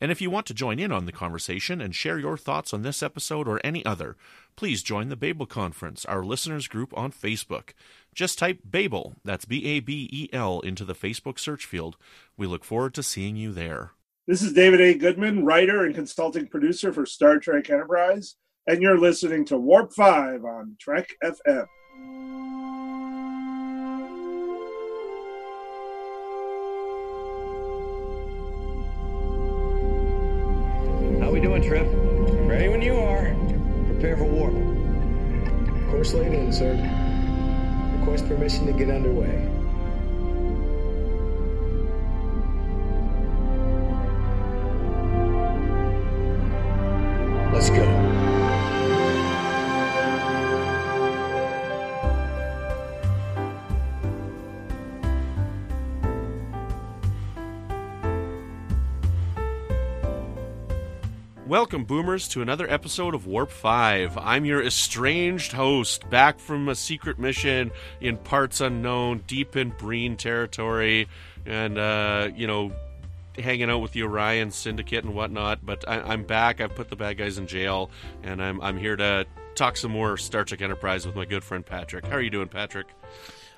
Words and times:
And 0.00 0.12
if 0.12 0.20
you 0.20 0.30
want 0.30 0.46
to 0.46 0.54
join 0.54 0.78
in 0.78 0.92
on 0.92 1.06
the 1.06 1.12
conversation 1.12 1.80
and 1.80 1.94
share 1.94 2.18
your 2.18 2.36
thoughts 2.36 2.72
on 2.72 2.82
this 2.82 3.02
episode 3.02 3.48
or 3.48 3.60
any 3.64 3.84
other, 3.84 4.16
please 4.56 4.82
join 4.82 5.08
the 5.08 5.16
Babel 5.16 5.46
Conference, 5.46 6.04
our 6.04 6.24
listeners 6.24 6.68
group 6.68 6.96
on 6.96 7.12
Facebook. 7.12 7.70
Just 8.14 8.38
type 8.38 8.60
Babel, 8.64 9.16
that's 9.24 9.44
B 9.44 9.64
A 9.66 9.80
B 9.80 10.08
E 10.12 10.28
L, 10.32 10.60
into 10.60 10.84
the 10.84 10.94
Facebook 10.94 11.38
search 11.38 11.66
field. 11.66 11.96
We 12.36 12.46
look 12.46 12.64
forward 12.64 12.94
to 12.94 13.02
seeing 13.02 13.36
you 13.36 13.52
there. 13.52 13.92
This 14.26 14.42
is 14.42 14.52
David 14.52 14.80
A. 14.80 14.94
Goodman, 14.94 15.44
writer 15.44 15.84
and 15.84 15.94
consulting 15.94 16.46
producer 16.46 16.92
for 16.92 17.06
Star 17.06 17.38
Trek 17.38 17.70
Enterprise, 17.70 18.36
and 18.66 18.82
you're 18.82 18.98
listening 18.98 19.44
to 19.46 19.56
Warp 19.56 19.92
5 19.94 20.44
on 20.44 20.76
Trek 20.78 21.08
FM. 21.24 21.66
Permission 38.38 38.66
to 38.66 38.72
get 38.72 38.88
underway. 38.88 39.57
Welcome, 61.48 61.86
Boomers, 61.86 62.28
to 62.28 62.42
another 62.42 62.70
episode 62.70 63.14
of 63.14 63.26
Warp 63.26 63.50
5. 63.50 64.18
I'm 64.18 64.44
your 64.44 64.62
estranged 64.62 65.52
host, 65.52 66.10
back 66.10 66.38
from 66.38 66.68
a 66.68 66.74
secret 66.74 67.18
mission 67.18 67.70
in 68.02 68.18
parts 68.18 68.60
unknown, 68.60 69.24
deep 69.26 69.56
in 69.56 69.70
Breen 69.70 70.18
territory, 70.18 71.08
and, 71.46 71.78
uh, 71.78 72.28
you 72.36 72.46
know, 72.46 72.72
hanging 73.38 73.70
out 73.70 73.78
with 73.78 73.92
the 73.92 74.02
Orion 74.02 74.50
Syndicate 74.50 75.04
and 75.04 75.14
whatnot. 75.14 75.64
But 75.64 75.88
I, 75.88 76.00
I'm 76.02 76.24
back. 76.24 76.60
I've 76.60 76.74
put 76.74 76.90
the 76.90 76.96
bad 76.96 77.16
guys 77.16 77.38
in 77.38 77.46
jail, 77.46 77.90
and 78.22 78.42
I'm, 78.42 78.60
I'm 78.60 78.76
here 78.76 78.96
to 78.96 79.24
talk 79.54 79.78
some 79.78 79.92
more 79.92 80.18
Star 80.18 80.44
Trek 80.44 80.60
Enterprise 80.60 81.06
with 81.06 81.16
my 81.16 81.24
good 81.24 81.42
friend 81.42 81.64
Patrick. 81.64 82.04
How 82.04 82.16
are 82.16 82.20
you 82.20 82.28
doing, 82.28 82.48
Patrick? 82.48 82.88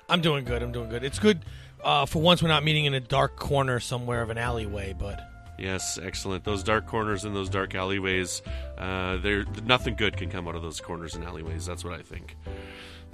I'm 0.07 0.21
doing 0.21 0.45
good. 0.45 0.63
I'm 0.63 0.71
doing 0.71 0.87
good. 0.87 1.03
It's 1.03 1.19
good. 1.19 1.43
Uh, 1.83 2.05
for 2.05 2.21
once, 2.21 2.41
we're 2.41 2.47
not 2.47 2.63
meeting 2.63 2.85
in 2.85 2.93
a 2.93 3.01
dark 3.01 3.35
corner 3.35 3.81
somewhere 3.81 4.21
of 4.21 4.29
an 4.29 4.37
alleyway, 4.37 4.95
but 4.97 5.30
Yes, 5.61 5.99
excellent. 6.01 6.43
Those 6.43 6.63
dark 6.63 6.87
corners 6.87 7.23
and 7.23 7.35
those 7.35 7.47
dark 7.47 7.75
alleyways, 7.75 8.41
uh, 8.79 9.17
there 9.17 9.45
nothing 9.63 9.95
good 9.95 10.17
can 10.17 10.27
come 10.27 10.47
out 10.47 10.55
of 10.55 10.63
those 10.63 10.81
corners 10.81 11.13
and 11.13 11.23
alleyways. 11.23 11.67
That's 11.67 11.83
what 11.83 11.93
I 11.93 12.01
think. 12.01 12.35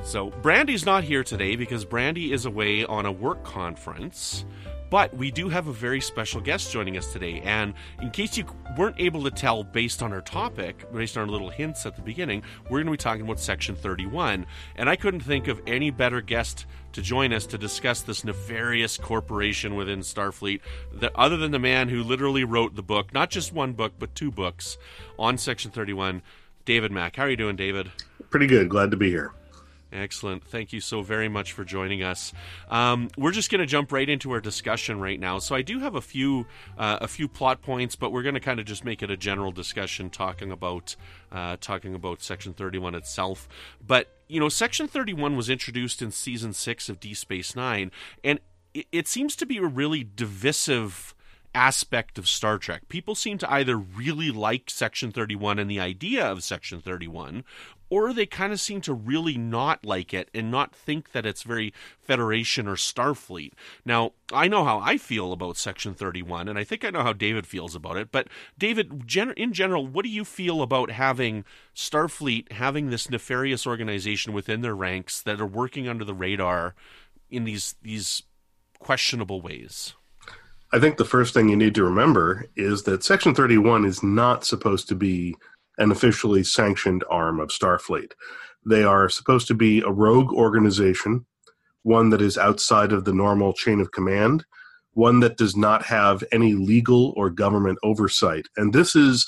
So 0.04 0.30
Brandy's 0.30 0.86
not 0.86 1.04
here 1.04 1.26
today 1.26 1.58
because 1.58 1.84
Brandy 1.84 2.32
is 2.32 2.46
away 2.46 2.86
on 2.86 3.06
a 3.06 3.12
work 3.12 3.44
conference. 3.44 4.46
But 4.90 5.16
we 5.16 5.32
do 5.32 5.50
have 5.50 5.68
a 5.68 5.74
very 5.74 6.02
special 6.02 6.40
guest 6.40 6.72
joining 6.72 6.98
us 6.98 7.12
today. 7.12 7.42
And 7.44 7.74
in 8.02 8.12
case 8.12 8.38
you 8.38 8.46
weren't 8.78 9.00
able 9.00 9.24
to 9.24 9.32
tell 9.32 9.64
based 9.64 10.02
on 10.02 10.14
our 10.14 10.22
topic, 10.22 10.86
based 10.94 11.18
on 11.18 11.24
our 11.24 11.30
little 11.30 11.50
hints 11.50 11.86
at 11.86 11.96
the 11.96 12.02
beginning, 12.02 12.44
we're 12.66 12.80
going 12.80 12.86
to 12.86 12.92
be 12.92 12.98
talking 12.98 13.24
about 13.24 13.40
Section 13.40 13.76
31. 13.76 14.46
And 14.76 14.90
I 14.90 14.96
couldn't 14.96 15.22
think 15.22 15.48
of 15.48 15.62
any 15.68 15.92
better 15.92 16.22
guest 16.22 16.66
to 16.94 17.02
join 17.02 17.34
us 17.34 17.46
to 17.48 17.58
discuss 17.58 18.02
this 18.02 18.24
nefarious 18.24 18.98
corporation 18.98 19.76
within 19.76 20.00
Starfleet, 20.00 20.62
that, 20.94 21.16
other 21.16 21.38
than 21.38 21.52
the 21.52 21.60
man 21.60 21.90
who 21.90 22.02
literally 22.02 22.44
wrote 22.44 22.76
the 22.76 22.82
book, 22.82 23.14
not 23.14 23.30
just 23.30 23.54
one 23.54 23.74
book, 23.74 23.94
but 24.00 24.16
two 24.16 24.32
books 24.32 24.78
on 25.20 25.38
Section 25.38 25.70
31, 25.70 26.22
David 26.66 26.92
Mack. 26.92 27.16
How 27.16 27.24
are 27.24 27.30
you 27.30 27.38
doing, 27.38 27.56
David? 27.56 27.92
Pretty 28.30 28.48
good. 28.48 28.70
Glad 28.70 28.92
to 28.92 28.98
be 28.98 29.10
here. 29.10 29.32
Excellent. 29.92 30.44
Thank 30.44 30.74
you 30.74 30.82
so 30.82 31.02
very 31.02 31.30
much 31.30 31.54
for 31.54 31.64
joining 31.64 32.04
us. 32.04 32.34
Um, 32.70 33.10
we're 33.18 33.32
just 33.32 33.50
going 33.50 33.62
to 33.62 33.66
jump 33.66 33.92
right 33.94 34.08
into 34.10 34.32
our 34.32 34.42
discussion 34.42 35.00
right 35.00 35.20
now. 35.20 35.40
So 35.40 35.56
I 35.56 35.62
do 35.62 35.80
have 35.80 35.96
a 35.96 36.02
few 36.02 36.46
uh, 36.78 36.98
a 37.02 37.08
few 37.08 37.28
plot 37.30 37.62
points, 37.62 37.96
but 37.96 38.12
we're 38.12 38.24
going 38.24 38.36
to 38.36 38.42
kind 38.42 38.60
of 38.60 38.66
just 38.66 38.84
make 38.84 39.02
it 39.02 39.10
a 39.10 39.16
general 39.16 39.52
discussion, 39.52 40.10
talking 40.10 40.52
about 40.52 40.96
uh, 41.32 41.56
talking 41.62 41.96
about 41.96 42.22
Section 42.22 42.54
Thirty 42.54 42.78
One 42.78 42.96
itself. 42.96 43.48
But 43.86 44.10
you 44.28 44.42
know, 44.42 44.50
Section 44.50 44.90
Thirty 44.90 45.14
One 45.14 45.38
was 45.38 45.50
introduced 45.50 46.02
in 46.02 46.12
season 46.12 46.52
six 46.52 46.90
of 46.90 47.00
D 47.00 47.14
Space 47.14 47.56
Nine, 47.56 47.92
and 48.26 48.40
it, 48.74 48.88
it 48.92 49.08
seems 49.08 49.38
to 49.38 49.46
be 49.46 49.58
a 49.58 49.66
really 49.66 50.04
divisive 50.04 51.16
aspect 51.58 52.20
of 52.20 52.28
Star 52.28 52.60
Trek. 52.60 52.88
People 52.88 53.16
seem 53.16 53.40
to 53.40 53.52
either 53.52 53.76
really 53.76 54.30
like 54.30 54.70
Section 54.70 55.12
31 55.12 55.58
and 55.58 55.70
the 55.70 55.80
idea 55.80 56.24
of 56.24 56.44
Section 56.44 56.80
31, 56.80 57.44
or 57.90 58.14
they 58.14 58.28
kind 58.28 58.54
of 58.54 58.62
seem 58.62 58.80
to 58.82 58.94
really 58.94 59.40
not 59.40 59.84
like 59.84 60.14
it 60.14 60.30
and 60.36 60.52
not 60.52 60.76
think 60.76 61.14
that 61.14 61.26
it's 61.26 61.42
very 61.42 61.74
Federation 62.00 62.68
or 62.68 62.76
Starfleet. 62.76 63.54
Now, 63.84 64.12
I 64.32 64.48
know 64.48 64.66
how 64.66 64.80
I 64.80 64.98
feel 64.98 65.34
about 65.34 65.58
Section 65.58 65.96
31, 65.96 66.48
and 66.48 66.60
I 66.60 66.64
think 66.64 66.86
I 66.86 66.92
know 66.92 67.02
how 67.02 67.14
David 67.14 67.48
feels 67.48 67.74
about 67.74 67.98
it, 67.98 68.12
but 68.12 68.28
David, 68.56 69.12
in 69.36 69.52
general, 69.52 69.88
what 69.88 70.04
do 70.04 70.10
you 70.10 70.26
feel 70.26 70.62
about 70.62 70.92
having 70.92 71.44
Starfleet 71.76 72.52
having 72.52 72.92
this 72.92 73.10
nefarious 73.10 73.66
organization 73.66 74.32
within 74.32 74.62
their 74.62 74.76
ranks 74.76 75.22
that 75.24 75.42
are 75.42 75.48
working 75.48 75.88
under 75.88 76.06
the 76.06 76.14
radar 76.14 76.76
in 77.32 77.46
these 77.46 77.74
these 77.82 78.22
questionable 78.80 79.42
ways? 79.42 79.96
I 80.78 80.80
think 80.80 80.98
the 80.98 81.06
first 81.06 81.34
thing 81.34 81.50
you 81.50 81.56
need 81.56 81.74
to 81.74 81.84
remember 81.84 82.46
is 82.56 82.84
that 82.84 83.04
Section 83.04 83.34
31 83.34 83.84
is 83.84 84.04
not 84.04 84.46
supposed 84.46 84.88
to 84.90 84.96
be 84.96 85.36
an 85.80 85.90
officially 85.90 86.44
sanctioned 86.44 87.04
arm 87.10 87.40
of 87.40 87.50
Starfleet. 87.50 88.12
They 88.64 88.84
are 88.84 89.10
supposed 89.10 89.48
to 89.48 89.56
be 89.56 89.82
a 89.82 89.90
rogue 89.90 90.32
organization, 90.32 91.26
one 91.82 92.12
that 92.12 92.22
is 92.22 92.38
outside 92.38 92.92
of 92.92 93.06
the 93.06 93.12
normal 93.12 93.54
chain 93.54 93.80
of 93.80 93.92
command, 93.92 94.46
one 94.92 95.20
that 95.22 95.36
does 95.36 95.58
not 95.58 95.84
have 95.86 96.24
any 96.32 96.54
legal 96.54 97.12
or 97.18 97.32
government 97.32 97.80
oversight. 97.82 98.46
And 98.56 98.72
this 98.72 98.96
is 98.96 99.26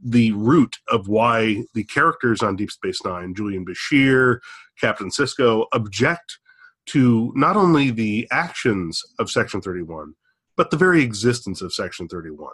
the 0.00 0.30
root 0.30 0.76
of 0.86 1.08
why 1.08 1.64
the 1.74 1.82
characters 1.82 2.40
on 2.40 2.54
Deep 2.54 2.70
Space 2.70 3.04
Nine, 3.04 3.34
Julian 3.34 3.66
Bashir, 3.66 4.38
Captain 4.80 5.10
Sisko, 5.10 5.66
object 5.72 6.38
to 6.86 7.32
not 7.34 7.56
only 7.56 7.90
the 7.90 8.28
actions 8.30 9.02
of 9.18 9.28
Section 9.28 9.60
31, 9.60 10.14
but 10.56 10.70
the 10.70 10.76
very 10.76 11.02
existence 11.02 11.62
of 11.62 11.72
Section 11.72 12.08
31. 12.08 12.52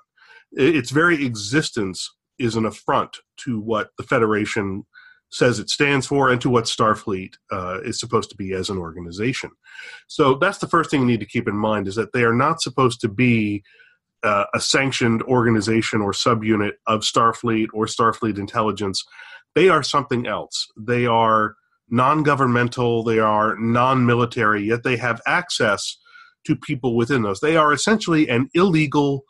Its 0.53 0.91
very 0.91 1.25
existence 1.25 2.11
is 2.39 2.57
an 2.57 2.65
affront 2.65 3.19
to 3.39 3.61
what 3.61 3.91
the 3.97 4.03
Federation 4.03 4.85
says 5.31 5.59
it 5.59 5.71
stands 5.71 6.07
for 6.07 6.31
and 6.31 6.41
to 6.41 6.51
what 6.51 6.65
Starfleet 6.65 7.35
uh, 7.53 7.79
is 7.85 8.01
supposed 8.01 8.31
to 8.31 8.37
be 8.37 8.53
as 8.53 8.69
an 8.69 8.79
organization. 8.79 9.51
So 10.09 10.35
that's 10.35 10.59
the 10.59 10.67
first 10.67 10.91
thing 10.91 11.01
you 11.01 11.07
need 11.07 11.21
to 11.21 11.27
keep 11.27 11.47
in 11.47 11.57
mind 11.57 11.87
is 11.87 11.95
that 11.95 12.13
they 12.13 12.25
are 12.25 12.35
not 12.35 12.61
supposed 12.61 13.01
to 13.03 13.09
be 13.09 13.63
uh, 14.23 14.45
a 14.53 14.61
sanctioned 14.61 15.23
organization 15.23 16.01
or 16.01 16.13
subunit 16.13 16.73
of 16.87 17.01
Starfleet 17.01 17.69
or 17.73 17.87
Starfleet 17.87 18.39
intelligence. 18.39 19.05
They 19.55 19.69
are 19.69 19.83
something 19.83 20.27
else. 20.27 20.67
They 20.77 21.07
are 21.07 21.55
non 21.89 22.23
governmental, 22.23 23.03
they 23.03 23.19
are 23.19 23.57
non 23.57 24.07
military, 24.07 24.65
yet 24.65 24.83
they 24.83 24.97
have 24.97 25.21
access 25.27 25.97
to 26.47 26.57
people 26.57 26.97
within 26.97 27.23
those. 27.23 27.41
They 27.41 27.57
are 27.57 27.73
essentially 27.73 28.29
an 28.29 28.49
illegal, 28.55 29.25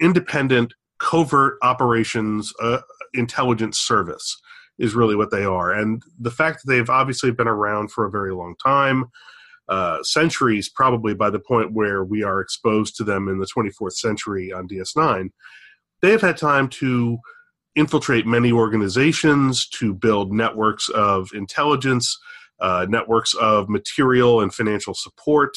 independent, 0.00 0.74
covert 0.98 1.58
operations 1.62 2.52
uh, 2.60 2.80
intelligence 3.14 3.78
service, 3.78 4.40
is 4.78 4.94
really 4.94 5.16
what 5.16 5.30
they 5.30 5.44
are. 5.44 5.72
And 5.72 6.02
the 6.18 6.30
fact 6.30 6.60
that 6.62 6.72
they've 6.72 6.90
obviously 6.90 7.30
been 7.30 7.48
around 7.48 7.92
for 7.92 8.06
a 8.06 8.10
very 8.10 8.32
long 8.32 8.54
time, 8.62 9.06
uh, 9.68 10.02
centuries 10.02 10.68
probably 10.68 11.14
by 11.14 11.30
the 11.30 11.40
point 11.40 11.72
where 11.72 12.04
we 12.04 12.22
are 12.22 12.40
exposed 12.40 12.96
to 12.96 13.04
them 13.04 13.28
in 13.28 13.38
the 13.38 13.46
24th 13.46 13.94
century 13.94 14.52
on 14.52 14.68
DS9, 14.68 15.30
they've 16.02 16.20
had 16.20 16.36
time 16.36 16.68
to 16.68 17.18
infiltrate 17.74 18.26
many 18.26 18.52
organizations, 18.52 19.68
to 19.68 19.92
build 19.92 20.32
networks 20.32 20.88
of 20.90 21.28
intelligence, 21.34 22.18
uh, 22.60 22.86
networks 22.88 23.34
of 23.34 23.68
material 23.68 24.40
and 24.40 24.54
financial 24.54 24.94
support, 24.94 25.54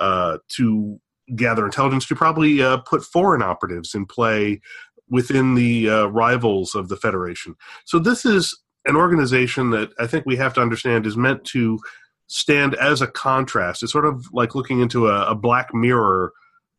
uh, 0.00 0.38
to 0.56 1.00
gather 1.36 1.64
intelligence 1.64 2.06
to 2.06 2.16
probably 2.16 2.62
uh, 2.62 2.78
put 2.78 3.04
foreign 3.04 3.42
operatives 3.42 3.94
in 3.94 4.06
play 4.06 4.60
within 5.08 5.54
the 5.54 5.88
uh, 5.88 6.06
rivals 6.06 6.74
of 6.74 6.88
the 6.88 6.96
Federation. 6.96 7.54
So 7.84 7.98
this 7.98 8.24
is 8.24 8.58
an 8.86 8.96
organization 8.96 9.70
that 9.70 9.90
I 9.98 10.06
think 10.06 10.26
we 10.26 10.36
have 10.36 10.54
to 10.54 10.60
understand 10.60 11.06
is 11.06 11.16
meant 11.16 11.44
to 11.46 11.78
stand 12.26 12.74
as 12.74 13.02
a 13.02 13.06
contrast. 13.06 13.82
It's 13.82 13.92
sort 13.92 14.06
of 14.06 14.26
like 14.32 14.54
looking 14.54 14.80
into 14.80 15.08
a, 15.08 15.30
a 15.30 15.34
black 15.34 15.74
mirror 15.74 16.32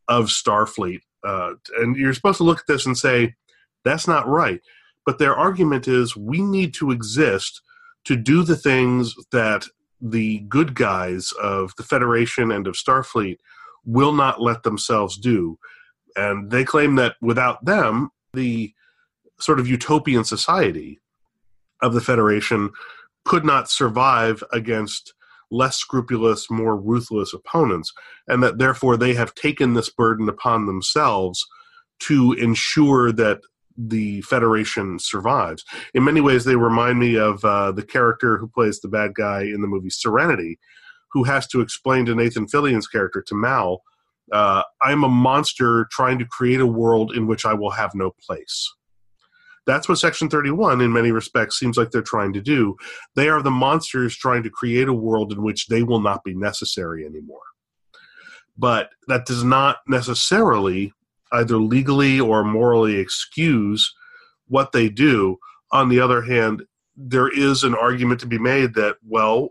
of 0.08 0.26
Starfleet. 0.26 1.00
Uh, 1.22 1.52
and 1.78 1.96
you're 1.96 2.12
supposed 2.12 2.38
to 2.38 2.44
look 2.44 2.58
at 2.58 2.66
this 2.66 2.84
and 2.84 2.98
say, 2.98 3.34
that's 3.84 4.08
not 4.08 4.28
right. 4.28 4.60
But 5.06 5.18
their 5.18 5.34
argument 5.34 5.86
is 5.86 6.16
we 6.16 6.42
need 6.42 6.74
to 6.74 6.90
exist 6.90 7.62
to 8.04 8.16
do 8.16 8.42
the 8.42 8.56
things 8.56 9.14
that 9.32 9.66
the 10.04 10.40
good 10.40 10.74
guys 10.74 11.32
of 11.42 11.72
the 11.76 11.82
Federation 11.82 12.52
and 12.52 12.66
of 12.66 12.74
Starfleet 12.74 13.38
will 13.86 14.12
not 14.12 14.40
let 14.40 14.62
themselves 14.62 15.16
do. 15.16 15.58
And 16.14 16.50
they 16.50 16.64
claim 16.64 16.96
that 16.96 17.16
without 17.22 17.64
them, 17.64 18.10
the 18.34 18.72
sort 19.40 19.58
of 19.58 19.66
utopian 19.66 20.24
society 20.24 21.00
of 21.82 21.94
the 21.94 22.02
Federation 22.02 22.70
could 23.24 23.44
not 23.44 23.70
survive 23.70 24.44
against 24.52 25.14
less 25.50 25.76
scrupulous, 25.76 26.50
more 26.50 26.76
ruthless 26.76 27.32
opponents, 27.32 27.92
and 28.28 28.42
that 28.42 28.58
therefore 28.58 28.96
they 28.96 29.14
have 29.14 29.34
taken 29.34 29.72
this 29.72 29.88
burden 29.88 30.28
upon 30.28 30.66
themselves 30.66 31.46
to 32.00 32.32
ensure 32.34 33.10
that 33.12 33.40
the 33.76 34.20
Federation 34.22 34.98
survives. 34.98 35.64
In 35.94 36.04
many 36.04 36.20
ways, 36.20 36.44
they 36.44 36.56
remind 36.56 36.98
me 36.98 37.16
of 37.16 37.44
uh, 37.44 37.72
the 37.72 37.82
character 37.82 38.38
who 38.38 38.48
plays 38.48 38.80
the 38.80 38.88
bad 38.88 39.14
guy 39.14 39.42
in 39.42 39.60
the 39.60 39.66
movie 39.66 39.90
Serenity, 39.90 40.58
who 41.12 41.24
has 41.24 41.46
to 41.48 41.60
explain 41.60 42.06
to 42.06 42.14
Nathan 42.14 42.46
Fillion's 42.48 42.86
character, 42.86 43.22
to 43.22 43.34
Mal, 43.34 43.82
uh, 44.32 44.62
I'm 44.82 45.04
a 45.04 45.08
monster 45.08 45.86
trying 45.90 46.18
to 46.18 46.24
create 46.24 46.60
a 46.60 46.66
world 46.66 47.14
in 47.14 47.26
which 47.26 47.44
I 47.44 47.54
will 47.54 47.70
have 47.70 47.94
no 47.94 48.12
place. 48.26 48.72
That's 49.66 49.88
what 49.88 49.98
Section 49.98 50.28
31, 50.28 50.80
in 50.80 50.92
many 50.92 51.10
respects, 51.10 51.58
seems 51.58 51.78
like 51.78 51.90
they're 51.90 52.02
trying 52.02 52.34
to 52.34 52.40
do. 52.40 52.76
They 53.16 53.28
are 53.28 53.42
the 53.42 53.50
monsters 53.50 54.14
trying 54.14 54.42
to 54.42 54.50
create 54.50 54.88
a 54.88 54.92
world 54.92 55.32
in 55.32 55.42
which 55.42 55.68
they 55.68 55.82
will 55.82 56.00
not 56.00 56.22
be 56.22 56.34
necessary 56.34 57.06
anymore. 57.06 57.40
But 58.58 58.90
that 59.08 59.26
does 59.26 59.42
not 59.42 59.78
necessarily 59.88 60.92
either 61.34 61.56
legally 61.58 62.18
or 62.20 62.44
morally 62.44 62.96
excuse 62.96 63.92
what 64.46 64.72
they 64.72 64.88
do. 64.88 65.36
On 65.72 65.88
the 65.88 66.00
other 66.00 66.22
hand, 66.22 66.62
there 66.96 67.28
is 67.28 67.64
an 67.64 67.74
argument 67.74 68.20
to 68.20 68.26
be 68.26 68.38
made 68.38 68.74
that, 68.74 68.96
well, 69.06 69.50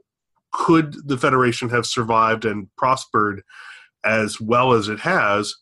could 0.52 0.96
the 1.08 1.18
Federation 1.18 1.70
have 1.70 1.86
survived 1.86 2.46
and 2.46 2.68
prospered 2.78 3.44
as 4.06 4.40
well 4.40 4.74
as 4.74 4.88
it 4.88 5.00
has 5.00 5.56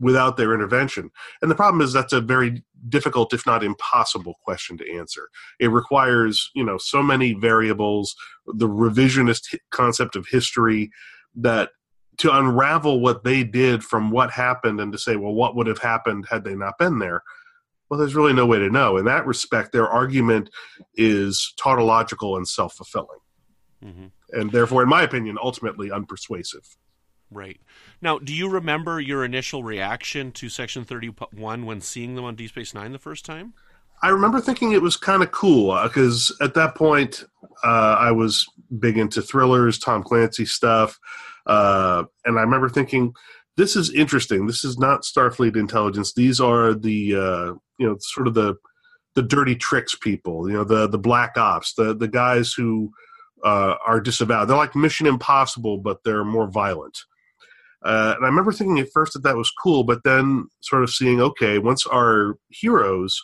without 0.00 0.36
their 0.36 0.54
intervention? 0.54 1.10
And 1.42 1.50
the 1.50 1.54
problem 1.54 1.80
is 1.80 1.92
that's 1.92 2.12
a 2.12 2.20
very 2.20 2.64
difficult, 2.88 3.32
if 3.32 3.46
not 3.46 3.62
impossible, 3.62 4.34
question 4.44 4.78
to 4.78 4.96
answer. 4.96 5.28
It 5.60 5.68
requires, 5.68 6.50
you 6.54 6.64
know, 6.64 6.78
so 6.78 7.02
many 7.02 7.34
variables, 7.34 8.16
the 8.46 8.68
revisionist 8.68 9.56
concept 9.70 10.16
of 10.16 10.26
history 10.28 10.90
that 11.34 11.70
to 12.18 12.36
unravel 12.36 13.00
what 13.00 13.24
they 13.24 13.44
did 13.44 13.82
from 13.82 14.10
what 14.10 14.30
happened 14.30 14.80
and 14.80 14.92
to 14.92 14.98
say, 14.98 15.16
well, 15.16 15.32
what 15.32 15.54
would 15.56 15.66
have 15.66 15.78
happened 15.78 16.26
had 16.28 16.44
they 16.44 16.54
not 16.54 16.78
been 16.78 16.98
there? 16.98 17.22
Well, 17.88 17.98
there's 17.98 18.14
really 18.14 18.34
no 18.34 18.44
way 18.44 18.58
to 18.58 18.68
know. 18.68 18.96
In 18.98 19.06
that 19.06 19.26
respect, 19.26 19.72
their 19.72 19.88
argument 19.88 20.50
is 20.94 21.54
tautological 21.56 22.36
and 22.36 22.46
self 22.46 22.74
fulfilling. 22.74 23.20
Mm-hmm. 23.82 24.06
And 24.32 24.52
therefore, 24.52 24.82
in 24.82 24.88
my 24.88 25.02
opinion, 25.02 25.38
ultimately 25.40 25.88
unpersuasive. 25.88 26.76
Right. 27.30 27.60
Now, 28.00 28.18
do 28.18 28.34
you 28.34 28.48
remember 28.48 29.00
your 29.00 29.24
initial 29.24 29.62
reaction 29.62 30.32
to 30.32 30.48
Section 30.48 30.84
31 30.84 31.66
when 31.66 31.80
seeing 31.80 32.14
them 32.14 32.24
on 32.24 32.34
Deep 32.34 32.50
Space 32.50 32.74
Nine 32.74 32.92
the 32.92 32.98
first 32.98 33.24
time? 33.24 33.54
I 34.02 34.10
remember 34.10 34.40
thinking 34.40 34.72
it 34.72 34.82
was 34.82 34.96
kind 34.96 35.22
of 35.22 35.30
cool 35.32 35.80
because 35.82 36.34
uh, 36.40 36.44
at 36.44 36.54
that 36.54 36.74
point 36.74 37.24
uh, 37.64 37.96
I 37.98 38.12
was 38.12 38.46
big 38.78 38.96
into 38.96 39.20
thrillers, 39.20 39.78
Tom 39.78 40.02
Clancy 40.02 40.46
stuff, 40.46 40.98
uh, 41.48 42.04
and 42.24 42.38
I 42.38 42.42
remember 42.42 42.68
thinking, 42.68 43.14
"This 43.56 43.74
is 43.74 43.92
interesting. 43.92 44.46
This 44.46 44.64
is 44.64 44.78
not 44.78 45.02
Starfleet 45.02 45.56
intelligence. 45.56 46.12
These 46.14 46.40
are 46.40 46.74
the 46.74 47.14
uh, 47.16 47.54
you 47.78 47.86
know 47.86 47.96
sort 48.00 48.28
of 48.28 48.34
the 48.34 48.56
the 49.14 49.22
dirty 49.22 49.56
tricks 49.56 49.94
people. 49.94 50.48
You 50.48 50.58
know 50.58 50.64
the 50.64 50.86
the 50.86 50.98
black 50.98 51.36
ops, 51.36 51.74
the 51.74 51.96
the 51.96 52.08
guys 52.08 52.52
who 52.52 52.92
uh, 53.44 53.74
are 53.86 54.00
disavowed. 54.00 54.46
They're 54.46 54.56
like 54.56 54.76
Mission 54.76 55.06
Impossible, 55.06 55.78
but 55.78 56.04
they're 56.04 56.24
more 56.24 56.48
violent." 56.48 56.98
Uh, 57.82 58.14
and 58.16 58.24
I 58.24 58.28
remember 58.28 58.52
thinking 58.52 58.80
at 58.80 58.92
first 58.92 59.12
that 59.12 59.22
that 59.22 59.36
was 59.36 59.50
cool, 59.50 59.84
but 59.84 60.02
then 60.02 60.48
sort 60.60 60.82
of 60.82 60.90
seeing, 60.90 61.20
okay, 61.20 61.58
once 61.58 61.86
our 61.86 62.36
heroes 62.48 63.22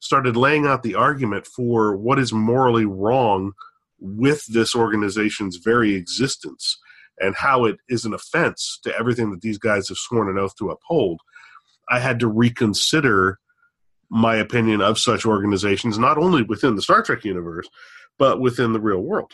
started 0.00 0.36
laying 0.36 0.66
out 0.66 0.82
the 0.82 0.96
argument 0.96 1.46
for 1.46 1.96
what 1.96 2.18
is 2.18 2.32
morally 2.32 2.84
wrong 2.84 3.52
with 4.00 4.44
this 4.46 4.74
organization's 4.74 5.58
very 5.58 5.94
existence 5.94 6.78
and 7.20 7.34
how 7.34 7.64
it 7.64 7.76
is 7.88 8.04
an 8.04 8.14
offense 8.14 8.78
to 8.84 8.96
everything 8.98 9.30
that 9.30 9.40
these 9.40 9.58
guys 9.58 9.88
have 9.88 9.98
sworn 9.98 10.28
an 10.28 10.38
oath 10.38 10.56
to 10.56 10.70
uphold, 10.70 11.20
I 11.90 11.98
had 11.98 12.20
to 12.20 12.28
reconsider 12.28 13.38
my 14.10 14.36
opinion 14.36 14.80
of 14.80 14.98
such 14.98 15.24
organizations, 15.24 15.98
not 15.98 16.18
only 16.18 16.42
within 16.42 16.76
the 16.76 16.82
Star 16.82 17.02
Trek 17.02 17.24
universe, 17.24 17.68
but 18.18 18.40
within 18.40 18.72
the 18.72 18.80
real 18.80 19.00
world, 19.00 19.32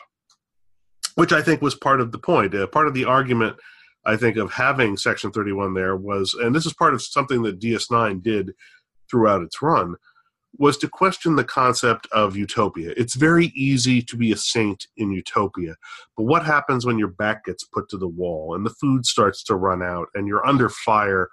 which 1.16 1.32
I 1.32 1.42
think 1.42 1.62
was 1.62 1.75
part 1.75 2.00
of 2.00 2.12
the 2.12 2.19
point. 2.19 2.54
Uh, 2.54 2.66
part 2.66 2.86
of 2.86 2.94
the 2.94 3.04
argument 3.04 3.56
I 4.08 4.16
think, 4.16 4.38
of 4.38 4.50
having 4.52 4.96
Section 4.96 5.32
31 5.32 5.75
there 5.75 5.94
was, 5.94 6.34
and 6.34 6.54
this 6.54 6.64
is 6.64 6.72
part 6.72 6.94
of 6.94 7.02
something 7.02 7.42
that 7.42 7.60
DS9 7.60 8.22
did 8.22 8.54
throughout 9.10 9.42
its 9.42 9.60
run, 9.60 9.96
was 10.56 10.78
to 10.78 10.88
question 10.88 11.36
the 11.36 11.44
concept 11.44 12.06
of 12.12 12.36
utopia. 12.36 12.94
It's 12.96 13.14
very 13.14 13.46
easy 13.54 14.00
to 14.02 14.16
be 14.16 14.32
a 14.32 14.36
saint 14.36 14.86
in 14.96 15.10
utopia, 15.10 15.76
but 16.16 16.24
what 16.24 16.44
happens 16.44 16.86
when 16.86 16.98
your 16.98 17.08
back 17.08 17.44
gets 17.44 17.64
put 17.64 17.88
to 17.90 17.98
the 17.98 18.08
wall 18.08 18.54
and 18.54 18.64
the 18.64 18.70
food 18.70 19.04
starts 19.04 19.42
to 19.44 19.56
run 19.56 19.82
out 19.82 20.08
and 20.14 20.26
you're 20.26 20.46
under 20.46 20.68
fire? 20.68 21.28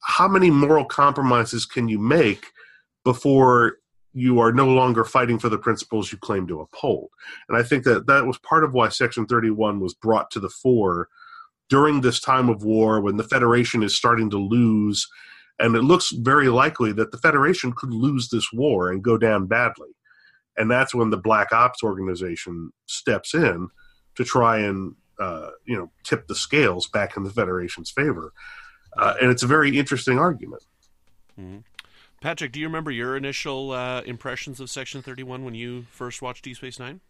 How 0.00 0.28
many 0.28 0.50
moral 0.50 0.84
compromises 0.84 1.64
can 1.64 1.88
you 1.88 1.98
make 1.98 2.46
before 3.04 3.78
you 4.14 4.40
are 4.40 4.52
no 4.52 4.68
longer 4.68 5.04
fighting 5.04 5.38
for 5.38 5.48
the 5.48 5.58
principles 5.58 6.12
you 6.12 6.18
claim 6.18 6.46
to 6.48 6.60
uphold? 6.60 7.08
And 7.48 7.56
I 7.56 7.62
think 7.62 7.84
that 7.84 8.06
that 8.06 8.26
was 8.26 8.38
part 8.38 8.64
of 8.64 8.72
why 8.72 8.90
Section 8.90 9.26
31 9.26 9.80
was 9.80 9.94
brought 9.94 10.30
to 10.32 10.40
the 10.40 10.50
fore 10.50 11.08
during 11.68 12.02
this 12.02 12.20
time 12.20 12.50
of 12.50 12.62
war 12.64 13.00
when 13.00 13.16
the 13.16 13.24
Federation 13.24 13.82
is 13.82 13.96
starting 13.96 14.28
to 14.28 14.36
lose, 14.36 15.08
and 15.58 15.76
it 15.76 15.82
looks 15.82 16.10
very 16.10 16.48
likely 16.48 16.92
that 16.92 17.12
the 17.12 17.18
Federation 17.18 17.72
could 17.72 17.92
lose 17.92 18.28
this 18.28 18.52
war 18.52 18.90
and 18.90 19.02
go 19.02 19.16
down 19.16 19.46
badly. 19.46 19.90
And 20.56 20.70
that's 20.70 20.94
when 20.94 21.10
the 21.10 21.16
Black 21.16 21.52
Ops 21.52 21.82
organization 21.82 22.72
steps 22.86 23.34
in 23.34 23.68
to 24.16 24.24
try 24.24 24.58
and 24.58 24.94
uh, 25.18 25.50
you 25.64 25.76
know 25.76 25.90
tip 26.04 26.26
the 26.26 26.34
scales 26.34 26.88
back 26.88 27.16
in 27.16 27.22
the 27.22 27.30
Federation's 27.30 27.90
favor. 27.90 28.32
Uh, 28.96 29.14
and 29.20 29.30
it's 29.30 29.42
a 29.42 29.46
very 29.46 29.78
interesting 29.78 30.18
argument. 30.18 30.64
Mm-hmm. 31.38 31.58
Patrick, 32.20 32.52
do 32.52 32.60
you 32.60 32.66
remember 32.66 32.90
your 32.90 33.16
initial 33.16 33.72
uh, 33.72 34.02
impressions 34.02 34.60
of 34.60 34.70
Section 34.70 35.02
Thirty 35.02 35.22
One 35.22 35.44
when 35.44 35.54
you 35.54 35.86
first 35.90 36.22
watched 36.22 36.44
Deep 36.44 36.56
Space 36.56 36.78
Nine? 36.78 37.00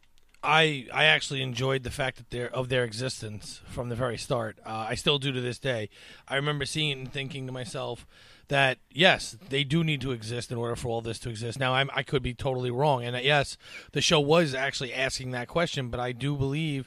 I 0.43 0.87
I 0.93 1.05
actually 1.05 1.43
enjoyed 1.43 1.83
the 1.83 1.90
fact 1.90 2.17
that 2.17 2.31
they're 2.31 2.52
of 2.55 2.69
their 2.69 2.85
existence 2.85 3.61
from 3.67 3.88
the 3.88 3.95
very 3.95 4.19
start. 4.19 4.59
Uh, 4.64 4.87
I 4.88 4.95
still 4.95 5.19
do 5.19 5.33
to 5.33 5.40
this 5.40 5.59
day. 5.59 5.88
I 6.26 6.37
remember 6.37 6.64
seeing 6.64 6.90
it 6.90 6.99
and 6.99 7.12
thinking 7.12 7.47
to 7.47 7.52
myself 7.52 8.07
that 8.52 8.76
yes, 8.90 9.35
they 9.49 9.64
do 9.64 9.82
need 9.82 10.02
to 10.02 10.12
exist 10.12 10.52
in 10.52 10.59
order 10.59 10.76
for 10.76 10.88
all 10.88 11.00
this 11.00 11.18
to 11.21 11.30
exist. 11.30 11.59
Now 11.59 11.73
I'm, 11.73 11.88
I 11.94 12.02
could 12.02 12.23
be 12.23 12.35
totally 12.35 12.71
wrong, 12.71 13.02
and 13.02 13.16
yes, 13.25 13.56
the 13.92 14.02
show 14.02 14.21
was 14.21 14.54
actually 14.54 14.92
asking 14.92 15.30
that 15.30 15.49
question, 15.49 15.88
but 15.88 15.99
I 15.99 16.12
do 16.12 16.37
believe 16.37 16.87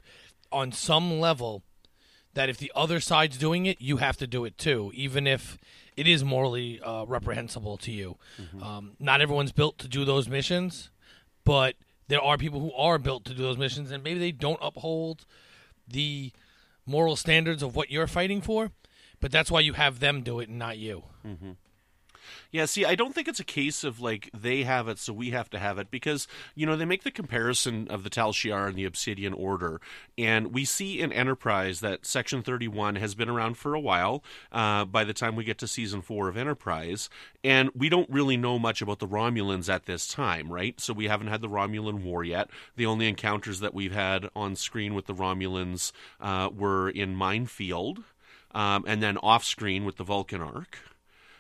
on 0.52 0.72
some 0.72 1.20
level 1.20 1.64
that 2.36 2.50
if 2.50 2.60
the 2.60 2.72
other 2.76 3.00
side's 3.00 3.36
doing 3.36 3.66
it, 3.66 3.82
you 3.82 3.98
have 3.98 4.16
to 4.18 4.28
do 4.28 4.46
it 4.46 4.60
too, 4.60 4.92
even 4.94 5.26
if 5.26 5.58
it 5.98 6.08
is 6.08 6.24
morally 6.24 6.80
uh, 6.82 7.04
reprehensible 7.06 7.78
to 7.78 7.92
you. 7.92 8.18
Mm-hmm. 8.40 8.62
Um, 8.62 8.92
not 9.00 9.22
everyone's 9.22 9.52
built 9.52 9.80
to 9.80 9.88
do 9.88 10.06
those 10.06 10.30
missions, 10.30 10.92
but 11.46 11.74
there 12.10 12.22
are 12.22 12.38
people 12.38 12.60
who 12.60 12.74
are 12.74 13.00
built 13.00 13.26
to 13.26 13.34
do 13.34 13.42
those 13.42 13.58
missions, 13.58 13.90
and 13.90 14.04
maybe 14.04 14.20
they 14.20 14.32
don't 14.32 14.60
uphold 14.62 15.26
the 15.88 16.32
moral 16.86 17.16
standards 17.16 17.64
of 17.64 17.76
what 17.76 17.90
you're 17.90 18.06
fighting 18.06 18.40
for, 18.40 18.70
but 19.20 19.32
that's 19.32 19.52
why 19.52 19.60
you 19.60 19.74
have 19.74 20.00
them 20.00 20.22
do 20.22 20.40
it 20.40 20.50
and 20.50 20.60
not 20.60 20.78
you. 20.78 21.04
Mm-hmm. 21.26 21.52
Yeah, 22.52 22.66
see, 22.66 22.86
I 22.86 22.96
don't 22.96 23.14
think 23.14 23.28
it's 23.28 23.40
a 23.40 23.46
case 23.46 23.84
of 23.84 24.00
like 24.00 24.30
they 24.34 24.64
have 24.64 24.88
it, 24.88 24.98
so 24.98 25.14
we 25.14 25.32
have 25.32 25.50
to 25.52 25.60
have 25.60 25.78
it, 25.78 25.92
because 25.92 26.28
you 26.56 26.66
know 26.66 26.76
they 26.76 26.86
make 26.86 27.04
the 27.04 27.12
comparison 27.12 27.88
of 27.90 28.04
the 28.04 28.10
Tal 28.10 28.34
Shiar 28.34 28.68
and 28.68 28.76
the 28.76 28.86
Obsidian 28.86 29.34
Order, 29.34 29.82
and 30.18 30.54
we 30.54 30.66
see 30.66 31.00
in 31.02 31.12
Enterprise 31.12 31.82
that 31.82 32.06
Section 32.06 32.42
Thirty 32.42 32.68
One 32.68 32.96
has 32.96 33.14
been 33.14 33.30
around 33.30 33.58
for 33.58 33.74
a 33.74 33.80
while. 33.80 34.24
Uh, 34.52 34.86
by 34.86 35.04
the 35.04 35.14
time 35.14 35.36
we 35.36 35.44
get 35.44 35.58
to 35.60 35.68
season 35.68 36.02
four 36.02 36.28
of 36.28 36.38
Enterprise, 36.38 37.10
and 37.44 37.70
we 37.76 37.90
don't 37.90 38.10
really 38.10 38.38
know 38.38 38.58
much 38.58 38.82
about 38.82 39.00
the 39.00 39.08
Romulans 39.08 39.72
at 39.72 39.86
this 39.86 40.08
time, 40.08 40.52
right? 40.52 40.80
So 40.80 40.94
we 40.94 41.08
haven't 41.08 41.28
had 41.28 41.42
the 41.42 41.50
Romulan 41.50 42.04
War 42.04 42.24
yet. 42.24 42.50
The 42.76 42.86
only 42.86 43.08
encounters 43.08 43.60
that 43.60 43.74
we've 43.74 43.94
had 43.94 44.30
on 44.36 44.56
screen 44.56 44.94
with 44.94 45.06
the 45.06 45.14
Romulans 45.14 45.92
uh, 46.20 46.50
were 46.56 46.90
in 46.90 47.16
Minefield 47.16 48.04
um, 48.56 48.86
and 48.88 49.04
then 49.04 49.18
off 49.18 49.44
screen 49.44 49.86
with 49.86 49.98
the 49.98 50.04
Vulcan 50.04 50.42
arc. 50.42 50.80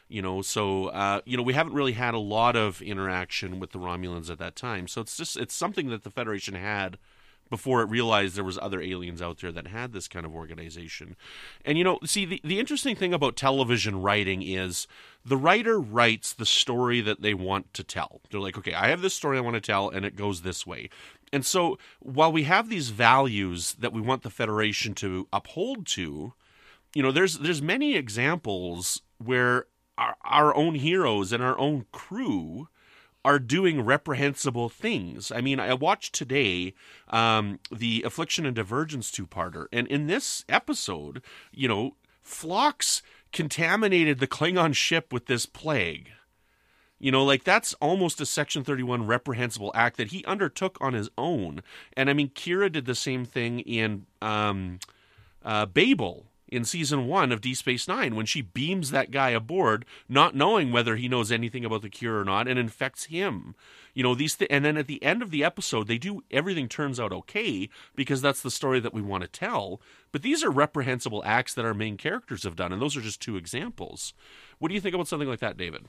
You 0.07 0.21
know, 0.21 0.43
so 0.43 0.87
uh, 0.87 1.21
you 1.25 1.35
know 1.35 1.41
we 1.41 1.53
haven't 1.53 1.73
really 1.73 1.93
had 1.93 2.13
a 2.13 2.19
lot 2.19 2.55
of 2.55 2.79
interaction 2.83 3.59
with 3.59 3.71
the 3.71 3.79
Romulans 3.79 4.29
at 4.29 4.37
that 4.37 4.55
time. 4.55 4.87
So 4.87 5.01
it's 5.01 5.17
just 5.17 5.35
it's 5.35 5.55
something 5.55 5.89
that 5.89 6.03
the 6.03 6.11
Federation 6.11 6.53
had 6.53 6.99
before 7.49 7.81
it 7.81 7.89
realized 7.89 8.35
there 8.35 8.43
was 8.43 8.57
other 8.59 8.81
aliens 8.81 9.21
out 9.21 9.39
there 9.39 9.51
that 9.51 9.67
had 9.67 9.93
this 9.93 10.07
kind 10.07 10.25
of 10.25 10.35
organization. 10.35 11.15
And 11.63 11.79
you 11.79 11.83
know, 11.83 11.97
see 12.05 12.25
the 12.25 12.39
the 12.43 12.59
interesting 12.59 12.95
thing 12.95 13.15
about 13.15 13.35
television 13.35 13.99
writing 13.99 14.43
is 14.43 14.87
the 15.25 15.37
writer 15.37 15.79
writes 15.79 16.33
the 16.33 16.45
story 16.45 17.01
that 17.01 17.23
they 17.23 17.33
want 17.33 17.73
to 17.73 17.83
tell. 17.83 18.21
They're 18.29 18.39
like, 18.39 18.59
"Okay, 18.59 18.75
I 18.75 18.89
have 18.89 19.01
this 19.01 19.15
story 19.15 19.39
I 19.39 19.41
want 19.41 19.55
to 19.55 19.61
tell 19.61 19.89
and 19.89 20.05
it 20.05 20.15
goes 20.15 20.41
this 20.41 20.67
way." 20.67 20.91
And 21.33 21.43
so 21.43 21.79
while 21.99 22.31
we 22.31 22.43
have 22.43 22.69
these 22.69 22.89
values 22.89 23.73
that 23.79 23.91
we 23.91 24.01
want 24.01 24.21
the 24.21 24.29
Federation 24.29 24.93
to 24.95 25.27
uphold 25.33 25.87
to, 25.87 26.33
you 26.95 27.03
know, 27.03 27.11
there's 27.11 27.37
there's 27.39 27.61
many 27.61 27.95
examples 27.95 29.01
where 29.23 29.67
our, 29.97 30.15
our 30.23 30.55
own 30.55 30.75
heroes 30.75 31.31
and 31.31 31.43
our 31.43 31.59
own 31.59 31.85
crew 31.91 32.69
are 33.23 33.37
doing 33.37 33.81
reprehensible 33.81 34.69
things. 34.69 35.31
I 35.31 35.41
mean, 35.41 35.59
I 35.59 35.73
watched 35.73 36.13
today 36.13 36.73
um, 37.09 37.59
the 37.71 38.03
Affliction 38.03 38.45
and 38.45 38.55
Divergence 38.55 39.11
two 39.11 39.27
parter, 39.27 39.67
and 39.73 39.87
in 39.87 40.07
this 40.07 40.45
episode, 40.47 41.21
you 41.51 41.67
know, 41.67 41.95
Phlox 42.21 43.01
contaminated 43.33 44.19
the 44.19 44.27
Klingon 44.27 44.73
ship 44.73 45.11
with 45.11 45.25
this 45.25 45.45
plague. 45.45 46.11
You 46.97 47.11
know, 47.11 47.25
like 47.25 47.43
that's 47.43 47.73
almost 47.75 48.21
a 48.21 48.25
Section 48.25 48.63
31 48.63 49.05
reprehensible 49.05 49.71
act 49.75 49.97
that 49.97 50.07
he 50.07 50.23
undertook 50.23 50.77
on 50.79 50.93
his 50.93 51.09
own. 51.17 51.61
And 51.97 52.09
I 52.09 52.13
mean, 52.13 52.29
Kira 52.29 52.71
did 52.71 52.85
the 52.85 52.95
same 52.95 53.25
thing 53.25 53.59
in 53.59 54.05
um, 54.21 54.79
uh, 55.43 55.65
Babel 55.65 56.27
in 56.47 56.63
season 56.63 57.07
one 57.07 57.31
of 57.31 57.41
D 57.41 57.53
Space 57.53 57.87
Nine 57.87 58.15
when 58.15 58.25
she 58.25 58.41
beams 58.41 58.91
that 58.91 59.11
guy 59.11 59.29
aboard, 59.31 59.85
not 60.07 60.35
knowing 60.35 60.71
whether 60.71 60.95
he 60.95 61.07
knows 61.07 61.31
anything 61.31 61.65
about 61.65 61.81
the 61.81 61.89
cure 61.89 62.19
or 62.19 62.25
not, 62.25 62.47
and 62.47 62.59
infects 62.59 63.05
him. 63.05 63.55
You 63.93 64.03
know 64.03 64.15
these, 64.15 64.35
th- 64.35 64.51
and 64.51 64.63
then 64.63 64.77
at 64.77 64.87
the 64.87 65.01
end 65.01 65.21
of 65.21 65.31
the 65.31 65.43
episode, 65.43 65.87
they 65.87 65.97
do 65.97 66.23
everything 66.29 66.67
turns 66.67 66.99
out 66.99 67.13
okay 67.13 67.69
because 67.95 68.21
that's 68.21 68.41
the 68.41 68.51
story 68.51 68.79
that 68.81 68.93
we 68.93 69.01
want 69.01 69.23
to 69.23 69.27
tell. 69.27 69.81
But 70.11 70.21
these 70.21 70.43
are 70.43 70.51
reprehensible 70.51 71.23
acts 71.25 71.53
that 71.53 71.65
our 71.65 71.73
main 71.73 71.97
characters 71.97 72.43
have 72.43 72.55
done, 72.55 72.73
and 72.73 72.81
those 72.81 72.97
are 72.97 73.01
just 73.01 73.21
two 73.21 73.37
examples. 73.37 74.13
What 74.59 74.69
do 74.69 74.75
you 74.75 74.81
think 74.81 74.95
about 74.95 75.07
something 75.07 75.29
like 75.29 75.39
that, 75.39 75.57
David? 75.57 75.85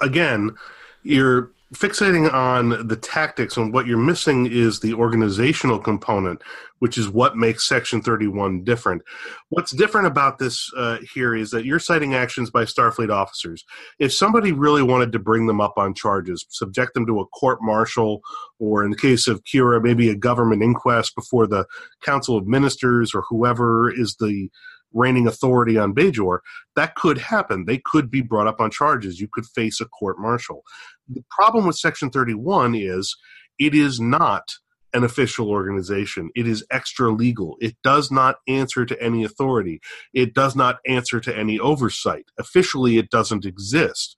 Again, 0.00 0.56
you're 1.02 1.50
fixating 1.74 2.32
on 2.32 2.86
the 2.86 2.96
tactics 2.96 3.56
and 3.56 3.72
what 3.72 3.86
you're 3.86 3.98
missing 3.98 4.46
is 4.46 4.78
the 4.78 4.94
organizational 4.94 5.78
component 5.78 6.40
which 6.78 6.96
is 6.96 7.08
what 7.08 7.36
makes 7.36 7.68
section 7.68 8.00
31 8.00 8.62
different 8.62 9.02
what's 9.48 9.72
different 9.72 10.06
about 10.06 10.38
this 10.38 10.70
uh, 10.76 10.98
here 11.12 11.34
is 11.34 11.50
that 11.50 11.64
you're 11.64 11.80
citing 11.80 12.14
actions 12.14 12.48
by 12.48 12.64
starfleet 12.64 13.10
officers 13.10 13.64
if 13.98 14.12
somebody 14.12 14.52
really 14.52 14.82
wanted 14.82 15.10
to 15.10 15.18
bring 15.18 15.46
them 15.46 15.60
up 15.60 15.74
on 15.76 15.92
charges 15.94 16.46
subject 16.48 16.94
them 16.94 17.06
to 17.06 17.20
a 17.20 17.26
court 17.26 17.58
martial 17.60 18.22
or 18.60 18.84
in 18.84 18.90
the 18.90 18.96
case 18.96 19.26
of 19.26 19.42
kira 19.42 19.82
maybe 19.82 20.08
a 20.08 20.14
government 20.14 20.62
inquest 20.62 21.14
before 21.16 21.46
the 21.46 21.66
council 22.02 22.36
of 22.36 22.46
ministers 22.46 23.14
or 23.14 23.22
whoever 23.22 23.92
is 23.92 24.14
the 24.20 24.48
reigning 24.94 25.26
authority 25.26 25.76
on 25.76 25.94
Bajor, 25.94 26.38
that 26.76 26.94
could 26.94 27.18
happen. 27.18 27.66
They 27.66 27.78
could 27.84 28.10
be 28.10 28.22
brought 28.22 28.46
up 28.46 28.60
on 28.60 28.70
charges. 28.70 29.20
You 29.20 29.28
could 29.30 29.44
face 29.46 29.80
a 29.80 29.86
court 29.86 30.18
martial. 30.18 30.62
The 31.08 31.24
problem 31.30 31.66
with 31.66 31.76
Section 31.76 32.10
31 32.10 32.74
is 32.74 33.16
it 33.58 33.74
is 33.74 34.00
not 34.00 34.44
an 34.92 35.04
official 35.04 35.50
organization. 35.50 36.30
It 36.36 36.46
is 36.46 36.64
extra 36.70 37.10
legal. 37.10 37.56
It 37.60 37.76
does 37.82 38.10
not 38.10 38.36
answer 38.46 38.86
to 38.86 39.02
any 39.02 39.24
authority. 39.24 39.80
It 40.14 40.34
does 40.34 40.54
not 40.54 40.78
answer 40.86 41.20
to 41.20 41.36
any 41.36 41.58
oversight. 41.58 42.26
Officially, 42.38 42.96
it 42.96 43.10
doesn't 43.10 43.44
exist. 43.44 44.16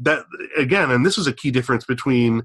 That 0.00 0.24
again, 0.56 0.90
and 0.90 1.04
this 1.04 1.18
is 1.18 1.26
a 1.26 1.32
key 1.32 1.50
difference 1.50 1.84
between 1.84 2.42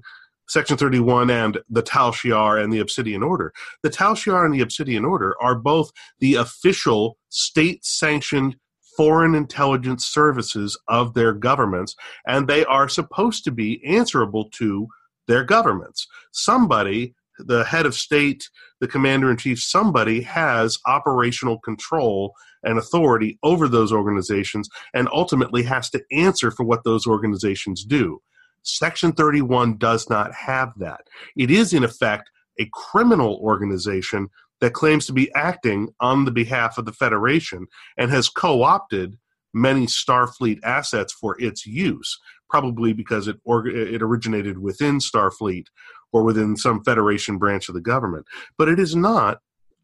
Section 0.48 0.76
31 0.76 1.30
and 1.30 1.58
the 1.70 1.82
Tal 1.82 2.12
Shiar 2.12 2.62
and 2.62 2.72
the 2.72 2.78
Obsidian 2.78 3.22
Order. 3.22 3.52
The 3.82 3.90
Tal 3.90 4.14
Shiar 4.14 4.44
and 4.44 4.54
the 4.54 4.60
Obsidian 4.60 5.04
Order 5.04 5.34
are 5.40 5.54
both 5.54 5.90
the 6.20 6.34
official 6.34 7.16
state 7.30 7.84
sanctioned 7.84 8.56
foreign 8.96 9.34
intelligence 9.34 10.06
services 10.06 10.78
of 10.88 11.14
their 11.14 11.32
governments, 11.32 11.94
and 12.26 12.46
they 12.46 12.64
are 12.64 12.88
supposed 12.88 13.44
to 13.44 13.50
be 13.50 13.84
answerable 13.84 14.48
to 14.50 14.86
their 15.26 15.44
governments. 15.44 16.06
Somebody, 16.32 17.14
the 17.38 17.64
head 17.64 17.86
of 17.86 17.94
state, 17.94 18.48
the 18.80 18.88
commander 18.88 19.30
in 19.30 19.36
chief, 19.36 19.60
somebody 19.60 20.20
has 20.22 20.78
operational 20.86 21.58
control 21.60 22.34
and 22.62 22.78
authority 22.78 23.38
over 23.42 23.68
those 23.68 23.92
organizations 23.92 24.68
and 24.94 25.08
ultimately 25.12 25.62
has 25.62 25.90
to 25.90 26.02
answer 26.12 26.50
for 26.50 26.64
what 26.64 26.84
those 26.84 27.06
organizations 27.06 27.84
do. 27.84 28.20
Section 28.62 29.12
31 29.12 29.78
does 29.78 30.08
not 30.08 30.32
have 30.32 30.72
that. 30.76 31.08
It 31.36 31.50
is, 31.50 31.72
in 31.72 31.82
effect, 31.82 32.30
a 32.60 32.68
criminal 32.72 33.40
organization 33.42 34.28
that 34.62 34.72
claims 34.72 35.06
to 35.06 35.12
be 35.12 35.30
acting 35.34 35.92
on 36.00 36.24
the 36.24 36.30
behalf 36.30 36.78
of 36.78 36.84
the 36.84 36.92
Federation 36.92 37.66
and 37.98 38.10
has 38.10 38.28
co 38.28 38.62
opted 38.62 39.18
many 39.52 39.86
Starfleet 39.86 40.60
assets 40.62 41.12
for 41.12 41.36
its 41.38 41.66
use, 41.66 42.18
probably 42.48 42.92
because 42.92 43.26
it, 43.26 43.36
or, 43.44 43.66
it 43.66 44.00
originated 44.00 44.58
within 44.58 44.98
Starfleet 44.98 45.66
or 46.12 46.22
within 46.22 46.56
some 46.56 46.82
Federation 46.84 47.38
branch 47.38 47.68
of 47.68 47.74
the 47.74 47.80
government. 47.80 48.24
But 48.56 48.68
it 48.68 48.78
is 48.78 48.94
not 48.94 49.40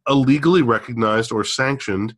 a 0.07 0.15
legally 0.15 0.63
recognized 0.63 1.33
or 1.33 1.43
sanctioned 1.43 2.15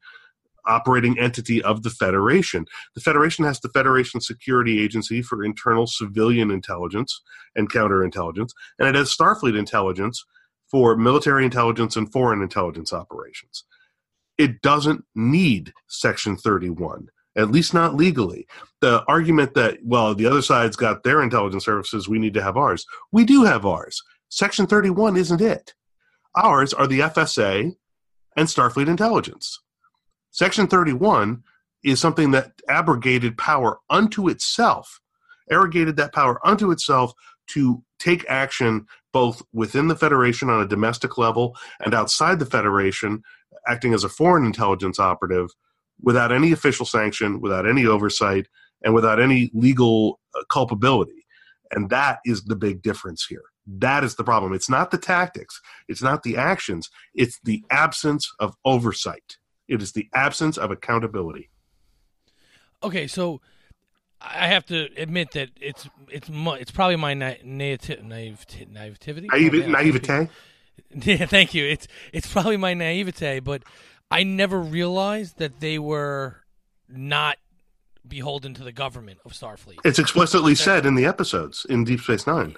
operating 0.67 1.19
entity 1.19 1.63
of 1.63 1.83
the 1.83 1.91
Federation. 1.91 2.67
The 2.95 3.01
Federation 3.01 3.47
has 3.47 3.59
the 3.61 3.71
Federation 3.71 4.21
Security 4.21 4.85
Agency 4.85 5.23
for 5.23 5.43
internal 5.43 5.87
civilian 5.87 6.51
intelligence 6.51 7.23
and 7.57 7.73
counterintelligence, 7.73 8.51
and 8.79 8.87
it 8.87 8.95
has 8.95 9.17
Starfleet 9.17 9.59
Intelligence 9.59 10.23
for 10.71 10.97
military 10.97 11.45
intelligence 11.45 11.97
and 11.97 12.11
foreign 12.13 12.43
intelligence 12.43 12.93
operations. 12.93 13.65
It 14.39 14.63
doesn't 14.63 15.05
need 15.15 15.73
Section 15.89 16.37
31, 16.37 17.09
at 17.37 17.51
least 17.51 17.75
not 17.75 17.95
legally. 17.95 18.47
The 18.81 19.05
argument 19.07 19.55
that, 19.55 19.79
well, 19.85 20.15
the 20.15 20.27
other 20.27 20.43
side's 20.43 20.77
got 20.77 21.03
their 21.03 21.23
intelligence 21.23 21.65
services, 21.65 22.09
we 22.09 22.19
need 22.19 22.35
to 22.35 22.43
have 22.43 22.57
ours. 22.57 22.87
We 23.13 23.25
do 23.25 23.45
have 23.45 23.67
ours. 23.67 24.03
Section 24.29 24.67
31 24.67 25.17
isn't 25.17 25.41
it. 25.41 25.75
Ours 26.37 26.73
are 26.73 26.87
the 26.87 27.01
FSA 27.01 27.75
and 28.37 28.49
Starfleet 28.49 28.89
Intelligence. 28.89 29.61
Section 30.31 30.69
31 30.69 31.43
is 31.83 31.99
something 31.99 32.31
that 32.31 32.53
abrogated 32.69 33.37
power 33.37 33.79
unto 33.91 34.29
itself, 34.29 35.01
arrogated 35.51 35.97
that 35.97 36.15
power 36.15 36.41
unto 36.47 36.71
itself 36.71 37.13
to 37.49 37.83
take 38.01 38.25
action 38.29 38.87
both 39.13 39.43
within 39.53 39.89
the 39.89 39.97
Federation 39.97 40.51
on 40.51 40.61
a 40.61 40.69
domestic 40.69 41.19
level 41.19 41.57
and 41.85 41.95
outside 41.95 42.39
the 42.39 42.47
Federation, 42.47 43.23
acting 43.67 43.95
as 43.95 44.05
a 44.05 44.09
foreign 44.09 44.45
intelligence 44.45 44.99
operative 44.99 45.51
without 46.01 46.33
any 46.33 46.51
official 46.51 46.87
sanction, 46.87 47.41
without 47.41 47.69
any 47.69 47.87
oversight, 47.87 48.47
and 48.83 48.95
without 48.95 49.21
any 49.21 49.51
legal 49.53 50.19
uh, 50.35 50.43
culpability. 50.51 51.27
And 51.71 51.91
that 51.91 52.19
is 52.25 52.43
the 52.45 52.57
big 52.57 52.83
difference 52.83 53.27
here. 53.29 53.43
That 53.67 54.03
is 54.03 54.17
the 54.17 54.25
problem. 54.25 54.55
It's 54.55 54.71
not 54.71 54.91
the 54.91 54.99
tactics, 54.99 55.61
it's 55.87 56.03
not 56.03 56.23
the 56.23 56.37
actions, 56.37 56.89
it's 57.15 57.39
the 57.45 57.63
absence 57.71 58.33
of 58.41 58.57
oversight. 58.65 59.37
It 59.69 59.83
is 59.83 59.93
the 59.93 60.09
absence 60.15 60.57
of 60.59 60.71
accountability. 60.71 61.51
Okay, 62.83 63.07
so 63.07 63.41
I 64.21 64.49
have 64.49 64.67
to 64.67 64.89
admit 64.97 65.33
that 65.33 65.51
it's 65.61 65.89
it's 66.09 66.29
it's 66.31 66.71
probably 66.71 66.97
my 66.97 67.15
na- 67.15 67.35
naivety, 67.43 67.99
naivety, 68.03 68.67
naivety, 68.71 69.13
Naive, 69.13 69.55
oh, 69.65 69.69
naivete. 69.69 70.29
Yeah, 70.95 71.27
thank 71.27 71.55
you. 71.55 71.65
It's 71.67 71.87
it's 72.13 72.31
probably 72.31 72.57
my 72.57 72.75
naivete, 72.75 73.41
but 73.41 73.63
I 74.11 74.25
never 74.25 74.61
realized 74.61 75.39
that 75.39 75.61
they 75.61 75.79
were 75.79 76.43
not 76.89 77.37
beholden 78.07 78.55
to 78.55 78.65
the 78.65 78.73
government 78.73 79.21
of 79.25 79.33
Starfleet. 79.33 79.79
It's 79.85 79.99
explicitly 79.99 80.55
said 80.55 80.87
in 80.87 80.97
the 80.97 81.05
episodes 81.05 81.65
in 81.69 81.85
Deep 81.85 82.01
Space 82.01 82.27
Nine. 82.27 82.57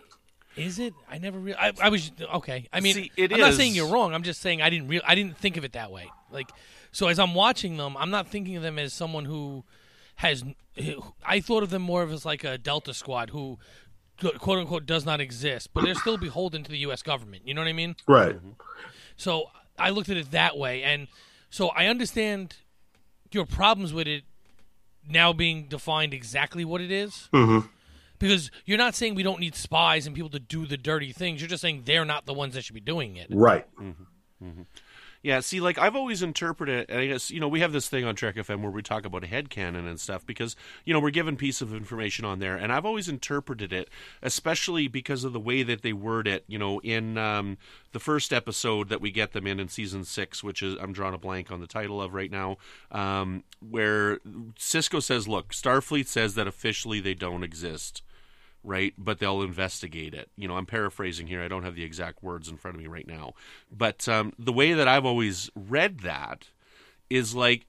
Is 0.57 0.79
it? 0.79 0.95
I 1.11 1.19
never. 1.19 1.39
Re- 1.39 1.55
I, 1.55 1.73
I 1.81 1.89
was 1.89 2.11
okay. 2.35 2.69
I 2.73 2.81
mean, 2.81 2.95
See, 2.95 3.13
it 3.17 3.33
I'm 3.33 3.41
not 3.41 3.55
saying 3.55 3.75
you're 3.75 3.89
wrong. 3.89 4.15
I'm 4.15 4.23
just 4.23 4.41
saying 4.41 4.63
I 4.63 4.71
didn't. 4.71 4.89
Re- 4.89 5.01
I 5.07 5.15
didn't 5.15 5.37
think 5.37 5.57
of 5.57 5.65
it 5.65 5.73
that 5.73 5.91
way. 5.91 6.11
Like, 6.31 6.51
so 6.91 7.09
as 7.09 7.19
I'm 7.19 7.35
watching 7.35 7.77
them, 7.77 7.97
I'm 7.97 8.11
not 8.11 8.29
thinking 8.29 8.57
of 8.57 8.63
them 8.63 8.79
as 8.79 8.93
someone 8.93 9.25
who 9.25 9.65
has. 10.17 10.45
I 11.25 11.41
thought 11.41 11.63
of 11.63 11.71
them 11.71 11.83
more 11.83 12.03
of 12.03 12.13
as 12.13 12.25
like 12.25 12.45
a 12.45 12.59
Delta 12.59 12.95
Squad 12.95 13.31
who, 13.31 13.59
quote 14.39 14.59
unquote, 14.59 14.87
does 14.87 15.05
not 15.05 15.21
exist, 15.21 15.71
but 15.75 15.85
they're 15.85 15.95
still 15.95 16.17
beholden 16.17 16.63
to 16.65 16.71
the 16.71 16.79
U.S. 16.79 17.03
government. 17.03 17.47
You 17.47 17.55
know 17.55 17.61
what 17.61 17.69
I 17.69 17.73
mean? 17.75 17.97
Right. 18.07 18.37
Mm-hmm. 18.37 18.51
So 19.17 19.47
I 19.79 19.91
looked 19.91 20.09
at 20.09 20.17
it 20.17 20.31
that 20.31 20.57
way, 20.57 20.83
and 20.83 21.09
so 21.51 21.69
I 21.69 21.87
understand 21.87 22.57
your 23.31 23.47
problems 23.47 23.93
with 23.93 24.07
it 24.07 24.25
now 25.09 25.33
being 25.33 25.67
defined 25.69 26.15
exactly 26.15 26.65
what 26.65 26.81
it 26.81 26.91
is. 26.91 27.29
Mhm. 27.33 27.69
Because 28.19 28.53
you're 28.65 28.79
not 28.79 28.95
saying 28.95 29.17
we 29.17 29.25
don't 29.25 29.41
need 29.41 29.57
spies 29.57 30.07
and 30.07 30.15
people 30.15 30.31
to 30.31 30.39
do 30.39 30.65
the 30.65 30.77
dirty 30.77 31.13
things. 31.13 31.41
You're 31.41 31.49
just 31.49 31.61
saying 31.61 31.83
they're 31.87 32.05
not 32.05 32.25
the 32.25 32.33
ones 32.33 32.55
that 32.55 32.63
should 32.63 32.75
be 32.75 32.81
doing 32.81 33.17
it. 33.17 33.27
Right. 33.31 33.67
Mm-hmm. 33.77 34.45
Mm-hmm. 34.45 34.63
Yeah, 35.23 35.39
see, 35.39 35.61
like 35.61 35.79
I've 35.79 35.95
always 35.95 36.21
interpreted, 36.21 36.87
and 36.89 36.99
I 36.99 37.07
guess 37.07 37.31
you 37.31 37.39
know 37.39 37.47
we 37.47 37.61
have 37.61 37.71
this 37.71 37.89
thing 37.89 38.05
on 38.05 38.17
Trek 38.17 38.35
FM 38.35 38.61
where 38.61 38.73
we 38.73 38.83
talk 38.83 39.05
about 39.05 39.25
head 39.25 39.49
headcanon 39.49 39.89
and 39.89 40.01
stuff 40.01 40.27
because 40.27 40.57
you 40.85 40.93
know 40.93 40.99
we're 40.99 41.11
given 41.11 41.37
piece 41.37 41.61
of 41.61 41.73
information 41.73 42.25
on 42.25 42.41
there, 42.41 42.57
and 42.57 42.73
I've 42.73 42.85
always 42.85 43.09
interpreted 43.09 43.73
it, 43.73 43.89
especially 44.21 44.89
because 44.89 45.23
of 45.23 45.33
the 45.33 45.39
way 45.39 45.63
that 45.63 45.83
they 45.83 45.93
word 45.93 46.27
it. 46.27 46.43
You 46.49 46.59
know, 46.59 46.81
in 46.81 47.19
um, 47.19 47.57
the 47.93 48.01
first 48.01 48.33
episode 48.33 48.89
that 48.89 49.01
we 49.01 49.13
get 49.13 49.33
them 49.33 49.47
in 49.47 49.61
in 49.61 49.69
season 49.69 50.05
six, 50.05 50.43
which 50.43 50.61
is 50.61 50.77
I'm 50.81 50.93
drawing 50.93 51.15
a 51.15 51.19
blank 51.19 51.53
on 51.53 51.61
the 51.61 51.69
title 51.69 52.03
of 52.03 52.15
right 52.15 52.31
now, 52.31 52.57
um, 52.91 53.45
where 53.61 54.19
Sisko 54.59 55.01
says, 55.01 55.29
"Look, 55.29 55.53
Starfleet 55.53 56.09
says 56.09 56.35
that 56.35 56.49
officially 56.49 56.99
they 56.99 57.15
don't 57.15 57.45
exist." 57.45 58.03
Right? 58.65 58.95
But 58.97 59.19
they'll 59.19 59.43
investigate 59.43 60.15
it. 60.15 60.31
You 60.37 60.49
know, 60.49 60.57
I'm 60.57 60.67
paraphrasing 60.67 61.27
here. 61.27 61.43
I 61.43 61.49
don't 61.49 61.65
have 61.65 61.75
the 61.75 61.85
exact 61.85 62.23
words 62.23 62.49
in 62.49 62.57
front 62.57 62.77
of 62.77 62.83
me 62.83 62.89
right 62.89 63.07
now. 63.07 63.33
But 63.71 64.09
um, 64.09 64.33
the 64.39 64.53
way 64.53 64.73
that 64.73 64.89
I've 64.89 65.05
always 65.07 65.51
read 65.55 66.01
that 66.01 66.49
is 67.11 67.35
like 67.35 67.67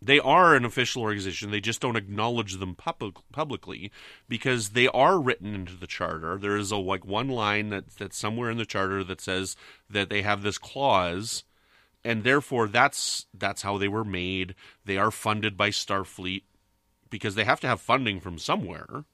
they 0.00 0.20
are 0.20 0.54
an 0.54 0.64
official 0.64 1.02
organization. 1.02 1.50
They 1.50 1.60
just 1.60 1.80
don't 1.80 1.96
acknowledge 1.96 2.56
them 2.56 2.74
public, 2.74 3.16
publicly 3.32 3.90
because 4.28 4.70
they 4.70 4.88
are 4.88 5.18
written 5.18 5.54
into 5.54 5.76
the 5.76 5.86
charter. 5.86 6.38
There 6.38 6.56
is 6.56 6.70
a 6.70 6.76
like 6.76 7.04
one 7.04 7.28
line 7.28 7.70
that 7.70 7.96
that's 7.96 8.18
somewhere 8.18 8.50
in 8.50 8.58
the 8.58 8.66
charter 8.66 9.02
that 9.04 9.20
says 9.20 9.56
that 9.90 10.10
they 10.10 10.22
have 10.22 10.42
this 10.42 10.58
clause 10.58 11.44
and 12.04 12.22
therefore 12.22 12.68
that's 12.68 13.26
that's 13.34 13.62
how 13.62 13.78
they 13.78 13.88
were 13.88 14.04
made. 14.04 14.54
They 14.84 14.96
are 14.96 15.10
funded 15.10 15.56
by 15.56 15.70
Starfleet 15.70 16.42
because 17.10 17.34
they 17.34 17.44
have 17.44 17.60
to 17.60 17.66
have 17.66 17.80
funding 17.80 18.20
from 18.20 18.38
somewhere 18.38 19.04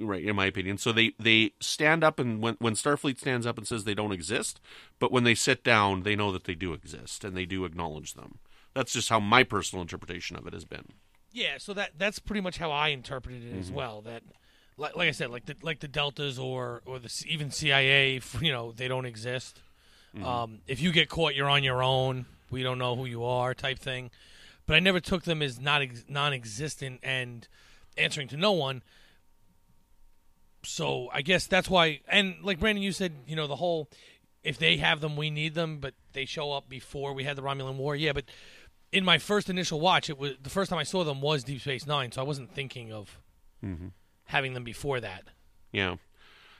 right 0.00 0.22
in 0.24 0.36
my 0.36 0.46
opinion. 0.46 0.78
So 0.78 0.92
they 0.92 1.12
they 1.18 1.52
stand 1.60 2.04
up 2.04 2.18
and 2.18 2.42
when 2.42 2.56
when 2.58 2.74
starfleet 2.74 3.18
stands 3.18 3.46
up 3.46 3.58
and 3.58 3.66
says 3.66 3.84
they 3.84 3.94
don't 3.94 4.12
exist 4.12 4.60
but 4.98 5.12
when 5.12 5.24
they 5.24 5.34
sit 5.34 5.64
down 5.64 6.02
they 6.02 6.16
know 6.16 6.32
that 6.32 6.44
they 6.44 6.54
do 6.54 6.72
exist 6.72 7.24
and 7.24 7.36
they 7.36 7.44
do 7.44 7.64
acknowledge 7.64 8.14
them. 8.14 8.38
That's 8.74 8.92
just 8.92 9.08
how 9.08 9.20
my 9.20 9.42
personal 9.42 9.82
interpretation 9.82 10.36
of 10.36 10.46
it 10.46 10.52
has 10.52 10.64
been. 10.64 10.92
Yeah 11.32 11.58
so 11.58 11.74
that 11.74 11.92
that's 11.98 12.18
pretty 12.18 12.40
much 12.40 12.58
how 12.58 12.70
i 12.70 12.88
interpreted 12.88 13.42
it 13.42 13.50
mm-hmm. 13.50 13.60
as 13.60 13.70
well 13.70 14.00
that 14.02 14.22
like, 14.76 14.96
like 14.96 15.08
i 15.08 15.12
said 15.12 15.30
like 15.30 15.46
the 15.46 15.56
like 15.62 15.80
the 15.80 15.88
deltas 15.88 16.38
or 16.38 16.82
or 16.86 16.98
the 16.98 17.24
even 17.28 17.50
cia 17.50 18.20
you 18.40 18.52
know 18.52 18.72
they 18.72 18.88
don't 18.88 19.06
exist. 19.06 19.60
Mm-hmm. 20.14 20.24
um, 20.24 20.58
if 20.66 20.80
you 20.80 20.90
get 20.90 21.08
caught 21.08 21.34
you're 21.34 21.50
on 21.50 21.62
your 21.62 21.82
own. 21.82 22.26
We 22.50 22.62
don't 22.62 22.78
know 22.78 22.96
who 22.96 23.04
you 23.04 23.24
are 23.24 23.52
type 23.52 23.78
thing. 23.78 24.10
But 24.66 24.76
i 24.76 24.80
never 24.80 25.00
took 25.00 25.24
them 25.24 25.42
as 25.42 25.60
not 25.60 25.82
ex- 25.82 26.04
non-existent 26.08 27.00
and 27.02 27.46
answering 27.98 28.28
to 28.28 28.36
no 28.36 28.52
one 28.52 28.82
so 30.64 31.08
I 31.12 31.22
guess 31.22 31.46
that's 31.46 31.70
why. 31.70 32.00
And 32.08 32.36
like 32.42 32.58
Brandon, 32.58 32.82
you 32.82 32.92
said, 32.92 33.12
you 33.26 33.36
know, 33.36 33.46
the 33.46 33.56
whole 33.56 33.88
if 34.42 34.58
they 34.58 34.76
have 34.78 35.00
them, 35.00 35.16
we 35.16 35.30
need 35.30 35.54
them, 35.54 35.78
but 35.78 35.94
they 36.12 36.24
show 36.24 36.52
up 36.52 36.68
before 36.68 37.12
we 37.12 37.24
had 37.24 37.36
the 37.36 37.42
Romulan 37.42 37.76
War. 37.76 37.96
Yeah, 37.96 38.12
but 38.12 38.24
in 38.92 39.04
my 39.04 39.18
first 39.18 39.50
initial 39.50 39.80
watch, 39.80 40.08
it 40.08 40.18
was 40.18 40.32
the 40.42 40.50
first 40.50 40.70
time 40.70 40.78
I 40.78 40.84
saw 40.84 41.04
them 41.04 41.20
was 41.20 41.44
Deep 41.44 41.60
Space 41.60 41.86
Nine, 41.86 42.12
so 42.12 42.22
I 42.22 42.24
wasn't 42.24 42.54
thinking 42.54 42.92
of 42.92 43.18
mm-hmm. 43.64 43.88
having 44.24 44.54
them 44.54 44.64
before 44.64 45.00
that. 45.00 45.24
Yeah. 45.72 45.96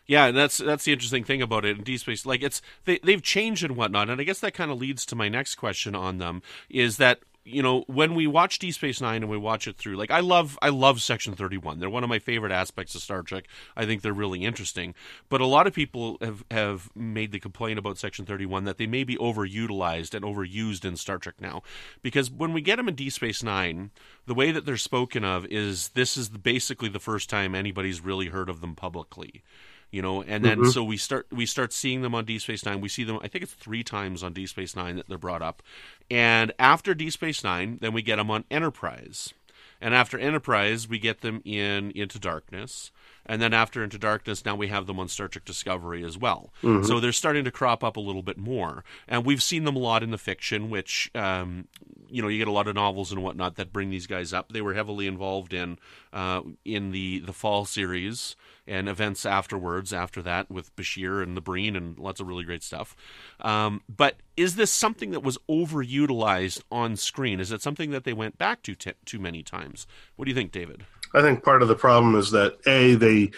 Yeah, 0.06 0.30
that's 0.30 0.56
that's 0.56 0.84
the 0.84 0.92
interesting 0.92 1.24
thing 1.24 1.42
about 1.42 1.66
it 1.66 1.76
in 1.76 1.84
Deep 1.84 2.00
Space. 2.00 2.24
Like 2.24 2.42
it's 2.42 2.62
they 2.86 2.98
they've 3.02 3.22
changed 3.22 3.62
and 3.62 3.76
whatnot, 3.76 4.08
and 4.08 4.18
I 4.18 4.24
guess 4.24 4.40
that 4.40 4.54
kind 4.54 4.70
of 4.70 4.78
leads 4.78 5.04
to 5.06 5.16
my 5.16 5.28
next 5.28 5.56
question 5.56 5.94
on 5.94 6.16
them 6.16 6.42
is 6.70 6.96
that 6.96 7.20
you 7.48 7.62
know 7.62 7.84
when 7.86 8.14
we 8.14 8.26
watch 8.26 8.58
Deep 8.58 8.74
Space 8.74 9.00
Nine 9.00 9.22
and 9.22 9.30
we 9.30 9.38
watch 9.38 9.66
it 9.66 9.76
through, 9.76 9.96
like 9.96 10.10
I 10.10 10.20
love 10.20 10.58
I 10.62 10.68
love 10.68 11.00
Section 11.00 11.34
Thirty 11.34 11.58
One. 11.58 11.78
They're 11.78 11.90
one 11.90 12.04
of 12.04 12.08
my 12.08 12.18
favorite 12.18 12.52
aspects 12.52 12.94
of 12.94 13.02
Star 13.02 13.22
Trek. 13.22 13.46
I 13.76 13.86
think 13.86 14.02
they're 14.02 14.12
really 14.12 14.44
interesting. 14.44 14.94
But 15.28 15.40
a 15.40 15.46
lot 15.46 15.66
of 15.66 15.72
people 15.72 16.18
have 16.20 16.44
have 16.50 16.90
made 16.94 17.32
the 17.32 17.40
complaint 17.40 17.78
about 17.78 17.98
Section 17.98 18.26
Thirty 18.26 18.46
One 18.46 18.64
that 18.64 18.78
they 18.78 18.86
may 18.86 19.04
be 19.04 19.16
overutilized 19.16 20.14
and 20.14 20.24
overused 20.24 20.84
in 20.84 20.96
Star 20.96 21.18
Trek 21.18 21.36
now, 21.40 21.62
because 22.02 22.30
when 22.30 22.52
we 22.52 22.60
get 22.60 22.76
them 22.76 22.88
in 22.88 22.94
Deep 22.94 23.12
Space 23.12 23.42
Nine, 23.42 23.90
the 24.26 24.34
way 24.34 24.50
that 24.50 24.66
they're 24.66 24.76
spoken 24.76 25.24
of 25.24 25.46
is 25.46 25.88
this 25.90 26.16
is 26.16 26.28
basically 26.28 26.88
the 26.88 27.00
first 27.00 27.30
time 27.30 27.54
anybody's 27.54 28.00
really 28.00 28.26
heard 28.26 28.48
of 28.48 28.60
them 28.60 28.74
publicly 28.74 29.42
you 29.90 30.02
know 30.02 30.22
and 30.22 30.44
then 30.44 30.58
mm-hmm. 30.58 30.70
so 30.70 30.84
we 30.84 30.96
start 30.96 31.26
we 31.30 31.46
start 31.46 31.72
seeing 31.72 32.02
them 32.02 32.14
on 32.14 32.24
D 32.24 32.38
Space 32.38 32.64
9 32.64 32.80
we 32.80 32.88
see 32.88 33.04
them 33.04 33.18
I 33.22 33.28
think 33.28 33.42
it's 33.42 33.54
3 33.54 33.82
times 33.82 34.22
on 34.22 34.32
D 34.32 34.46
Space 34.46 34.76
9 34.76 34.96
that 34.96 35.08
they're 35.08 35.18
brought 35.18 35.42
up 35.42 35.62
and 36.10 36.52
after 36.58 36.94
D 36.94 37.10
Space 37.10 37.42
9 37.44 37.78
then 37.80 37.92
we 37.92 38.02
get 38.02 38.16
them 38.16 38.30
on 38.30 38.44
Enterprise. 38.50 39.32
And 39.80 39.94
after 39.94 40.18
Enterprise 40.18 40.88
we 40.88 40.98
get 40.98 41.20
them 41.20 41.42
in 41.44 41.90
Into 41.92 42.18
Darkness 42.18 42.90
and 43.28 43.42
then 43.42 43.52
after 43.52 43.84
Into 43.84 43.98
Darkness, 43.98 44.44
now 44.44 44.56
we 44.56 44.68
have 44.68 44.86
them 44.86 44.98
on 44.98 45.08
Star 45.08 45.28
Trek 45.28 45.44
Discovery 45.44 46.02
as 46.02 46.16
well. 46.16 46.52
Mm-hmm. 46.62 46.84
So 46.84 46.98
they're 46.98 47.12
starting 47.12 47.44
to 47.44 47.50
crop 47.50 47.84
up 47.84 47.96
a 47.96 48.00
little 48.00 48.22
bit 48.22 48.38
more, 48.38 48.84
and 49.06 49.24
we've 49.24 49.42
seen 49.42 49.64
them 49.64 49.76
a 49.76 49.80
lot 49.80 50.02
in 50.02 50.10
the 50.10 50.18
fiction, 50.18 50.70
which 50.70 51.10
um, 51.14 51.68
you 52.08 52.22
know 52.22 52.28
you 52.28 52.38
get 52.38 52.48
a 52.48 52.52
lot 52.52 52.66
of 52.66 52.74
novels 52.74 53.12
and 53.12 53.22
whatnot 53.22 53.56
that 53.56 53.72
bring 53.72 53.90
these 53.90 54.06
guys 54.06 54.32
up. 54.32 54.52
They 54.52 54.62
were 54.62 54.74
heavily 54.74 55.06
involved 55.06 55.52
in 55.52 55.78
uh, 56.12 56.42
in 56.64 56.90
the 56.90 57.20
the 57.20 57.32
fall 57.32 57.64
series 57.66 58.34
and 58.66 58.88
events 58.88 59.26
afterwards. 59.26 59.92
After 59.92 60.22
that, 60.22 60.50
with 60.50 60.74
Bashir 60.74 61.22
and 61.22 61.36
the 61.36 61.42
Breen 61.42 61.76
and 61.76 61.98
lots 61.98 62.20
of 62.20 62.26
really 62.26 62.44
great 62.44 62.62
stuff. 62.62 62.96
Um, 63.40 63.82
but 63.94 64.16
is 64.36 64.56
this 64.56 64.70
something 64.70 65.10
that 65.10 65.22
was 65.22 65.38
overutilized 65.50 66.62
on 66.70 66.96
screen? 66.96 67.40
Is 67.40 67.52
it 67.52 67.62
something 67.62 67.90
that 67.90 68.04
they 68.04 68.12
went 68.12 68.38
back 68.38 68.62
to 68.62 68.74
t- 68.74 68.92
too 69.04 69.18
many 69.18 69.42
times? 69.42 69.86
What 70.16 70.24
do 70.24 70.30
you 70.30 70.34
think, 70.34 70.52
David? 70.52 70.84
I 71.14 71.22
think 71.22 71.42
part 71.42 71.62
of 71.62 71.68
the 71.68 71.74
problem 71.74 72.16
is 72.16 72.30
that 72.32 72.58
a 72.66 72.94
they 72.94 73.30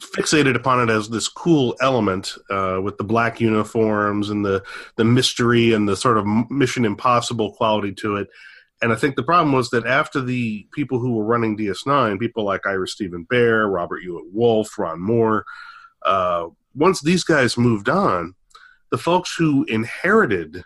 fixated 0.00 0.56
upon 0.56 0.88
it 0.88 0.92
as 0.92 1.08
this 1.08 1.28
cool 1.28 1.76
element 1.80 2.34
uh, 2.50 2.80
with 2.82 2.98
the 2.98 3.04
black 3.04 3.40
uniforms 3.40 4.30
and 4.30 4.44
the 4.44 4.62
the 4.96 5.04
mystery 5.04 5.72
and 5.72 5.88
the 5.88 5.96
sort 5.96 6.18
of 6.18 6.26
Mission 6.50 6.84
Impossible 6.84 7.52
quality 7.52 7.92
to 7.92 8.16
it. 8.16 8.28
And 8.80 8.92
I 8.92 8.96
think 8.96 9.14
the 9.14 9.22
problem 9.22 9.52
was 9.52 9.70
that 9.70 9.86
after 9.86 10.20
the 10.20 10.66
people 10.72 10.98
who 10.98 11.14
were 11.14 11.24
running 11.24 11.56
DS9, 11.56 12.18
people 12.18 12.44
like 12.44 12.66
Ira 12.66 12.88
Steven 12.88 13.24
Behr, 13.24 13.72
Robert 13.72 14.00
Hewitt 14.00 14.32
Wolfe, 14.32 14.76
Ron 14.76 15.00
Moore, 15.00 15.44
uh, 16.04 16.48
once 16.74 17.00
these 17.00 17.22
guys 17.22 17.56
moved 17.56 17.88
on, 17.88 18.34
the 18.90 18.98
folks 18.98 19.34
who 19.36 19.64
inherited 19.64 20.64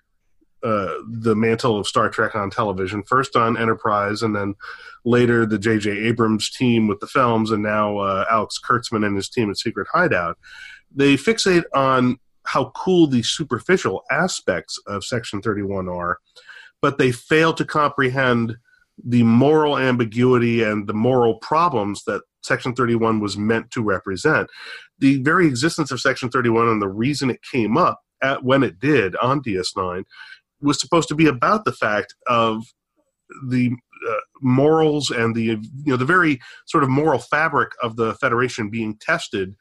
uh, 0.62 0.94
the 1.08 1.36
mantle 1.36 1.78
of 1.78 1.86
Star 1.86 2.08
Trek 2.08 2.34
on 2.34 2.50
television, 2.50 3.02
first 3.02 3.36
on 3.36 3.56
Enterprise, 3.56 4.22
and 4.22 4.34
then 4.34 4.54
later 5.04 5.46
the 5.46 5.58
J.J. 5.58 5.90
Abrams 5.90 6.50
team 6.50 6.88
with 6.88 7.00
the 7.00 7.06
films, 7.06 7.50
and 7.50 7.62
now 7.62 7.98
uh, 7.98 8.24
Alex 8.30 8.58
Kurtzman 8.58 9.06
and 9.06 9.16
his 9.16 9.28
team 9.28 9.50
at 9.50 9.58
Secret 9.58 9.86
Hideout. 9.92 10.38
They 10.94 11.14
fixate 11.14 11.64
on 11.74 12.18
how 12.44 12.70
cool 12.76 13.06
the 13.06 13.22
superficial 13.22 14.02
aspects 14.10 14.78
of 14.86 15.04
Section 15.04 15.42
31 15.42 15.88
are, 15.88 16.18
but 16.80 16.98
they 16.98 17.12
fail 17.12 17.52
to 17.54 17.64
comprehend 17.64 18.56
the 19.04 19.22
moral 19.22 19.76
ambiguity 19.76 20.62
and 20.62 20.86
the 20.86 20.94
moral 20.94 21.34
problems 21.36 22.04
that 22.04 22.22
Section 22.42 22.74
31 22.74 23.20
was 23.20 23.36
meant 23.36 23.70
to 23.72 23.82
represent. 23.82 24.48
The 24.98 25.22
very 25.22 25.46
existence 25.46 25.90
of 25.90 26.00
Section 26.00 26.30
31 26.30 26.68
and 26.68 26.80
the 26.80 26.88
reason 26.88 27.28
it 27.28 27.42
came 27.42 27.76
up 27.76 28.00
at 28.22 28.44
when 28.44 28.62
it 28.62 28.78
did 28.80 29.14
on 29.16 29.42
DS9 29.42 30.04
was 30.66 30.81
supposed 30.81 31.09
to 31.09 31.14
be 31.14 31.26
about 31.26 31.64
the 31.64 31.72
fact 31.72 32.14
of 32.26 32.64
the 33.48 33.70
uh, 34.09 34.14
morals 34.40 35.11
and 35.11 35.35
the 35.35 35.42
you 35.42 35.61
know 35.87 35.96
the 35.96 36.05
very 36.05 36.38
sort 36.66 36.85
of 36.85 36.90
moral 36.90 37.18
fabric 37.18 37.72
of 37.83 37.96
the 37.96 38.14
federation 38.14 38.70
being 38.70 38.96
tested 39.00 39.55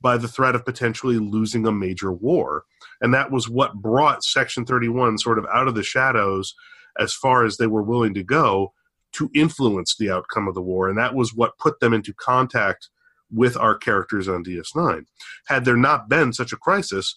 by 0.00 0.16
the 0.16 0.28
threat 0.28 0.54
of 0.54 0.64
potentially 0.64 1.18
losing 1.18 1.66
a 1.66 1.72
major 1.72 2.12
war. 2.12 2.64
And 3.00 3.14
that 3.14 3.30
was 3.30 3.48
what 3.48 3.74
brought 3.74 4.24
section 4.24 4.66
31 4.66 5.18
sort 5.18 5.38
of 5.38 5.46
out 5.52 5.68
of 5.68 5.74
the 5.74 5.82
shadows 5.82 6.54
as 6.98 7.14
far 7.14 7.44
as 7.44 7.56
they 7.56 7.66
were 7.66 7.82
willing 7.82 8.14
to 8.14 8.22
go 8.22 8.72
to 9.12 9.30
influence 9.34 9.96
the 9.96 10.10
outcome 10.10 10.48
of 10.48 10.54
the 10.54 10.62
war. 10.62 10.88
And 10.88 10.98
that 10.98 11.14
was 11.14 11.34
what 11.34 11.58
put 11.58 11.80
them 11.80 11.94
into 11.94 12.12
contact 12.12 12.88
with 13.32 13.56
our 13.56 13.76
characters 13.76 14.28
on 14.28 14.44
DS9 14.44 15.04
had 15.46 15.64
there 15.64 15.76
not 15.76 16.08
been 16.08 16.32
such 16.32 16.52
a 16.52 16.56
crisis 16.56 17.16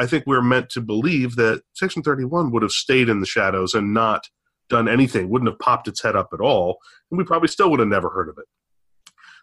I 0.00 0.06
think 0.06 0.24
we're 0.26 0.40
meant 0.40 0.70
to 0.70 0.80
believe 0.80 1.36
that 1.36 1.62
Section 1.74 2.02
31 2.02 2.52
would 2.52 2.62
have 2.62 2.72
stayed 2.72 3.10
in 3.10 3.20
the 3.20 3.26
shadows 3.26 3.74
and 3.74 3.92
not 3.92 4.30
done 4.70 4.88
anything, 4.88 5.28
wouldn't 5.28 5.50
have 5.50 5.58
popped 5.58 5.88
its 5.88 6.02
head 6.02 6.16
up 6.16 6.30
at 6.32 6.40
all, 6.40 6.78
and 7.10 7.18
we 7.18 7.24
probably 7.24 7.48
still 7.48 7.70
would 7.70 7.80
have 7.80 7.88
never 7.88 8.08
heard 8.08 8.30
of 8.30 8.38
it. 8.38 8.46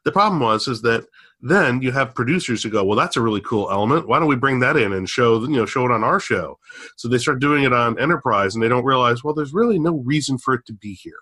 The 0.04 0.12
problem 0.12 0.39
was 0.39 0.67
is 0.67 0.82
that 0.82 1.06
then 1.41 1.84
you 1.84 1.91
have 1.91 2.15
producers 2.15 2.63
who 2.63 2.72
go, 2.72 2.84
well, 2.84 2.98
that's 2.98 3.17
a 3.17 3.22
really 3.22 3.41
cool 3.41 3.70
element. 3.70 4.08
Why 4.08 4.17
don't 4.17 4.28
we 4.28 4.36
bring 4.36 4.60
that 4.62 4.78
in 4.78 4.93
and 4.93 5.08
show 5.08 5.41
you 5.41 5.58
know 5.58 5.67
show 5.67 5.86
it 5.86 5.91
on 5.91 6.04
our 6.04 6.20
show? 6.20 6.58
So 6.96 7.08
they 7.08 7.20
start 7.20 7.39
doing 7.39 7.63
it 7.63 7.74
on 7.74 8.00
Enterprise, 8.00 8.56
and 8.56 8.63
they 8.63 8.70
don't 8.70 8.86
realize, 8.86 9.24
well, 9.24 9.36
there's 9.36 9.54
really 9.54 9.78
no 9.78 9.98
reason 10.06 10.39
for 10.39 10.56
it 10.56 10.65
to 10.65 10.74
be 10.74 10.96
here. 10.96 11.20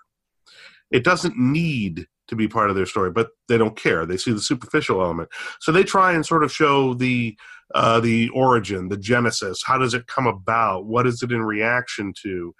It 0.91 1.03
doesn't 1.03 1.37
need 1.37 2.07
to 2.27 2.35
be 2.37 2.47
part 2.47 2.69
of 2.69 2.75
their 2.77 2.85
story, 2.85 3.11
but 3.11 3.31
they 3.49 3.57
don't 3.57 3.75
care. 3.75 4.05
They 4.05 4.17
see 4.17 4.31
the 4.31 4.39
superficial 4.39 5.01
element, 5.01 5.27
so 5.59 5.73
they 5.73 5.83
try 5.83 6.13
and 6.13 6.25
sort 6.25 6.45
of 6.45 6.53
show 6.53 6.93
the 6.93 7.37
uh, 7.73 7.99
the 7.99 8.29
origin, 8.29 8.89
the 8.89 8.97
genesis. 8.97 9.61
How 9.65 9.77
does 9.77 9.93
it 9.93 10.07
come 10.07 10.27
about? 10.27 10.85
What 10.85 11.07
is 11.07 11.21
it 11.23 11.31
in 11.31 11.41
reaction 11.41 12.13
to? 12.23 12.53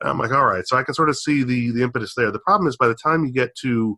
And 0.00 0.10
I'm 0.10 0.18
like, 0.18 0.32
all 0.32 0.44
right, 0.44 0.66
so 0.66 0.76
I 0.76 0.82
can 0.82 0.94
sort 0.94 1.08
of 1.08 1.16
see 1.16 1.42
the 1.42 1.70
the 1.72 1.82
impetus 1.82 2.14
there. 2.16 2.30
The 2.30 2.38
problem 2.40 2.68
is 2.68 2.76
by 2.76 2.88
the 2.88 2.94
time 2.94 3.24
you 3.24 3.32
get 3.32 3.54
to 3.62 3.96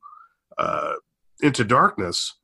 uh, 0.59 0.95
into 1.43 1.65
darkness, 1.65 2.35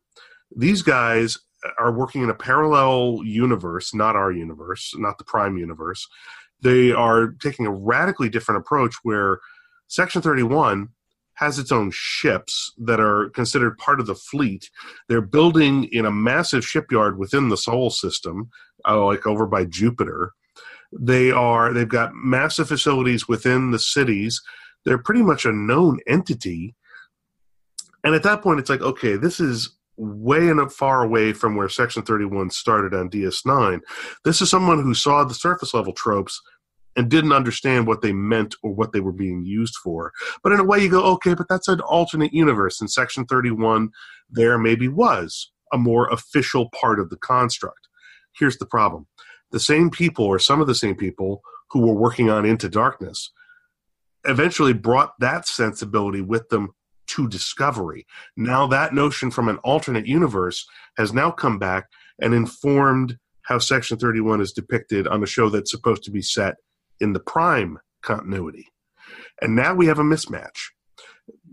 these 0.56 0.82
guys 0.82 1.38
are 1.78 1.92
working 1.92 2.22
in 2.22 2.30
a 2.30 2.34
parallel 2.34 3.20
universe, 3.22 3.94
not 3.94 4.16
our 4.16 4.32
universe, 4.32 4.94
not 4.96 5.18
the 5.18 5.24
prime 5.24 5.58
universe, 5.58 6.08
they 6.62 6.92
are 6.92 7.34
taking 7.40 7.66
a 7.66 7.72
radically 7.72 8.28
different 8.28 8.60
approach 8.60 8.94
where 9.02 9.40
Section 9.88 10.22
31 10.22 10.88
has 11.40 11.58
its 11.58 11.72
own 11.72 11.90
ships 11.90 12.70
that 12.76 13.00
are 13.00 13.30
considered 13.30 13.78
part 13.78 13.98
of 13.98 14.06
the 14.06 14.14
fleet. 14.14 14.70
They're 15.08 15.22
building 15.22 15.84
in 15.84 16.04
a 16.04 16.10
massive 16.10 16.66
shipyard 16.66 17.18
within 17.18 17.48
the 17.48 17.56
Sol 17.56 17.88
system, 17.88 18.50
uh, 18.86 19.02
like 19.02 19.26
over 19.26 19.46
by 19.46 19.64
Jupiter. 19.64 20.32
They 20.92 21.30
are 21.30 21.72
they've 21.72 21.88
got 21.88 22.14
massive 22.14 22.68
facilities 22.68 23.26
within 23.26 23.70
the 23.70 23.78
cities. 23.78 24.42
They're 24.84 24.98
pretty 24.98 25.22
much 25.22 25.46
a 25.46 25.52
known 25.52 25.98
entity. 26.06 26.74
And 28.04 28.14
at 28.14 28.22
that 28.24 28.42
point, 28.42 28.60
it's 28.60 28.70
like, 28.70 28.82
okay, 28.82 29.16
this 29.16 29.40
is 29.40 29.78
way 29.96 30.48
and 30.48 30.70
far 30.70 31.04
away 31.04 31.32
from 31.32 31.56
where 31.56 31.68
Section 31.70 32.02
31 32.02 32.50
started 32.50 32.94
on 32.94 33.08
DS9. 33.08 33.80
This 34.24 34.42
is 34.42 34.50
someone 34.50 34.82
who 34.82 34.92
saw 34.92 35.24
the 35.24 35.34
surface 35.34 35.72
level 35.72 35.92
tropes 35.94 36.40
and 36.96 37.08
didn't 37.08 37.32
understand 37.32 37.86
what 37.86 38.02
they 38.02 38.12
meant 38.12 38.54
or 38.62 38.72
what 38.72 38.92
they 38.92 39.00
were 39.00 39.12
being 39.12 39.44
used 39.44 39.76
for. 39.76 40.12
But 40.42 40.52
in 40.52 40.60
a 40.60 40.64
way, 40.64 40.80
you 40.80 40.90
go, 40.90 41.02
okay, 41.14 41.34
but 41.34 41.48
that's 41.48 41.68
an 41.68 41.80
alternate 41.80 42.32
universe. 42.32 42.80
In 42.80 42.88
Section 42.88 43.26
31, 43.26 43.90
there 44.28 44.58
maybe 44.58 44.88
was 44.88 45.50
a 45.72 45.78
more 45.78 46.08
official 46.08 46.68
part 46.70 46.98
of 46.98 47.10
the 47.10 47.16
construct. 47.16 47.88
Here's 48.36 48.58
the 48.58 48.66
problem 48.66 49.06
the 49.52 49.60
same 49.60 49.90
people, 49.90 50.24
or 50.24 50.38
some 50.38 50.60
of 50.60 50.66
the 50.66 50.74
same 50.74 50.94
people, 50.94 51.42
who 51.70 51.80
were 51.80 51.94
working 51.94 52.30
on 52.30 52.44
Into 52.44 52.68
Darkness 52.68 53.30
eventually 54.24 54.72
brought 54.72 55.18
that 55.20 55.48
sensibility 55.48 56.20
with 56.20 56.48
them 56.50 56.70
to 57.08 57.28
Discovery. 57.28 58.06
Now, 58.36 58.66
that 58.68 58.94
notion 58.94 59.30
from 59.30 59.48
an 59.48 59.56
alternate 59.58 60.06
universe 60.06 60.66
has 60.96 61.12
now 61.12 61.30
come 61.30 61.58
back 61.58 61.86
and 62.20 62.34
informed 62.34 63.18
how 63.42 63.58
Section 63.58 63.98
31 63.98 64.40
is 64.40 64.52
depicted 64.52 65.08
on 65.08 65.22
a 65.22 65.26
show 65.26 65.48
that's 65.48 65.70
supposed 65.70 66.04
to 66.04 66.10
be 66.10 66.22
set 66.22 66.56
in 67.00 67.12
the 67.12 67.20
prime 67.20 67.78
continuity. 68.02 68.68
And 69.40 69.56
now 69.56 69.74
we 69.74 69.86
have 69.86 69.98
a 69.98 70.04
mismatch. 70.04 70.70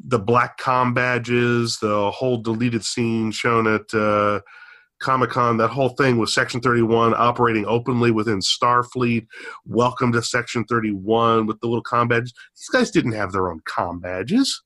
The 0.08 0.20
black 0.20 0.58
com 0.58 0.94
badges, 0.94 1.78
the 1.80 2.12
whole 2.12 2.38
deleted 2.38 2.84
scene 2.84 3.32
shown 3.32 3.68
at 3.68 3.94
uh, 3.94 4.42
Comic 5.00 5.32
Con, 5.32 5.58
that 5.58 5.70
whole 5.70 5.90
thing 5.90 6.18
with 6.18 6.30
Section 6.30 6.62
31 6.62 7.14
operating 7.16 7.66
openly 7.66 8.12
within 8.12 8.40
Starfleet. 8.40 9.28
Welcome 9.66 10.12
to 10.14 10.22
Section 10.22 10.66
31 10.66 11.46
with 11.46 11.60
the 11.60 11.68
little 11.68 11.84
com 11.84 12.08
badges. 12.08 12.34
These 12.56 12.70
guys 12.70 12.92
didn't 12.92 13.14
have 13.14 13.32
their 13.32 13.50
own 13.50 13.62
com 13.66 14.00
badges. 14.00 14.64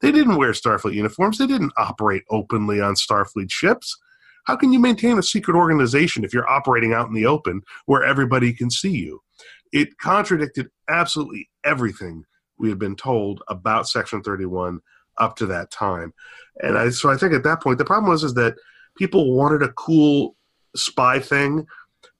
They 0.00 0.12
didn't 0.12 0.36
wear 0.36 0.52
Starfleet 0.52 0.94
uniforms. 0.94 1.38
They 1.38 1.46
didn't 1.46 1.72
operate 1.76 2.22
openly 2.30 2.80
on 2.80 2.94
Starfleet 2.94 3.50
ships. 3.50 3.96
How 4.44 4.56
can 4.56 4.72
you 4.72 4.78
maintain 4.78 5.18
a 5.18 5.22
secret 5.22 5.56
organization 5.56 6.24
if 6.24 6.32
you're 6.32 6.48
operating 6.48 6.92
out 6.92 7.08
in 7.08 7.14
the 7.14 7.26
open 7.26 7.62
where 7.86 8.02
everybody 8.02 8.52
can 8.52 8.70
see 8.70 8.96
you? 8.96 9.20
It 9.72 9.98
contradicted 9.98 10.68
absolutely 10.88 11.48
everything 11.64 12.24
we 12.58 12.68
had 12.68 12.78
been 12.78 12.96
told 12.96 13.42
about 13.48 13.88
Section 13.88 14.22
31 14.22 14.80
up 15.18 15.36
to 15.36 15.46
that 15.46 15.70
time. 15.70 16.12
And 16.62 16.78
I, 16.78 16.90
so 16.90 17.10
I 17.10 17.16
think 17.16 17.32
at 17.32 17.44
that 17.44 17.62
point, 17.62 17.78
the 17.78 17.84
problem 17.84 18.10
was 18.10 18.24
is 18.24 18.34
that 18.34 18.56
people 18.96 19.34
wanted 19.34 19.62
a 19.62 19.72
cool 19.72 20.36
spy 20.76 21.20
thing. 21.20 21.66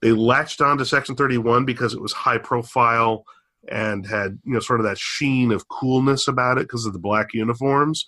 They 0.01 0.13
latched 0.13 0.61
on 0.61 0.79
to 0.79 0.85
Section 0.85 1.17
31 1.17 1.65
because 1.65 1.95
it 1.95 2.01
was 2.01 2.13
high 2.13 2.39
profile 2.39 3.25
and 3.71 4.07
had 4.07 4.39
you 4.45 4.55
know 4.55 4.61
sort 4.61 4.81
of 4.81 4.87
that 4.87 4.99
sheen 4.99 5.53
of 5.53 5.69
coolness 5.69 6.29
about 6.29 6.59
it 6.59 6.63
because 6.63 6.87
of 6.87 6.93
the 6.93 6.99
black 6.99 7.35
uniforms. 7.35 8.07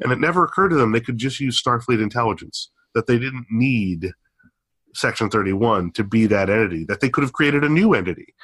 And 0.00 0.12
it 0.12 0.20
never 0.20 0.44
occurred 0.44 0.70
to 0.70 0.76
them 0.76 0.92
they 0.92 1.00
could 1.00 1.18
just 1.18 1.40
use 1.40 1.62
Starfleet 1.62 2.02
intelligence, 2.02 2.70
that 2.94 3.06
they 3.06 3.18
didn't 3.18 3.46
need 3.50 4.12
Section 4.94 5.30
31 5.30 5.92
to 5.92 6.04
be 6.04 6.26
that 6.26 6.50
entity, 6.50 6.84
that 6.84 7.00
they 7.00 7.08
could 7.08 7.22
have 7.22 7.32
created 7.32 7.64
a 7.64 7.68
new 7.68 7.94
entity 7.94 8.34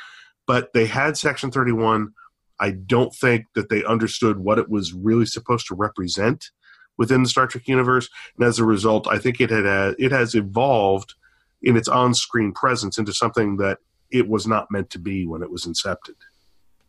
but 0.49 0.73
they 0.73 0.87
had 0.87 1.17
Section 1.17 1.53
31. 1.53 2.13
I 2.59 2.71
don't 2.71 3.15
think 3.15 3.45
that 3.55 3.69
they 3.69 3.85
understood 3.85 4.39
what 4.39 4.59
it 4.59 4.69
was 4.69 4.93
really 4.93 5.27
supposed 5.27 5.69
to 5.69 5.77
represent 5.77 6.51
within 6.97 7.23
the 7.23 7.29
Star 7.29 7.47
Trek 7.47 7.69
universe, 7.69 8.09
and 8.37 8.49
as 8.49 8.59
a 8.59 8.65
result, 8.65 9.07
I 9.07 9.19
think 9.19 9.41
it 9.41 9.51
had 9.51 9.67
uh, 9.67 9.95
it 9.99 10.11
has 10.11 10.35
evolved 10.35 11.15
in 11.63 11.77
its 11.77 11.87
on-screen 11.87 12.53
presence 12.53 12.99
into 12.99 13.13
something 13.13 13.59
that 13.59 13.79
it 14.11 14.27
was 14.27 14.47
not 14.47 14.71
meant 14.71 14.91
to 14.91 14.99
be 14.99 15.27
when 15.27 15.43
it 15.43 15.51
was 15.51 15.67
incepted. 15.67 16.17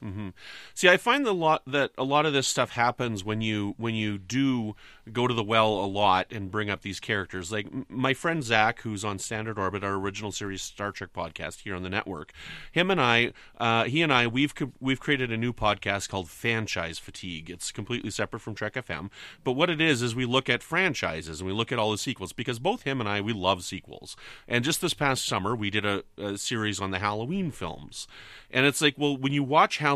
Mm-hmm. 0.03 0.29
See, 0.73 0.87
I 0.87 0.95
find 0.95 1.25
the 1.25 1.33
lot 1.33 1.61
that 1.67 1.91
a 1.97 2.05
lot 2.05 2.25
of 2.25 2.31
this 2.31 2.47
stuff 2.47 2.71
happens 2.71 3.25
when 3.25 3.41
you 3.41 3.75
when 3.77 3.95
you 3.95 4.17
do 4.17 4.75
go 5.11 5.27
to 5.27 5.33
the 5.33 5.43
well 5.43 5.73
a 5.73 5.87
lot 5.87 6.27
and 6.31 6.49
bring 6.49 6.69
up 6.69 6.83
these 6.83 7.01
characters. 7.01 7.51
Like 7.51 7.67
my 7.89 8.13
friend 8.13 8.41
Zach, 8.41 8.81
who's 8.81 9.03
on 9.03 9.19
Standard 9.19 9.59
Orbit, 9.59 9.83
our 9.83 9.95
original 9.95 10.31
series 10.31 10.61
Star 10.61 10.93
Trek 10.93 11.11
podcast 11.13 11.61
here 11.61 11.75
on 11.75 11.83
the 11.83 11.89
network. 11.89 12.31
Him 12.71 12.89
and 12.89 13.01
I, 13.01 13.33
uh, 13.57 13.85
he 13.85 14.01
and 14.01 14.13
I, 14.13 14.25
we've 14.27 14.53
we've 14.79 15.01
created 15.01 15.33
a 15.33 15.37
new 15.37 15.51
podcast 15.51 16.07
called 16.07 16.29
Franchise 16.29 16.97
Fatigue. 16.97 17.49
It's 17.49 17.71
completely 17.71 18.11
separate 18.11 18.39
from 18.39 18.55
Trek 18.55 18.75
FM, 18.75 19.09
but 19.43 19.53
what 19.53 19.69
it 19.69 19.81
is 19.81 20.01
is 20.01 20.15
we 20.15 20.25
look 20.25 20.49
at 20.49 20.63
franchises 20.63 21.41
and 21.41 21.47
we 21.47 21.53
look 21.53 21.73
at 21.73 21.79
all 21.79 21.91
the 21.91 21.97
sequels 21.97 22.31
because 22.31 22.59
both 22.59 22.83
him 22.83 23.01
and 23.01 23.09
I 23.09 23.19
we 23.19 23.33
love 23.33 23.65
sequels. 23.65 24.15
And 24.47 24.63
just 24.63 24.79
this 24.79 24.93
past 24.93 25.25
summer, 25.25 25.55
we 25.55 25.69
did 25.69 25.85
a, 25.85 26.03
a 26.17 26.37
series 26.37 26.79
on 26.79 26.91
the 26.91 26.99
Halloween 26.99 27.51
films, 27.51 28.07
and 28.49 28.65
it's 28.65 28.81
like, 28.81 28.95
well, 28.97 29.17
when 29.17 29.33
you 29.33 29.43
watch 29.43 29.77
Halloween, 29.77 29.88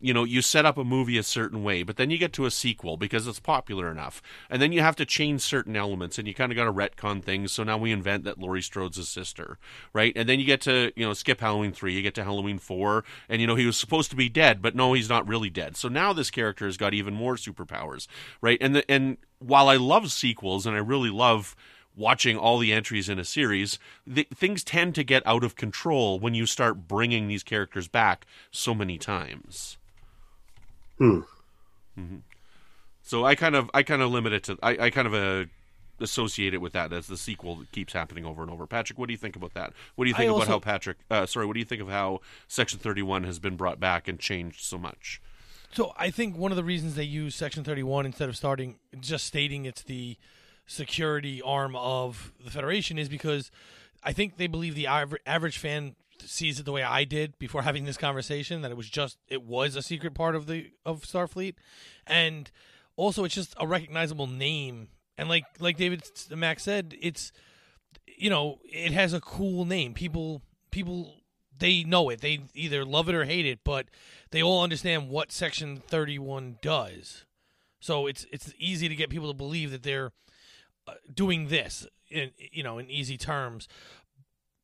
you 0.00 0.14
know, 0.14 0.24
you 0.24 0.40
set 0.40 0.64
up 0.64 0.78
a 0.78 0.84
movie 0.84 1.18
a 1.18 1.22
certain 1.22 1.62
way, 1.62 1.82
but 1.82 1.96
then 1.96 2.10
you 2.10 2.16
get 2.16 2.32
to 2.32 2.46
a 2.46 2.50
sequel 2.50 2.96
because 2.96 3.26
it's 3.26 3.38
popular 3.38 3.90
enough. 3.90 4.22
And 4.48 4.60
then 4.60 4.72
you 4.72 4.80
have 4.80 4.96
to 4.96 5.04
change 5.04 5.42
certain 5.42 5.76
elements 5.76 6.18
and 6.18 6.26
you 6.26 6.34
kind 6.34 6.50
of 6.50 6.56
got 6.56 6.64
to 6.64 6.72
retcon 6.72 7.22
things. 7.22 7.52
So 7.52 7.64
now 7.64 7.76
we 7.76 7.92
invent 7.92 8.24
that 8.24 8.38
Laurie 8.38 8.62
Strode's 8.62 8.96
a 8.96 9.04
sister, 9.04 9.58
right? 9.92 10.14
And 10.16 10.26
then 10.26 10.40
you 10.40 10.46
get 10.46 10.62
to, 10.62 10.90
you 10.96 11.06
know, 11.06 11.12
skip 11.12 11.40
Halloween 11.40 11.72
3, 11.72 11.94
you 11.94 12.02
get 12.02 12.14
to 12.14 12.24
Halloween 12.24 12.58
4, 12.58 13.04
and, 13.28 13.40
you 13.42 13.46
know, 13.46 13.56
he 13.56 13.66
was 13.66 13.76
supposed 13.76 14.10
to 14.10 14.16
be 14.16 14.30
dead, 14.30 14.62
but 14.62 14.74
no, 14.74 14.94
he's 14.94 15.10
not 15.10 15.28
really 15.28 15.50
dead. 15.50 15.76
So 15.76 15.88
now 15.88 16.14
this 16.14 16.30
character 16.30 16.64
has 16.64 16.78
got 16.78 16.94
even 16.94 17.12
more 17.12 17.36
superpowers, 17.36 18.06
right? 18.40 18.58
And, 18.60 18.76
the, 18.76 18.90
and 18.90 19.18
while 19.38 19.68
I 19.68 19.76
love 19.76 20.10
sequels 20.10 20.66
and 20.66 20.74
I 20.74 20.80
really 20.80 21.10
love 21.10 21.54
watching 22.00 22.36
all 22.36 22.58
the 22.58 22.72
entries 22.72 23.08
in 23.08 23.18
a 23.18 23.24
series, 23.24 23.78
the, 24.06 24.26
things 24.34 24.64
tend 24.64 24.94
to 24.96 25.04
get 25.04 25.22
out 25.26 25.44
of 25.44 25.54
control 25.54 26.18
when 26.18 26.34
you 26.34 26.46
start 26.46 26.88
bringing 26.88 27.28
these 27.28 27.42
characters 27.42 27.86
back 27.86 28.26
so 28.50 28.74
many 28.74 28.98
times. 28.98 29.76
Hmm. 30.98 31.20
Mm-hmm. 31.98 32.16
So 33.02 33.24
I 33.24 33.34
kind 33.34 33.54
of 33.54 33.70
I 33.74 33.82
kind 33.82 34.02
of 34.02 34.10
limit 34.10 34.32
it 34.32 34.44
to 34.44 34.58
I, 34.62 34.86
I 34.86 34.90
kind 34.90 35.06
of 35.06 35.14
uh, 35.14 35.48
associate 36.00 36.54
it 36.54 36.60
with 36.60 36.72
that 36.72 36.92
as 36.92 37.06
the 37.06 37.16
sequel 37.16 37.56
that 37.56 37.72
keeps 37.72 37.92
happening 37.92 38.24
over 38.24 38.42
and 38.42 38.50
over. 38.50 38.66
Patrick, 38.66 38.98
what 38.98 39.06
do 39.06 39.12
you 39.12 39.18
think 39.18 39.36
about 39.36 39.54
that? 39.54 39.72
What 39.96 40.04
do 40.04 40.08
you 40.08 40.14
think 40.14 40.30
I 40.30 40.32
about 40.32 40.40
also- 40.40 40.52
how 40.52 40.58
Patrick? 40.60 40.98
Uh, 41.10 41.26
sorry, 41.26 41.46
what 41.46 41.54
do 41.54 41.58
you 41.60 41.66
think 41.66 41.82
of 41.82 41.88
how 41.88 42.20
Section 42.48 42.78
Thirty 42.78 43.02
One 43.02 43.24
has 43.24 43.38
been 43.38 43.56
brought 43.56 43.80
back 43.80 44.08
and 44.08 44.18
changed 44.18 44.62
so 44.62 44.78
much? 44.78 45.20
So 45.72 45.92
I 45.96 46.10
think 46.10 46.36
one 46.36 46.50
of 46.50 46.56
the 46.56 46.64
reasons 46.64 46.96
they 46.96 47.04
use 47.04 47.36
Section 47.36 47.62
31 47.62 48.04
instead 48.04 48.28
of 48.28 48.36
starting 48.36 48.80
just 48.98 49.24
stating 49.24 49.66
it's 49.66 49.82
the 49.82 50.16
security 50.70 51.42
arm 51.42 51.74
of 51.74 52.32
the 52.42 52.50
Federation 52.50 52.96
is 52.96 53.08
because 53.08 53.50
I 54.04 54.12
think 54.12 54.36
they 54.36 54.46
believe 54.46 54.76
the 54.76 54.86
average 54.86 55.58
fan 55.58 55.96
sees 56.20 56.60
it 56.60 56.64
the 56.64 56.72
way 56.72 56.82
I 56.84 57.02
did 57.04 57.38
before 57.38 57.62
having 57.62 57.86
this 57.86 57.96
conversation 57.96 58.62
that 58.62 58.70
it 58.70 58.76
was 58.76 58.88
just 58.88 59.18
it 59.28 59.42
was 59.42 59.74
a 59.74 59.82
secret 59.82 60.14
part 60.14 60.36
of 60.36 60.46
the 60.46 60.70
of 60.86 61.02
Starfleet, 61.02 61.54
and 62.06 62.50
also 62.96 63.24
it's 63.24 63.34
just 63.34 63.54
a 63.58 63.66
recognizable 63.66 64.28
name. 64.28 64.88
And 65.18 65.28
like 65.28 65.44
like 65.58 65.76
David 65.76 66.04
Max 66.30 66.62
said, 66.62 66.94
it's 67.00 67.32
you 68.06 68.30
know 68.30 68.60
it 68.64 68.92
has 68.92 69.12
a 69.12 69.20
cool 69.20 69.64
name. 69.64 69.92
People 69.92 70.42
people 70.70 71.16
they 71.58 71.82
know 71.82 72.10
it. 72.10 72.20
They 72.20 72.40
either 72.54 72.84
love 72.84 73.08
it 73.08 73.14
or 73.14 73.24
hate 73.24 73.44
it, 73.44 73.60
but 73.64 73.86
they 74.30 74.42
all 74.42 74.62
understand 74.62 75.10
what 75.10 75.32
Section 75.32 75.82
31 75.88 76.58
does. 76.62 77.24
So 77.80 78.06
it's 78.06 78.24
it's 78.30 78.54
easy 78.56 78.88
to 78.88 78.94
get 78.94 79.10
people 79.10 79.28
to 79.28 79.36
believe 79.36 79.72
that 79.72 79.82
they're 79.82 80.12
doing 81.12 81.48
this 81.48 81.86
in 82.08 82.30
you 82.52 82.62
know 82.62 82.78
in 82.78 82.90
easy 82.90 83.16
terms. 83.16 83.68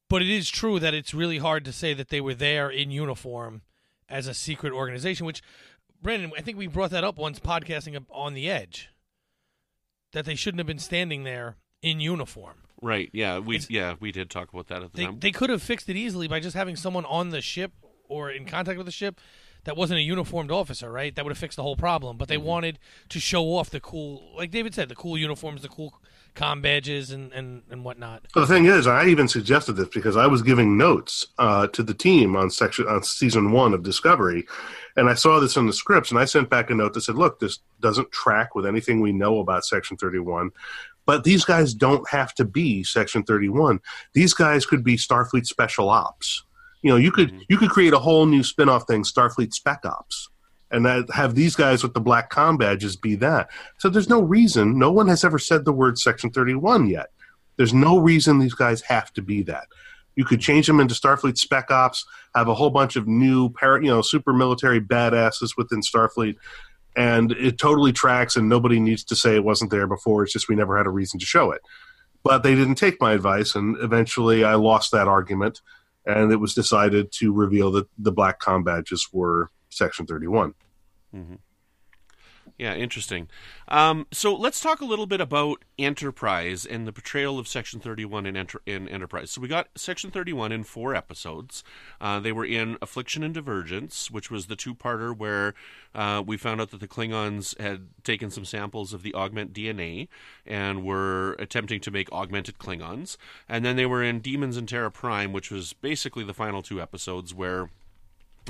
But 0.08 0.22
it 0.22 0.28
is 0.28 0.48
true 0.48 0.78
that 0.78 0.94
it's 0.94 1.12
really 1.14 1.38
hard 1.38 1.64
to 1.64 1.72
say 1.72 1.92
that 1.94 2.08
they 2.10 2.20
were 2.20 2.34
there 2.34 2.70
in 2.70 2.90
uniform 2.92 3.62
as 4.08 4.28
a 4.28 4.34
secret 4.34 4.72
organization. 4.72 5.26
Which, 5.26 5.42
Brandon, 6.00 6.30
I 6.38 6.42
think 6.42 6.56
we 6.58 6.68
brought 6.68 6.90
that 6.90 7.02
up 7.02 7.18
once 7.18 7.40
podcasting 7.40 8.00
on 8.10 8.34
the 8.34 8.48
Edge. 8.48 8.90
That 10.12 10.24
they 10.24 10.34
shouldn't 10.36 10.60
have 10.60 10.66
been 10.66 10.78
standing 10.78 11.24
there 11.24 11.56
in 11.82 12.00
uniform. 12.00 12.58
Right? 12.80 13.10
Yeah, 13.12 13.38
we 13.38 13.56
It's- 13.56 13.70
yeah 13.70 13.96
we 13.98 14.12
did 14.12 14.30
talk 14.30 14.52
about 14.52 14.68
that 14.68 14.82
at 14.82 14.92
the 14.92 14.96
They 14.96 15.04
time. 15.06 15.18
they 15.18 15.32
could 15.32 15.50
have 15.50 15.62
fixed 15.62 15.88
it 15.88 15.96
easily 15.96 16.28
by 16.28 16.40
just 16.40 16.54
having 16.56 16.76
someone 16.76 17.04
on 17.06 17.30
the 17.30 17.40
ship 17.40 17.72
or 18.08 18.30
in 18.30 18.44
contact 18.44 18.76
with 18.76 18.86
the 18.86 18.92
ship 18.92 19.20
that 19.64 19.76
wasn't 19.76 19.98
a 19.98 20.02
uniformed 20.02 20.50
officer, 20.52 20.92
right? 20.92 21.14
That 21.14 21.24
would 21.24 21.32
have 21.32 21.38
fixed 21.38 21.56
the 21.56 21.62
whole 21.62 21.76
problem. 21.76 22.16
But 22.16 22.28
they 22.28 22.36
Mm-hmm. 22.36 22.44
wanted 22.46 22.78
to 23.08 23.18
show 23.18 23.44
off 23.56 23.70
the 23.70 23.80
cool, 23.80 24.32
like 24.36 24.50
David 24.52 24.74
said, 24.74 24.88
the 24.88 24.94
cool 24.94 25.18
uniforms, 25.18 25.62
the 25.62 25.68
cool 25.68 26.00
com 26.36 26.60
badges, 26.60 27.10
and 27.10 27.32
and 27.32 27.62
and 27.70 27.84
whatnot. 27.84 28.26
The 28.34 28.46
thing 28.46 28.66
is, 28.66 28.86
I 28.86 29.06
even 29.06 29.26
suggested 29.26 29.72
this 29.72 29.88
because 29.88 30.16
I 30.16 30.26
was 30.26 30.42
giving 30.42 30.76
notes 30.76 31.26
uh, 31.38 31.66
to 31.68 31.82
the 31.82 31.94
team 31.94 32.36
on 32.36 32.50
section 32.50 32.86
on 32.86 33.02
season 33.02 33.50
one 33.50 33.74
of 33.74 33.82
Discovery, 33.82 34.46
and 34.96 35.08
I 35.08 35.14
saw 35.14 35.40
this 35.40 35.56
in 35.56 35.66
the 35.66 35.72
scripts, 35.72 36.10
and 36.10 36.20
I 36.20 36.26
sent 36.26 36.48
back 36.48 36.70
a 36.70 36.74
note 36.74 36.94
that 36.94 37.00
said, 37.00 37.16
"Look, 37.16 37.40
this 37.40 37.58
doesn't 37.80 38.12
track 38.12 38.54
with 38.54 38.66
anything 38.66 39.00
we 39.00 39.12
know 39.12 39.40
about 39.40 39.64
Section 39.64 39.96
Thirty 39.96 40.20
One." 40.20 40.50
But 41.06 41.22
these 41.22 41.44
guys 41.44 41.72
don't 41.72 42.08
have 42.10 42.34
to 42.34 42.44
be 42.44 42.82
Section 42.82 43.22
31. 43.22 43.80
These 44.12 44.34
guys 44.34 44.66
could 44.66 44.82
be 44.82 44.96
Starfleet 44.96 45.46
Special 45.46 45.88
Ops. 45.88 46.42
You 46.82 46.90
know, 46.90 46.96
you 46.96 47.12
could 47.12 47.32
you 47.48 47.56
could 47.56 47.70
create 47.70 47.94
a 47.94 47.98
whole 47.98 48.26
new 48.26 48.42
spin-off 48.42 48.86
thing, 48.86 49.02
Starfleet 49.02 49.54
Spec 49.54 49.84
Ops, 49.84 50.28
and 50.70 50.86
have 51.12 51.34
these 51.34 51.54
guys 51.54 51.82
with 51.82 51.94
the 51.94 52.00
black 52.00 52.30
com 52.30 52.56
badges 52.56 52.96
be 52.96 53.14
that. 53.16 53.48
So 53.78 53.88
there's 53.88 54.08
no 54.08 54.20
reason. 54.20 54.78
No 54.78 54.90
one 54.90 55.08
has 55.08 55.24
ever 55.24 55.38
said 55.38 55.64
the 55.64 55.72
word 55.72 55.98
Section 55.98 56.30
31 56.30 56.88
yet. 56.88 57.08
There's 57.56 57.74
no 57.74 57.98
reason 57.98 58.38
these 58.38 58.54
guys 58.54 58.82
have 58.82 59.12
to 59.14 59.22
be 59.22 59.42
that. 59.44 59.68
You 60.16 60.24
could 60.24 60.40
change 60.40 60.66
them 60.66 60.80
into 60.80 60.94
Starfleet 60.94 61.36
Spec 61.38 61.70
Ops, 61.70 62.04
have 62.34 62.48
a 62.48 62.54
whole 62.54 62.70
bunch 62.70 62.96
of 62.96 63.06
new, 63.06 63.50
para, 63.50 63.82
you 63.82 63.90
know, 63.90 64.02
super 64.02 64.32
military 64.32 64.80
badasses 64.80 65.56
within 65.56 65.82
Starfleet, 65.82 66.36
and 66.96 67.32
it 67.32 67.58
totally 67.58 67.92
tracks. 67.92 68.34
And 68.34 68.48
nobody 68.48 68.80
needs 68.80 69.04
to 69.04 69.16
say 69.16 69.36
it 69.36 69.44
wasn't 69.44 69.70
there 69.70 69.86
before. 69.86 70.22
It's 70.22 70.32
just 70.32 70.48
we 70.48 70.56
never 70.56 70.76
had 70.76 70.86
a 70.86 70.90
reason 70.90 71.20
to 71.20 71.26
show 71.26 71.50
it. 71.52 71.60
But 72.24 72.42
they 72.42 72.54
didn't 72.54 72.76
take 72.76 73.00
my 73.00 73.12
advice, 73.12 73.54
and 73.54 73.76
eventually 73.80 74.42
I 74.42 74.54
lost 74.54 74.90
that 74.92 75.06
argument, 75.06 75.60
and 76.06 76.32
it 76.32 76.40
was 76.40 76.54
decided 76.54 77.12
to 77.12 77.32
reveal 77.32 77.70
that 77.72 77.86
the 77.98 78.12
black 78.12 78.40
com 78.40 78.64
badges 78.64 79.08
were 79.12 79.50
Section 79.76 80.06
31. 80.06 80.54
Yeah, 82.58 82.74
interesting. 82.74 83.28
Um, 83.68 84.06
so 84.12 84.34
let's 84.34 84.60
talk 84.60 84.80
a 84.80 84.86
little 84.86 85.06
bit 85.06 85.20
about 85.20 85.62
Enterprise 85.78 86.64
and 86.64 86.86
the 86.86 86.92
portrayal 86.92 87.38
of 87.38 87.46
Section 87.46 87.80
31 87.80 88.24
in, 88.24 88.36
Enter- 88.36 88.62
in 88.64 88.88
Enterprise. 88.88 89.30
So 89.30 89.42
we 89.42 89.48
got 89.48 89.68
Section 89.76 90.10
31 90.10 90.52
in 90.52 90.64
four 90.64 90.94
episodes. 90.94 91.62
Uh, 92.00 92.18
they 92.18 92.32
were 92.32 92.46
in 92.46 92.78
Affliction 92.80 93.22
and 93.22 93.34
Divergence, 93.34 94.10
which 94.10 94.30
was 94.30 94.46
the 94.46 94.56
two-parter 94.56 95.14
where 95.14 95.54
uh, 95.94 96.22
we 96.24 96.38
found 96.38 96.62
out 96.62 96.70
that 96.70 96.80
the 96.80 96.88
Klingons 96.88 97.58
had 97.60 97.88
taken 98.04 98.30
some 98.30 98.46
samples 98.46 98.94
of 98.94 99.02
the 99.02 99.12
augment 99.12 99.52
DNA 99.52 100.08
and 100.46 100.82
were 100.82 101.32
attempting 101.38 101.80
to 101.80 101.90
make 101.90 102.10
augmented 102.10 102.58
Klingons. 102.58 103.18
And 103.48 103.66
then 103.66 103.76
they 103.76 103.86
were 103.86 104.02
in 104.02 104.20
Demons 104.20 104.56
and 104.56 104.68
Terra 104.68 104.90
Prime, 104.90 105.32
which 105.32 105.50
was 105.50 105.74
basically 105.74 106.24
the 106.24 106.34
final 106.34 106.62
two 106.62 106.80
episodes 106.80 107.34
where 107.34 107.68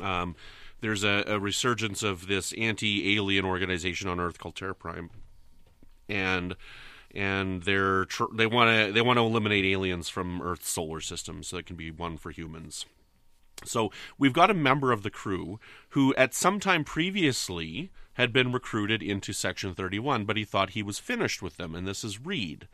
um, 0.02 0.36
there's 0.80 1.04
a, 1.04 1.24
a 1.26 1.38
resurgence 1.38 2.02
of 2.02 2.26
this 2.26 2.52
anti-alien 2.54 3.44
organization 3.44 4.08
on 4.08 4.20
Earth 4.20 4.38
called 4.38 4.56
Terra 4.56 4.74
Prime, 4.74 5.10
and 6.08 6.56
and 7.14 7.62
they're 7.62 8.04
tr- 8.04 8.34
they 8.34 8.46
want 8.46 8.70
to 8.70 8.92
they 8.92 9.02
want 9.02 9.16
to 9.16 9.22
eliminate 9.22 9.64
aliens 9.64 10.08
from 10.08 10.42
Earth's 10.42 10.68
solar 10.68 11.00
system 11.00 11.42
so 11.42 11.56
it 11.56 11.66
can 11.66 11.76
be 11.76 11.90
one 11.90 12.16
for 12.16 12.30
humans. 12.30 12.86
So 13.64 13.90
we've 14.18 14.34
got 14.34 14.50
a 14.50 14.54
member 14.54 14.92
of 14.92 15.02
the 15.02 15.10
crew 15.10 15.58
who, 15.90 16.14
at 16.16 16.34
some 16.34 16.60
time 16.60 16.84
previously, 16.84 17.90
had 18.16 18.32
been 18.32 18.50
recruited 18.50 19.02
into 19.02 19.32
Section 19.32 19.74
31, 19.74 20.24
but 20.24 20.38
he 20.38 20.44
thought 20.44 20.70
he 20.70 20.82
was 20.82 20.98
finished 20.98 21.42
with 21.42 21.58
them, 21.58 21.74
and 21.74 21.86
this 21.86 22.02
is 22.02 22.24
Reed, 22.24 22.66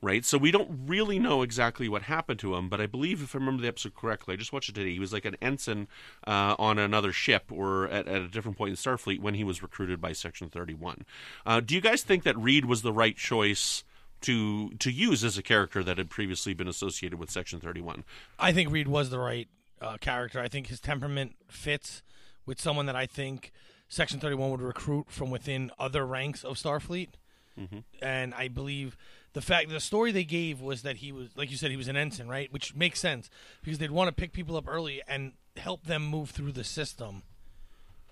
right? 0.00 0.24
So 0.24 0.38
we 0.38 0.50
don't 0.50 0.86
really 0.86 1.18
know 1.18 1.42
exactly 1.42 1.86
what 1.86 2.02
happened 2.02 2.38
to 2.40 2.54
him, 2.54 2.70
but 2.70 2.80
I 2.80 2.86
believe, 2.86 3.22
if 3.22 3.34
I 3.34 3.38
remember 3.38 3.60
the 3.60 3.68
episode 3.68 3.94
correctly, 3.94 4.32
I 4.32 4.36
just 4.38 4.54
watched 4.54 4.70
it 4.70 4.74
today, 4.74 4.92
he 4.92 4.98
was 4.98 5.12
like 5.12 5.26
an 5.26 5.36
ensign 5.42 5.86
uh, 6.26 6.56
on 6.58 6.78
another 6.78 7.12
ship 7.12 7.52
or 7.52 7.88
at, 7.88 8.08
at 8.08 8.22
a 8.22 8.28
different 8.28 8.56
point 8.56 8.70
in 8.70 8.76
Starfleet 8.76 9.20
when 9.20 9.34
he 9.34 9.44
was 9.44 9.62
recruited 9.62 10.00
by 10.00 10.12
Section 10.12 10.48
31. 10.48 11.04
Uh, 11.44 11.60
do 11.60 11.74
you 11.74 11.82
guys 11.82 12.02
think 12.02 12.22
that 12.24 12.38
Reed 12.38 12.64
was 12.64 12.82
the 12.82 12.92
right 12.92 13.16
choice? 13.16 13.84
To, 14.22 14.70
to 14.78 14.90
use 14.90 15.22
as 15.22 15.36
a 15.36 15.42
character 15.42 15.84
that 15.84 15.98
had 15.98 16.08
previously 16.08 16.54
been 16.54 16.66
associated 16.66 17.18
with 17.18 17.30
Section 17.30 17.60
31. 17.60 18.02
I 18.38 18.50
think 18.50 18.72
Reed 18.72 18.88
was 18.88 19.10
the 19.10 19.18
right 19.18 19.46
uh, 19.80 19.98
character. 19.98 20.40
I 20.40 20.48
think 20.48 20.68
his 20.68 20.80
temperament 20.80 21.36
fits 21.48 22.02
with 22.46 22.58
someone 22.58 22.86
that 22.86 22.96
I 22.96 23.04
think 23.04 23.52
Section 23.88 24.20
31 24.20 24.50
would 24.50 24.60
recruit 24.60 25.06
from 25.08 25.30
within 25.30 25.70
other 25.78 26.06
ranks 26.06 26.44
of 26.44 26.56
Starfleet. 26.56 27.10
Mm-hmm. 27.58 27.78
And 28.02 28.34
I 28.34 28.48
believe 28.48 28.96
the 29.32 29.40
fact, 29.40 29.70
the 29.70 29.80
story 29.80 30.12
they 30.12 30.24
gave 30.24 30.60
was 30.60 30.82
that 30.82 30.96
he 30.96 31.12
was, 31.12 31.28
like 31.36 31.50
you 31.50 31.56
said, 31.56 31.70
he 31.70 31.76
was 31.76 31.88
an 31.88 31.96
ensign, 31.96 32.28
right? 32.28 32.52
Which 32.52 32.74
makes 32.74 33.00
sense 33.00 33.30
because 33.62 33.78
they'd 33.78 33.90
want 33.90 34.08
to 34.08 34.14
pick 34.14 34.32
people 34.32 34.56
up 34.56 34.68
early 34.68 35.02
and 35.08 35.32
help 35.56 35.84
them 35.84 36.04
move 36.04 36.30
through 36.30 36.52
the 36.52 36.64
system 36.64 37.22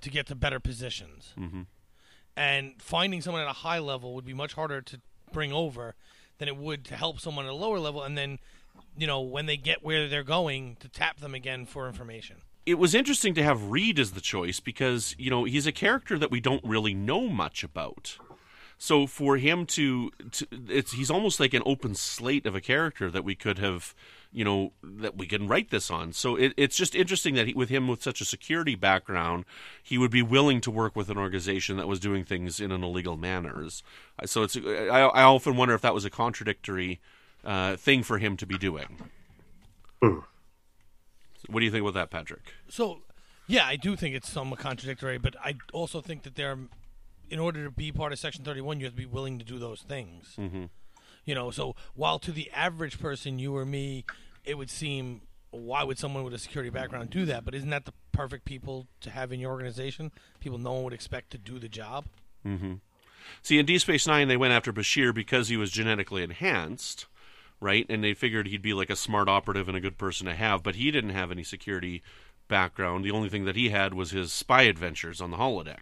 to 0.00 0.10
get 0.10 0.26
to 0.28 0.34
better 0.34 0.60
positions. 0.60 1.34
Mm-hmm. 1.38 1.62
And 2.37 2.74
finding 2.80 3.20
someone 3.20 3.42
at 3.42 3.48
a 3.48 3.52
high 3.52 3.78
level 3.78 4.14
would 4.14 4.24
be 4.24 4.34
much 4.34 4.54
harder 4.54 4.80
to 4.80 5.00
bring 5.32 5.52
over 5.52 5.94
than 6.38 6.48
it 6.48 6.56
would 6.56 6.84
to 6.87 6.96
help 6.96 7.20
someone 7.20 7.44
at 7.44 7.50
a 7.50 7.54
lower 7.54 7.78
level 7.78 8.02
and 8.02 8.16
then 8.16 8.38
you 8.96 9.06
know, 9.06 9.20
when 9.20 9.46
they 9.46 9.56
get 9.56 9.84
where 9.84 10.08
they're 10.08 10.22
going, 10.22 10.76
to 10.80 10.88
tap 10.88 11.20
them 11.20 11.34
again 11.34 11.66
for 11.66 11.87
information. 11.88 12.37
It 12.66 12.79
was 12.79 12.94
interesting 12.94 13.35
to 13.35 13.42
have 13.42 13.70
Reed 13.70 13.98
as 13.98 14.12
the 14.12 14.20
choice 14.20 14.61
because 14.61 15.14
you 15.18 15.31
know 15.31 15.44
he's 15.44 15.66
a 15.66 15.72
character 15.72 16.18
that 16.18 16.31
we 16.31 16.40
don't 16.40 16.64
really 16.64 16.94
know 16.94 17.29
much 17.29 17.62
about. 17.64 18.18
So 18.77 19.07
for 19.07 19.37
him 19.37 19.66
to, 19.66 20.11
to 20.33 20.46
it's 20.68 20.92
he's 20.92 21.11
almost 21.11 21.38
like 21.38 21.55
an 21.55 21.62
open 21.64 21.94
slate 21.94 22.44
of 22.44 22.55
a 22.55 22.61
character 22.61 23.11
that 23.11 23.24
we 23.24 23.35
could 23.35 23.59
have, 23.59 23.94
you 24.33 24.44
know, 24.44 24.72
that 24.83 25.16
we 25.16 25.27
can 25.27 25.46
write 25.46 25.70
this 25.70 25.90
on. 25.90 26.12
So 26.12 26.37
it, 26.37 26.53
it's 26.57 26.77
just 26.77 26.94
interesting 26.94 27.35
that 27.35 27.46
he, 27.46 27.55
with 27.55 27.68
him 27.68 27.87
with 27.87 28.03
such 28.03 28.20
a 28.20 28.24
security 28.24 28.74
background, 28.74 29.44
he 29.83 29.96
would 29.96 30.11
be 30.11 30.22
willing 30.22 30.61
to 30.62 30.70
work 30.70 30.96
with 30.96 31.09
an 31.09 31.16
organization 31.16 31.77
that 31.77 31.87
was 31.87 32.00
doing 32.00 32.24
things 32.24 32.59
in 32.59 32.72
an 32.72 32.83
illegal 32.83 33.16
manner. 33.16 33.64
So 34.27 34.42
it's 34.42 34.57
I, 34.57 35.00
I 35.00 35.22
often 35.22 35.57
wonder 35.57 35.74
if 35.74 35.83
that 35.83 35.94
was 35.94 36.05
a 36.05 36.11
contradictory 36.11 37.00
uh, 37.44 37.77
thing 37.77 38.03
for 38.03 38.18
him 38.18 38.37
to 38.38 38.46
be 38.46 38.59
doing. 38.59 38.98
What 41.48 41.61
do 41.61 41.66
you 41.66 41.70
think 41.70 41.83
about 41.83 41.94
that, 41.94 42.11
Patrick? 42.11 42.54
So, 42.68 43.02
yeah, 43.46 43.66
I 43.66 43.76
do 43.76 43.96
think 43.96 44.14
it's 44.14 44.30
somewhat 44.30 44.61
contradictory, 44.61 45.18
but 45.18 45.37
I 45.42 45.54
also 45.72 46.00
think 46.00 46.22
that 46.22 46.37
there 46.37 46.57
in 47.30 47.38
order 47.38 47.64
to 47.64 47.70
be 47.70 47.92
part 47.92 48.12
of 48.12 48.18
Section 48.18 48.44
31, 48.44 48.80
you 48.80 48.87
have 48.87 48.94
to 48.94 49.00
be 49.00 49.07
willing 49.07 49.38
to 49.38 49.44
do 49.44 49.59
those 49.59 49.83
things. 49.83 50.35
Mm-hmm. 50.38 50.64
You 51.24 51.35
know, 51.35 51.50
so 51.50 51.74
while 51.94 52.18
to 52.18 52.33
the 52.33 52.50
average 52.52 53.00
person, 53.00 53.38
you 53.38 53.57
or 53.57 53.64
me, 53.64 54.04
it 54.44 54.59
would 54.59 54.70
seem, 54.70 55.22
why 55.50 55.83
would 55.83 55.98
someone 55.98 56.22
with 56.22 56.35
a 56.35 56.38
security 56.38 56.70
background 56.70 57.11
do 57.11 57.24
that? 57.26 57.44
But 57.44 57.54
isn't 57.54 57.70
that 57.70 57.87
the 57.87 57.94
perfect 58.12 58.44
people 58.44 58.87
to 59.00 59.11
have 59.11 59.33
in 59.33 59.40
your 59.40 59.50
organization? 59.50 60.12
People 60.40 60.59
no 60.59 60.72
one 60.74 60.85
would 60.85 60.92
expect 60.92 61.30
to 61.30 61.38
do 61.38 61.59
the 61.59 61.68
job? 61.68 62.04
See, 63.42 63.59
in 63.59 63.64
D 63.64 63.78
Space 63.78 64.07
Nine, 64.07 64.28
they 64.28 64.37
went 64.37 64.52
after 64.52 64.70
Bashir 64.70 65.14
because 65.14 65.48
he 65.48 65.57
was 65.57 65.70
genetically 65.70 66.22
enhanced, 66.22 67.07
right? 67.64 67.87
And 67.88 68.05
they 68.05 68.12
figured 68.12 68.46
he'd 68.46 68.62
be 68.62 68.74
like 68.74 68.90
a 68.90 68.96
smart 68.96 69.27
operative 69.27 69.68
and 69.68 69.77
a 69.77 69.81
good 69.81 69.96
person 69.96 70.27
to 70.27 70.35
have, 70.35 70.62
but 70.62 70.74
he 70.74 70.90
didn't 70.90 71.11
have 71.11 71.33
any 71.33 71.42
security 71.42 72.03
background. 72.46 73.05
The 73.05 73.11
only 73.11 73.31
thing 73.31 73.46
that 73.46 73.57
he 73.57 73.70
had 73.70 73.94
was 73.94 74.11
his 74.11 74.33
spy 74.33 74.62
adventures 74.62 75.20
on 75.20 75.31
the 75.31 75.38
holodeck. 75.38 75.81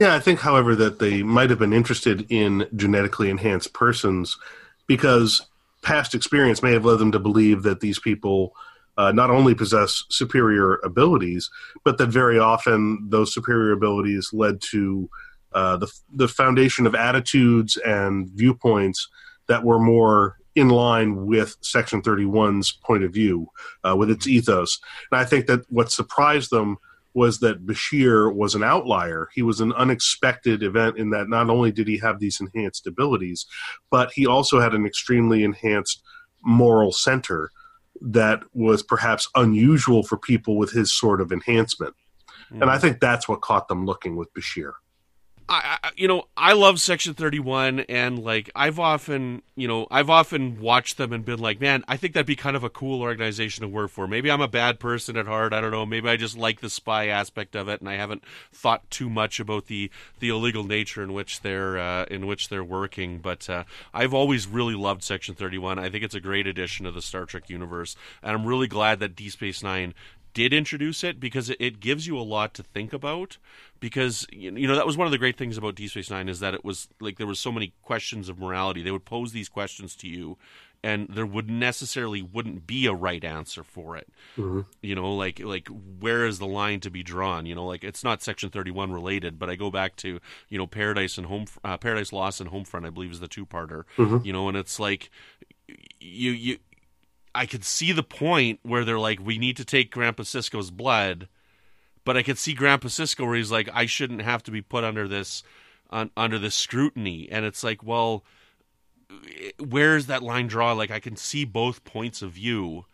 Yeah, 0.00 0.14
I 0.14 0.18
think, 0.18 0.40
however, 0.40 0.74
that 0.76 0.98
they 0.98 1.22
might 1.22 1.50
have 1.50 1.58
been 1.58 1.74
interested 1.74 2.26
in 2.30 2.66
genetically 2.74 3.28
enhanced 3.28 3.74
persons 3.74 4.38
because 4.86 5.42
past 5.82 6.14
experience 6.14 6.62
may 6.62 6.72
have 6.72 6.86
led 6.86 6.98
them 6.98 7.12
to 7.12 7.18
believe 7.18 7.62
that 7.64 7.80
these 7.80 7.98
people 7.98 8.54
uh, 8.96 9.12
not 9.12 9.30
only 9.30 9.54
possess 9.54 10.04
superior 10.08 10.76
abilities, 10.82 11.50
but 11.84 11.98
that 11.98 12.08
very 12.08 12.38
often 12.38 13.06
those 13.10 13.34
superior 13.34 13.72
abilities 13.72 14.30
led 14.32 14.62
to 14.62 15.10
uh, 15.52 15.76
the 15.76 15.92
the 16.14 16.28
foundation 16.28 16.86
of 16.86 16.94
attitudes 16.94 17.76
and 17.78 18.28
viewpoints 18.30 19.08
that 19.50 19.64
were 19.64 19.80
more 19.80 20.38
in 20.54 20.68
line 20.68 21.26
with 21.26 21.56
Section 21.60 22.02
31's 22.02 22.70
point 22.84 23.02
of 23.02 23.12
view, 23.12 23.48
uh, 23.82 23.96
with 23.96 24.08
its 24.08 24.28
ethos. 24.28 24.78
And 25.10 25.20
I 25.20 25.24
think 25.24 25.46
that 25.46 25.62
what 25.68 25.90
surprised 25.90 26.50
them 26.50 26.78
was 27.14 27.40
that 27.40 27.66
Bashir 27.66 28.32
was 28.32 28.54
an 28.54 28.62
outlier. 28.62 29.28
He 29.34 29.42
was 29.42 29.60
an 29.60 29.72
unexpected 29.72 30.62
event 30.62 30.98
in 30.98 31.10
that 31.10 31.28
not 31.28 31.50
only 31.50 31.72
did 31.72 31.88
he 31.88 31.98
have 31.98 32.20
these 32.20 32.40
enhanced 32.40 32.86
abilities, 32.86 33.44
but 33.90 34.12
he 34.12 34.24
also 34.24 34.60
had 34.60 34.72
an 34.72 34.86
extremely 34.86 35.42
enhanced 35.42 36.00
moral 36.44 36.92
center 36.92 37.50
that 38.00 38.40
was 38.54 38.84
perhaps 38.84 39.28
unusual 39.34 40.04
for 40.04 40.16
people 40.16 40.56
with 40.56 40.70
his 40.70 40.96
sort 40.96 41.20
of 41.20 41.32
enhancement. 41.32 41.94
And 42.62 42.70
I 42.70 42.78
think 42.78 43.00
that's 43.00 43.28
what 43.28 43.40
caught 43.40 43.66
them 43.66 43.84
looking 43.84 44.14
with 44.14 44.32
Bashir. 44.32 44.74
I, 45.52 45.90
you 45.96 46.06
know, 46.06 46.28
I 46.36 46.52
love 46.52 46.80
Section 46.80 47.14
Thirty 47.14 47.40
One, 47.40 47.80
and 47.80 48.20
like 48.20 48.50
I've 48.54 48.78
often, 48.78 49.42
you 49.56 49.66
know, 49.66 49.88
I've 49.90 50.08
often 50.08 50.60
watched 50.60 50.96
them 50.96 51.12
and 51.12 51.24
been 51.24 51.40
like, 51.40 51.60
man, 51.60 51.82
I 51.88 51.96
think 51.96 52.14
that'd 52.14 52.24
be 52.24 52.36
kind 52.36 52.54
of 52.54 52.62
a 52.62 52.70
cool 52.70 53.02
organization 53.02 53.62
to 53.62 53.68
work 53.68 53.90
for. 53.90 54.06
Maybe 54.06 54.30
I'm 54.30 54.40
a 54.40 54.48
bad 54.48 54.78
person 54.78 55.16
at 55.16 55.26
heart. 55.26 55.52
I 55.52 55.60
don't 55.60 55.72
know. 55.72 55.84
Maybe 55.84 56.08
I 56.08 56.16
just 56.16 56.38
like 56.38 56.60
the 56.60 56.70
spy 56.70 57.08
aspect 57.08 57.56
of 57.56 57.68
it, 57.68 57.80
and 57.80 57.88
I 57.88 57.96
haven't 57.96 58.22
thought 58.52 58.88
too 58.90 59.10
much 59.10 59.40
about 59.40 59.66
the 59.66 59.90
the 60.20 60.28
illegal 60.28 60.62
nature 60.62 61.02
in 61.02 61.12
which 61.12 61.40
they're 61.40 61.78
uh, 61.78 62.04
in 62.04 62.28
which 62.28 62.48
they're 62.48 62.62
working. 62.62 63.18
But 63.18 63.50
uh, 63.50 63.64
I've 63.92 64.14
always 64.14 64.46
really 64.46 64.76
loved 64.76 65.02
Section 65.02 65.34
Thirty 65.34 65.58
One. 65.58 65.80
I 65.80 65.90
think 65.90 66.04
it's 66.04 66.14
a 66.14 66.20
great 66.20 66.46
addition 66.46 66.86
to 66.86 66.92
the 66.92 67.02
Star 67.02 67.26
Trek 67.26 67.50
universe, 67.50 67.96
and 68.22 68.32
I'm 68.32 68.46
really 68.46 68.68
glad 68.68 69.00
that 69.00 69.16
Deep 69.16 69.32
Space 69.32 69.64
Nine 69.64 69.94
did 70.32 70.52
introduce 70.52 71.02
it 71.04 71.20
because 71.20 71.50
it, 71.50 71.56
it 71.60 71.80
gives 71.80 72.06
you 72.06 72.18
a 72.18 72.22
lot 72.22 72.54
to 72.54 72.62
think 72.62 72.92
about 72.92 73.38
because 73.80 74.26
you 74.32 74.50
know 74.50 74.76
that 74.76 74.86
was 74.86 74.96
one 74.96 75.06
of 75.06 75.10
the 75.10 75.18
great 75.18 75.36
things 75.36 75.56
about 75.56 75.74
Deep 75.74 75.90
Space 75.90 76.10
Nine 76.10 76.28
is 76.28 76.40
that 76.40 76.54
it 76.54 76.64
was 76.64 76.88
like 77.00 77.18
there 77.18 77.26
was 77.26 77.38
so 77.38 77.52
many 77.52 77.72
questions 77.82 78.28
of 78.28 78.38
morality. 78.38 78.82
They 78.82 78.90
would 78.90 79.04
pose 79.04 79.32
these 79.32 79.48
questions 79.48 79.96
to 79.96 80.08
you, 80.08 80.36
and 80.82 81.08
there 81.08 81.26
would 81.26 81.50
necessarily 81.50 82.22
wouldn't 82.22 82.66
be 82.66 82.86
a 82.86 82.92
right 82.92 83.24
answer 83.24 83.64
for 83.64 83.96
it. 83.96 84.08
You 84.82 84.94
know, 84.94 85.14
like 85.14 85.40
like 85.40 85.68
where 85.98 86.26
is 86.26 86.38
the 86.38 86.46
line 86.46 86.80
to 86.80 86.90
be 86.90 87.02
drawn? 87.02 87.46
You 87.46 87.54
know, 87.54 87.66
like 87.66 87.82
it's 87.82 88.04
not 88.04 88.22
Section 88.22 88.50
Thirty 88.50 88.70
One 88.70 88.92
related, 88.92 89.38
but 89.38 89.50
I 89.50 89.56
go 89.56 89.70
back 89.70 89.96
to 89.96 90.20
you 90.48 90.58
know 90.58 90.66
Paradise 90.66 91.16
and 91.18 91.26
Home 91.26 91.46
uh, 91.64 91.76
Paradise 91.78 92.12
Lost 92.12 92.40
and 92.40 92.50
Homefront. 92.50 92.86
I 92.86 92.90
believe 92.90 93.12
is 93.12 93.20
the 93.20 93.28
two 93.28 93.46
parter. 93.46 93.84
You 94.24 94.32
know, 94.32 94.48
and 94.48 94.56
it's 94.56 94.78
like 94.78 95.10
you 96.00 96.30
you 96.32 96.58
I 97.34 97.46
could 97.46 97.64
see 97.64 97.92
the 97.92 98.02
point 98.02 98.60
where 98.62 98.84
they're 98.84 98.98
like, 98.98 99.20
we 99.20 99.38
need 99.38 99.56
to 99.58 99.64
take 99.64 99.90
Grandpa 99.90 100.24
Sisko's 100.24 100.70
blood, 100.70 101.28
but 102.04 102.16
I 102.16 102.22
could 102.22 102.38
see 102.38 102.54
Grandpa 102.54 102.88
Sisko 102.88 103.26
where 103.26 103.36
he's 103.36 103.52
like, 103.52 103.68
I 103.72 103.86
shouldn't 103.86 104.22
have 104.22 104.42
to 104.44 104.50
be 104.50 104.62
put 104.62 104.84
under 104.84 105.06
this 105.06 105.42
un, 105.90 106.10
under 106.16 106.38
this 106.38 106.54
scrutiny, 106.54 107.28
and 107.30 107.44
it's 107.44 107.62
like, 107.62 107.82
well, 107.82 108.24
where's 109.58 110.06
that 110.06 110.22
line 110.22 110.46
draw? 110.46 110.72
Like 110.72 110.90
I 110.90 111.00
can 111.00 111.16
see 111.16 111.44
both 111.44 111.84
points 111.84 112.22
of 112.22 112.32
view 112.32 112.84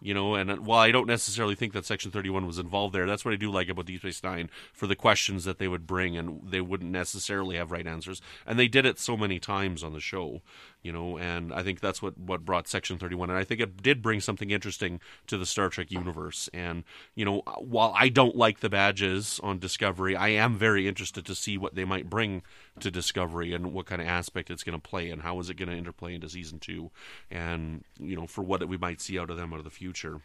you 0.00 0.12
know 0.12 0.34
and 0.34 0.50
uh, 0.50 0.56
while 0.56 0.80
i 0.80 0.90
don't 0.90 1.06
necessarily 1.06 1.54
think 1.54 1.72
that 1.72 1.86
section 1.86 2.10
31 2.10 2.46
was 2.46 2.58
involved 2.58 2.94
there 2.94 3.06
that's 3.06 3.24
what 3.24 3.32
i 3.32 3.36
do 3.36 3.50
like 3.50 3.68
about 3.68 3.86
deep 3.86 4.00
space 4.00 4.22
nine 4.22 4.50
for 4.72 4.86
the 4.86 4.96
questions 4.96 5.44
that 5.44 5.58
they 5.58 5.68
would 5.68 5.86
bring 5.86 6.16
and 6.16 6.40
they 6.50 6.60
wouldn't 6.60 6.90
necessarily 6.90 7.56
have 7.56 7.70
right 7.70 7.86
answers. 7.86 8.20
And 8.46 8.58
they 8.58 8.68
did 8.68 8.86
it 8.86 8.98
so 8.98 9.16
many 9.16 9.38
times 9.38 9.82
on 9.82 9.92
the 9.92 10.00
show 10.00 10.42
you 10.86 10.92
know 10.92 11.18
and 11.18 11.52
i 11.52 11.64
think 11.64 11.80
that's 11.80 12.00
what 12.00 12.16
what 12.16 12.44
brought 12.44 12.68
section 12.68 12.96
31 12.96 13.28
and 13.28 13.38
i 13.38 13.42
think 13.42 13.60
it 13.60 13.82
did 13.82 14.00
bring 14.00 14.20
something 14.20 14.52
interesting 14.52 15.00
to 15.26 15.36
the 15.36 15.44
star 15.44 15.68
trek 15.68 15.90
universe 15.90 16.48
and 16.54 16.84
you 17.16 17.24
know 17.24 17.42
while 17.58 17.92
i 17.98 18.08
don't 18.08 18.36
like 18.36 18.60
the 18.60 18.68
badges 18.68 19.40
on 19.42 19.58
discovery 19.58 20.14
i 20.14 20.28
am 20.28 20.54
very 20.54 20.86
interested 20.86 21.26
to 21.26 21.34
see 21.34 21.58
what 21.58 21.74
they 21.74 21.84
might 21.84 22.08
bring 22.08 22.40
to 22.78 22.88
discovery 22.88 23.52
and 23.52 23.72
what 23.72 23.86
kind 23.86 24.00
of 24.00 24.06
aspect 24.06 24.48
it's 24.48 24.62
going 24.62 24.80
to 24.80 24.88
play 24.88 25.10
and 25.10 25.22
how 25.22 25.40
is 25.40 25.50
it 25.50 25.54
going 25.56 25.68
to 25.68 25.76
interplay 25.76 26.14
into 26.14 26.28
season 26.28 26.60
two 26.60 26.88
and 27.32 27.82
you 27.98 28.14
know 28.14 28.28
for 28.28 28.42
what 28.42 28.66
we 28.68 28.76
might 28.76 29.00
see 29.00 29.18
out 29.18 29.28
of 29.28 29.36
them 29.36 29.52
out 29.52 29.58
of 29.58 29.64
the 29.64 29.70
future 29.70 30.20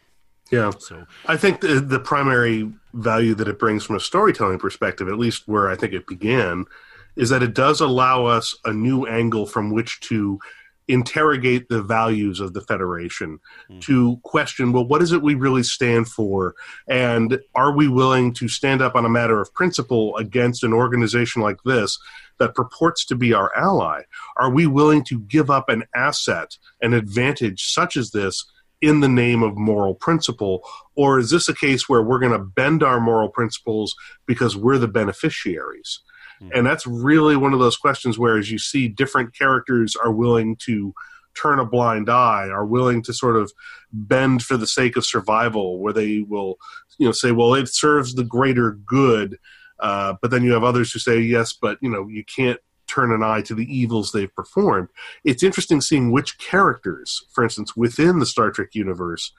yeah. 0.50 0.70
So 0.78 1.06
I 1.26 1.36
think 1.38 1.60
the, 1.60 1.80
the 1.80 1.98
primary 1.98 2.70
value 2.92 3.34
that 3.36 3.48
it 3.48 3.58
brings 3.58 3.84
from 3.84 3.96
a 3.96 4.00
storytelling 4.00 4.58
perspective, 4.58 5.08
at 5.08 5.18
least 5.18 5.48
where 5.48 5.70
I 5.70 5.76
think 5.76 5.94
it 5.94 6.06
began, 6.06 6.66
is 7.16 7.30
that 7.30 7.42
it 7.42 7.54
does 7.54 7.80
allow 7.80 8.24
us 8.26 8.56
a 8.64 8.72
new 8.72 9.04
angle 9.06 9.46
from 9.46 9.72
which 9.72 10.00
to 10.00 10.38
interrogate 10.88 11.68
the 11.68 11.82
values 11.82 12.40
of 12.40 12.54
the 12.54 12.60
federation 12.60 13.38
mm. 13.70 13.80
to 13.80 14.16
question 14.24 14.72
well 14.72 14.86
what 14.86 15.00
is 15.00 15.12
it 15.12 15.22
we 15.22 15.34
really 15.34 15.62
stand 15.62 16.08
for 16.08 16.54
and 16.88 17.38
are 17.54 17.74
we 17.74 17.86
willing 17.86 18.34
to 18.34 18.48
stand 18.48 18.82
up 18.82 18.96
on 18.96 19.04
a 19.04 19.08
matter 19.08 19.40
of 19.40 19.52
principle 19.54 20.16
against 20.16 20.64
an 20.64 20.72
organization 20.72 21.40
like 21.40 21.56
this 21.64 21.98
that 22.38 22.54
purports 22.54 23.04
to 23.04 23.14
be 23.14 23.32
our 23.32 23.56
ally 23.56 24.02
are 24.36 24.50
we 24.50 24.66
willing 24.66 25.04
to 25.04 25.20
give 25.20 25.50
up 25.50 25.68
an 25.68 25.84
asset 25.94 26.56
an 26.80 26.92
advantage 26.92 27.72
such 27.72 27.96
as 27.96 28.10
this 28.10 28.44
in 28.80 28.98
the 28.98 29.08
name 29.08 29.44
of 29.44 29.56
moral 29.56 29.94
principle 29.94 30.62
or 30.96 31.20
is 31.20 31.30
this 31.30 31.48
a 31.48 31.54
case 31.54 31.88
where 31.88 32.02
we're 32.02 32.18
going 32.18 32.32
to 32.32 32.44
bend 32.44 32.82
our 32.82 32.98
moral 32.98 33.28
principles 33.28 33.94
because 34.26 34.56
we're 34.56 34.78
the 34.78 34.88
beneficiaries 34.88 36.00
Mm-hmm. 36.00 36.11
And 36.54 36.66
that's 36.66 36.86
really 36.86 37.36
one 37.36 37.52
of 37.52 37.60
those 37.60 37.76
questions 37.76 38.18
where, 38.18 38.36
as 38.36 38.50
you 38.50 38.58
see, 38.58 38.88
different 38.88 39.36
characters 39.36 39.96
are 39.96 40.10
willing 40.10 40.56
to 40.64 40.94
turn 41.34 41.58
a 41.58 41.64
blind 41.64 42.10
eye, 42.10 42.48
are 42.48 42.66
willing 42.66 43.02
to 43.02 43.12
sort 43.12 43.36
of 43.36 43.52
bend 43.92 44.42
for 44.42 44.56
the 44.56 44.66
sake 44.66 44.96
of 44.96 45.06
survival, 45.06 45.78
where 45.78 45.92
they 45.92 46.20
will, 46.20 46.58
you 46.98 47.06
know, 47.06 47.12
say, 47.12 47.32
well, 47.32 47.54
it 47.54 47.68
serves 47.68 48.14
the 48.14 48.24
greater 48.24 48.72
good. 48.72 49.38
Uh, 49.80 50.14
but 50.20 50.30
then 50.30 50.42
you 50.42 50.52
have 50.52 50.64
others 50.64 50.92
who 50.92 50.98
say, 50.98 51.20
yes, 51.20 51.52
but, 51.52 51.78
you 51.80 51.88
know, 51.88 52.06
you 52.08 52.24
can't 52.24 52.60
turn 52.86 53.12
an 53.12 53.22
eye 53.22 53.40
to 53.40 53.54
the 53.54 53.64
evils 53.74 54.12
they've 54.12 54.34
performed. 54.34 54.88
It's 55.24 55.42
interesting 55.42 55.80
seeing 55.80 56.12
which 56.12 56.38
characters, 56.38 57.24
for 57.32 57.42
instance, 57.42 57.74
within 57.74 58.18
the 58.18 58.26
Star 58.26 58.50
Trek 58.50 58.74
universe, 58.74 59.32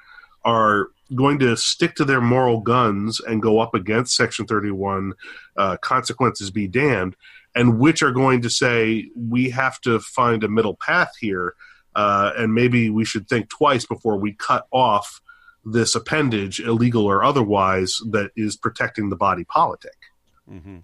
are 0.43 0.87
going 1.15 1.39
to 1.39 1.56
stick 1.56 1.95
to 1.95 2.06
their 2.06 2.21
moral 2.21 2.60
guns 2.60 3.19
and 3.19 3.41
go 3.41 3.60
up 3.60 3.73
against 3.73 4.15
Section 4.15 4.45
31, 4.45 5.13
uh, 5.58 5.78
consequences 5.78 6.52
be 6.52 6.67
damned, 6.67 7.15
and 7.56 7.80
which 7.80 8.02
are 8.04 8.12
going 8.12 8.41
to 8.41 8.49
say, 8.49 9.10
we 9.15 9.49
have 9.49 9.80
to 9.82 9.99
find 9.99 10.43
a 10.43 10.49
middle 10.49 10.76
path 10.76 11.13
here, 11.19 11.56
uh, 11.95 12.32
and 12.38 12.54
maybe 12.54 12.89
we 12.89 13.06
should 13.06 13.28
think 13.28 13.49
twice 13.49 13.86
before 13.86 14.17
we 14.17 14.34
cut 14.34 14.67
off 14.71 15.21
this 15.65 15.95
appendage, 15.95 16.60
illegal 16.60 17.06
or 17.06 17.23
otherwise, 17.23 17.99
that 18.12 18.32
is 18.36 18.58
protecting 18.58 19.10
the 19.10 19.15
body 19.15 19.43
politic. 19.45 19.95
Mm-hmm. 20.52 20.80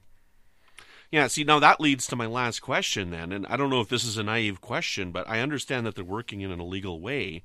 Yeah, 1.12 1.26
see, 1.28 1.44
now 1.44 1.60
that 1.60 1.82
leads 1.82 2.06
to 2.08 2.15
my 2.15 2.28
last 2.28 2.60
question 2.60 3.10
then. 3.10 3.32
And 3.32 3.48
I 3.48 3.58
don't 3.58 3.72
know 3.72 3.82
if 3.82 3.89
this 3.89 4.06
is 4.06 4.18
a 4.18 4.24
naive 4.24 4.62
question, 4.62 5.12
but 5.12 5.28
I 5.28 5.39
understand 5.39 5.86
that 5.86 5.96
they're 5.96 6.04
working 6.04 6.42
in 6.42 6.52
an 6.52 6.60
illegal 6.60 7.02
way. 7.02 7.44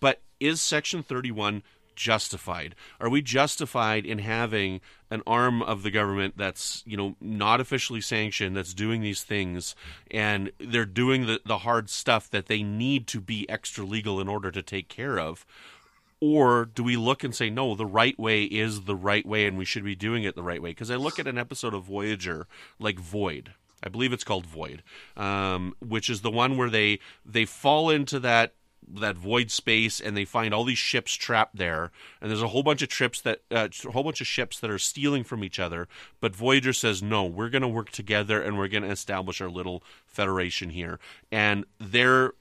But 0.00 0.20
is 0.40 0.60
Section 0.60 1.02
31 1.02 1.62
justified? 1.96 2.74
Are 3.00 3.08
we 3.08 3.22
justified 3.22 4.06
in 4.06 4.18
having 4.18 4.80
an 5.10 5.22
arm 5.26 5.62
of 5.62 5.82
the 5.82 5.90
government 5.90 6.34
that's, 6.36 6.82
you 6.86 6.96
know, 6.96 7.16
not 7.20 7.60
officially 7.60 8.00
sanctioned, 8.00 8.56
that's 8.56 8.74
doing 8.74 9.00
these 9.00 9.22
things, 9.22 9.74
and 10.10 10.50
they're 10.58 10.84
doing 10.84 11.26
the, 11.26 11.40
the 11.44 11.58
hard 11.58 11.88
stuff 11.90 12.28
that 12.30 12.46
they 12.46 12.62
need 12.62 13.06
to 13.08 13.20
be 13.20 13.48
extra 13.48 13.84
legal 13.84 14.20
in 14.20 14.28
order 14.28 14.50
to 14.50 14.62
take 14.62 14.88
care 14.88 15.18
of? 15.18 15.46
Or 16.20 16.64
do 16.64 16.82
we 16.82 16.96
look 16.96 17.22
and 17.22 17.34
say, 17.34 17.50
no, 17.50 17.74
the 17.74 17.84
right 17.84 18.18
way 18.18 18.44
is 18.44 18.82
the 18.82 18.96
right 18.96 19.26
way 19.26 19.46
and 19.46 19.58
we 19.58 19.66
should 19.66 19.84
be 19.84 19.94
doing 19.94 20.24
it 20.24 20.34
the 20.34 20.42
right 20.42 20.62
way? 20.62 20.70
Because 20.70 20.90
I 20.90 20.96
look 20.96 21.18
at 21.18 21.26
an 21.26 21.36
episode 21.36 21.74
of 21.74 21.84
Voyager 21.84 22.46
like 22.78 22.98
Void, 22.98 23.52
I 23.82 23.90
believe 23.90 24.12
it's 24.12 24.24
called 24.24 24.46
Void, 24.46 24.82
um, 25.16 25.74
which 25.80 26.08
is 26.08 26.22
the 26.22 26.30
one 26.30 26.56
where 26.56 26.70
they 26.70 27.00
they 27.26 27.44
fall 27.44 27.90
into 27.90 28.18
that 28.20 28.54
that 28.92 29.16
void 29.16 29.50
space 29.50 30.00
and 30.00 30.16
they 30.16 30.24
find 30.24 30.52
all 30.52 30.64
these 30.64 30.78
ships 30.78 31.14
trapped 31.14 31.56
there. 31.56 31.90
And 32.20 32.30
there's 32.30 32.42
a 32.42 32.48
whole 32.48 32.62
bunch 32.62 32.82
of 32.82 32.88
trips 32.88 33.20
that 33.22 33.42
uh, 33.50 33.68
a 33.84 33.90
whole 33.90 34.04
bunch 34.04 34.20
of 34.20 34.26
ships 34.26 34.60
that 34.60 34.70
are 34.70 34.78
stealing 34.78 35.24
from 35.24 35.44
each 35.44 35.58
other. 35.58 35.88
But 36.20 36.36
voyager 36.36 36.72
says 36.72 37.02
no 37.02 37.24
we're 37.24 37.50
going 37.50 37.62
to 37.62 37.68
work 37.68 37.90
together 37.90 38.42
and 38.42 38.58
we're 38.58 38.68
going 38.68 38.82
to 38.82 38.90
establish 38.90 39.40
our 39.40 39.50
little 39.50 39.82
federation 40.06 40.70
here. 40.70 40.98
And 41.30 41.64
their 41.78 42.32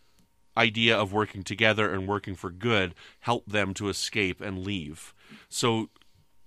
idea 0.55 0.97
of 0.97 1.13
working 1.13 1.43
together 1.43 1.91
and 1.91 2.07
working 2.07 2.35
for 2.35 2.51
good 2.51 2.93
helped 3.21 3.49
them 3.49 3.73
to 3.75 3.89
escape 3.89 4.41
and 4.41 4.65
leave. 4.65 5.13
So 5.49 5.89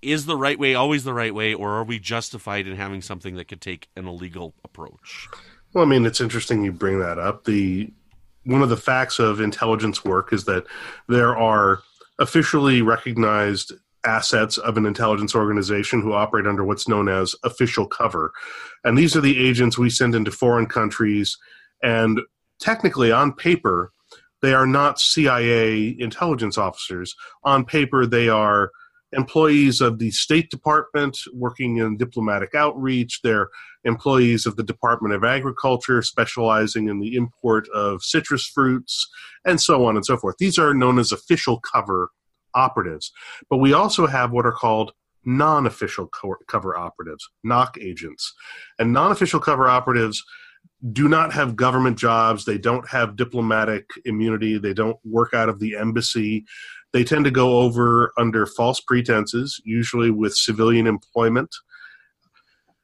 is 0.02 0.26
the 0.26 0.36
right 0.36 0.58
way 0.58 0.74
always 0.74 1.04
the 1.04 1.14
right 1.14 1.34
way 1.34 1.52
or 1.52 1.72
are 1.72 1.84
we 1.84 1.98
justified 1.98 2.66
in 2.66 2.76
having 2.76 3.02
something 3.02 3.34
that 3.36 3.48
could 3.48 3.60
take 3.60 3.88
an 3.96 4.06
illegal 4.06 4.54
approach? 4.64 5.28
Well 5.72 5.84
i 5.84 5.88
mean 5.88 6.06
it's 6.06 6.20
interesting 6.20 6.64
you 6.64 6.72
bring 6.72 7.00
that 7.00 7.18
up. 7.18 7.44
The 7.44 7.90
one 8.46 8.62
of 8.62 8.68
the 8.68 8.76
facts 8.76 9.18
of 9.18 9.40
intelligence 9.40 10.04
work 10.04 10.32
is 10.32 10.44
that 10.44 10.66
there 11.08 11.36
are 11.36 11.80
officially 12.18 12.80
recognized 12.80 13.72
assets 14.04 14.56
of 14.56 14.76
an 14.76 14.86
intelligence 14.86 15.34
organization 15.34 16.00
who 16.00 16.12
operate 16.12 16.46
under 16.46 16.64
what's 16.64 16.86
known 16.86 17.08
as 17.08 17.34
official 17.42 17.86
cover. 17.86 18.32
And 18.84 18.96
these 18.96 19.16
are 19.16 19.20
the 19.20 19.44
agents 19.44 19.76
we 19.76 19.90
send 19.90 20.14
into 20.14 20.30
foreign 20.30 20.66
countries. 20.66 21.36
And 21.82 22.20
technically, 22.60 23.10
on 23.10 23.32
paper, 23.32 23.90
they 24.42 24.54
are 24.54 24.66
not 24.66 25.00
CIA 25.00 25.96
intelligence 25.98 26.56
officers. 26.56 27.16
On 27.42 27.64
paper, 27.64 28.06
they 28.06 28.28
are 28.28 28.70
employees 29.16 29.80
of 29.80 29.98
the 29.98 30.10
State 30.10 30.50
Department 30.50 31.18
working 31.32 31.78
in 31.78 31.96
diplomatic 31.96 32.54
outreach. 32.54 33.20
They're 33.22 33.48
employees 33.84 34.46
of 34.46 34.56
the 34.56 34.62
Department 34.62 35.14
of 35.14 35.24
Agriculture 35.24 36.02
specializing 36.02 36.88
in 36.88 37.00
the 37.00 37.16
import 37.16 37.68
of 37.74 38.02
citrus 38.02 38.46
fruits, 38.46 39.08
and 39.44 39.60
so 39.60 39.86
on 39.86 39.96
and 39.96 40.04
so 40.04 40.16
forth. 40.16 40.36
These 40.38 40.58
are 40.58 40.74
known 40.74 40.98
as 40.98 41.12
official 41.12 41.60
cover 41.60 42.10
operatives. 42.54 43.12
But 43.48 43.58
we 43.58 43.72
also 43.72 44.06
have 44.06 44.32
what 44.32 44.46
are 44.46 44.52
called 44.52 44.92
non 45.24 45.66
official 45.66 46.08
cover 46.48 46.76
operatives, 46.76 47.28
NOC 47.44 47.82
agents. 47.82 48.32
And 48.78 48.92
non 48.92 49.12
official 49.12 49.40
cover 49.40 49.68
operatives 49.68 50.24
do 50.92 51.08
not 51.08 51.32
have 51.32 51.56
government 51.56 51.98
jobs. 51.98 52.44
They 52.44 52.58
don't 52.58 52.88
have 52.88 53.16
diplomatic 53.16 53.88
immunity. 54.04 54.58
They 54.58 54.74
don't 54.74 54.98
work 55.04 55.32
out 55.32 55.48
of 55.48 55.58
the 55.58 55.76
embassy. 55.76 56.44
They 56.96 57.04
tend 57.04 57.26
to 57.26 57.30
go 57.30 57.58
over 57.58 58.14
under 58.16 58.46
false 58.46 58.80
pretenses, 58.80 59.60
usually 59.66 60.10
with 60.10 60.34
civilian 60.34 60.86
employment, 60.86 61.54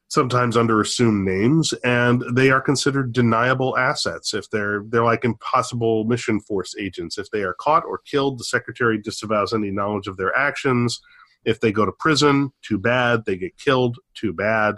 sometimes 0.07 0.55
under 0.55 0.79
assumed 0.79 1.25
names, 1.25 1.73
and 1.83 2.23
they 2.31 2.51
are 2.51 2.61
considered 2.61 3.11
deniable 3.11 3.75
assets 3.75 4.35
if 4.35 4.47
they're 4.51 4.83
they're 4.89 5.03
like 5.03 5.25
impossible 5.25 6.05
mission 6.05 6.39
force 6.39 6.75
agents. 6.79 7.17
If 7.17 7.31
they 7.31 7.41
are 7.41 7.55
caught 7.59 7.85
or 7.85 8.01
killed, 8.05 8.37
the 8.37 8.43
secretary 8.43 8.99
disavows 9.01 9.51
any 9.51 9.71
knowledge 9.71 10.05
of 10.05 10.17
their 10.17 10.37
actions. 10.37 11.01
If 11.43 11.59
they 11.59 11.71
go 11.71 11.83
to 11.83 11.91
prison, 11.91 12.51
too 12.61 12.77
bad. 12.77 13.25
They 13.25 13.35
get 13.35 13.57
killed, 13.57 13.97
too 14.13 14.31
bad. 14.31 14.75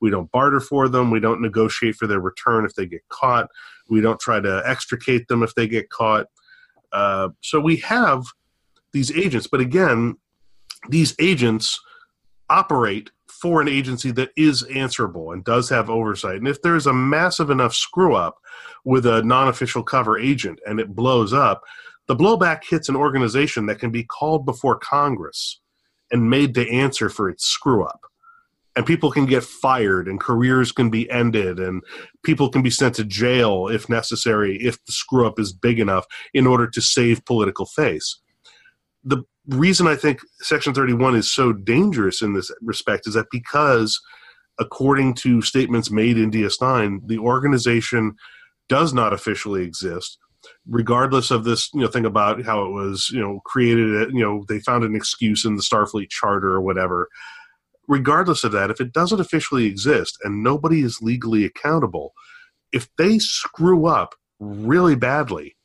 We 0.00 0.08
don't 0.08 0.32
barter 0.32 0.60
for 0.60 0.88
them. 0.88 1.10
We 1.10 1.20
don't 1.20 1.42
negotiate 1.42 1.96
for 1.96 2.06
their 2.06 2.20
return 2.20 2.64
if 2.64 2.74
they 2.74 2.86
get 2.86 3.06
caught. 3.10 3.50
We 3.90 4.00
don't 4.00 4.18
try 4.18 4.40
to 4.40 4.62
extricate 4.64 5.28
them 5.28 5.42
if 5.42 5.54
they 5.54 5.68
get 5.68 5.90
caught. 5.90 6.28
Uh, 6.90 7.28
so 7.42 7.60
we 7.60 7.76
have 7.76 8.24
these 8.92 9.12
agents. 9.12 9.46
But 9.46 9.60
again, 9.60 10.16
these 10.88 11.14
agents 11.20 11.78
operate 12.50 13.10
for 13.28 13.60
an 13.60 13.68
agency 13.68 14.10
that 14.12 14.30
is 14.36 14.62
answerable 14.64 15.32
and 15.32 15.44
does 15.44 15.68
have 15.68 15.90
oversight. 15.90 16.36
And 16.36 16.48
if 16.48 16.60
there's 16.62 16.86
a 16.86 16.92
massive 16.92 17.50
enough 17.50 17.74
screw 17.74 18.14
up 18.14 18.36
with 18.84 19.06
a 19.06 19.22
non 19.22 19.48
official 19.48 19.82
cover 19.82 20.18
agent 20.18 20.60
and 20.66 20.80
it 20.80 20.94
blows 20.94 21.32
up, 21.32 21.62
the 22.08 22.16
blowback 22.16 22.62
hits 22.68 22.88
an 22.88 22.96
organization 22.96 23.66
that 23.66 23.78
can 23.78 23.90
be 23.90 24.02
called 24.02 24.44
before 24.44 24.78
Congress 24.78 25.60
and 26.10 26.30
made 26.30 26.54
to 26.54 26.68
answer 26.68 27.08
for 27.10 27.28
its 27.28 27.44
screw 27.44 27.84
up. 27.84 28.00
And 28.74 28.86
people 28.86 29.10
can 29.10 29.26
get 29.26 29.42
fired, 29.42 30.06
and 30.06 30.20
careers 30.20 30.70
can 30.70 30.88
be 30.88 31.10
ended, 31.10 31.58
and 31.58 31.82
people 32.22 32.48
can 32.48 32.62
be 32.62 32.70
sent 32.70 32.94
to 32.94 33.04
jail 33.04 33.66
if 33.66 33.88
necessary, 33.88 34.56
if 34.56 34.82
the 34.84 34.92
screw 34.92 35.26
up 35.26 35.40
is 35.40 35.52
big 35.52 35.80
enough 35.80 36.06
in 36.32 36.46
order 36.46 36.68
to 36.68 36.80
save 36.80 37.24
political 37.24 37.66
face. 37.66 38.20
The 39.08 39.24
reason 39.48 39.86
I 39.86 39.96
think 39.96 40.20
Section 40.40 40.74
31 40.74 41.16
is 41.16 41.30
so 41.30 41.52
dangerous 41.52 42.22
in 42.22 42.34
this 42.34 42.50
respect 42.60 43.06
is 43.06 43.14
that 43.14 43.26
because, 43.30 43.98
according 44.60 45.14
to 45.14 45.40
statements 45.42 45.90
made 45.90 46.18
in 46.18 46.30
DS9, 46.30 47.06
the 47.06 47.18
organization 47.18 48.14
does 48.68 48.92
not 48.92 49.14
officially 49.14 49.62
exist, 49.62 50.18
regardless 50.66 51.30
of 51.30 51.44
this 51.44 51.70
you 51.72 51.80
know 51.80 51.88
thing 51.88 52.04
about 52.04 52.44
how 52.44 52.64
it 52.64 52.70
was 52.70 53.08
you 53.12 53.20
know 53.20 53.40
created. 53.44 54.02
Uh, 54.02 54.08
you 54.08 54.22
know 54.22 54.44
they 54.48 54.60
found 54.60 54.84
an 54.84 54.94
excuse 54.94 55.44
in 55.44 55.56
the 55.56 55.62
Starfleet 55.62 56.10
Charter 56.10 56.52
or 56.52 56.60
whatever. 56.60 57.08
Regardless 57.88 58.44
of 58.44 58.52
that, 58.52 58.70
if 58.70 58.82
it 58.82 58.92
doesn't 58.92 59.20
officially 59.20 59.64
exist 59.64 60.18
and 60.22 60.42
nobody 60.42 60.82
is 60.82 61.00
legally 61.00 61.46
accountable, 61.46 62.12
if 62.70 62.86
they 62.98 63.18
screw 63.18 63.86
up 63.86 64.14
really 64.38 64.94
badly, 64.94 65.56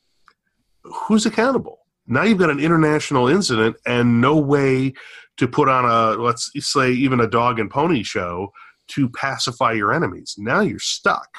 who's 0.84 1.26
accountable? 1.26 1.83
Now 2.06 2.22
you've 2.22 2.38
got 2.38 2.50
an 2.50 2.60
international 2.60 3.28
incident 3.28 3.76
and 3.86 4.20
no 4.20 4.36
way 4.36 4.92
to 5.36 5.48
put 5.48 5.68
on 5.68 5.84
a, 5.84 6.20
let's 6.20 6.50
say, 6.58 6.90
even 6.92 7.20
a 7.20 7.26
dog 7.26 7.58
and 7.58 7.70
pony 7.70 8.02
show 8.02 8.52
to 8.88 9.08
pacify 9.10 9.72
your 9.72 9.92
enemies. 9.92 10.34
Now 10.38 10.60
you're 10.60 10.78
stuck 10.78 11.38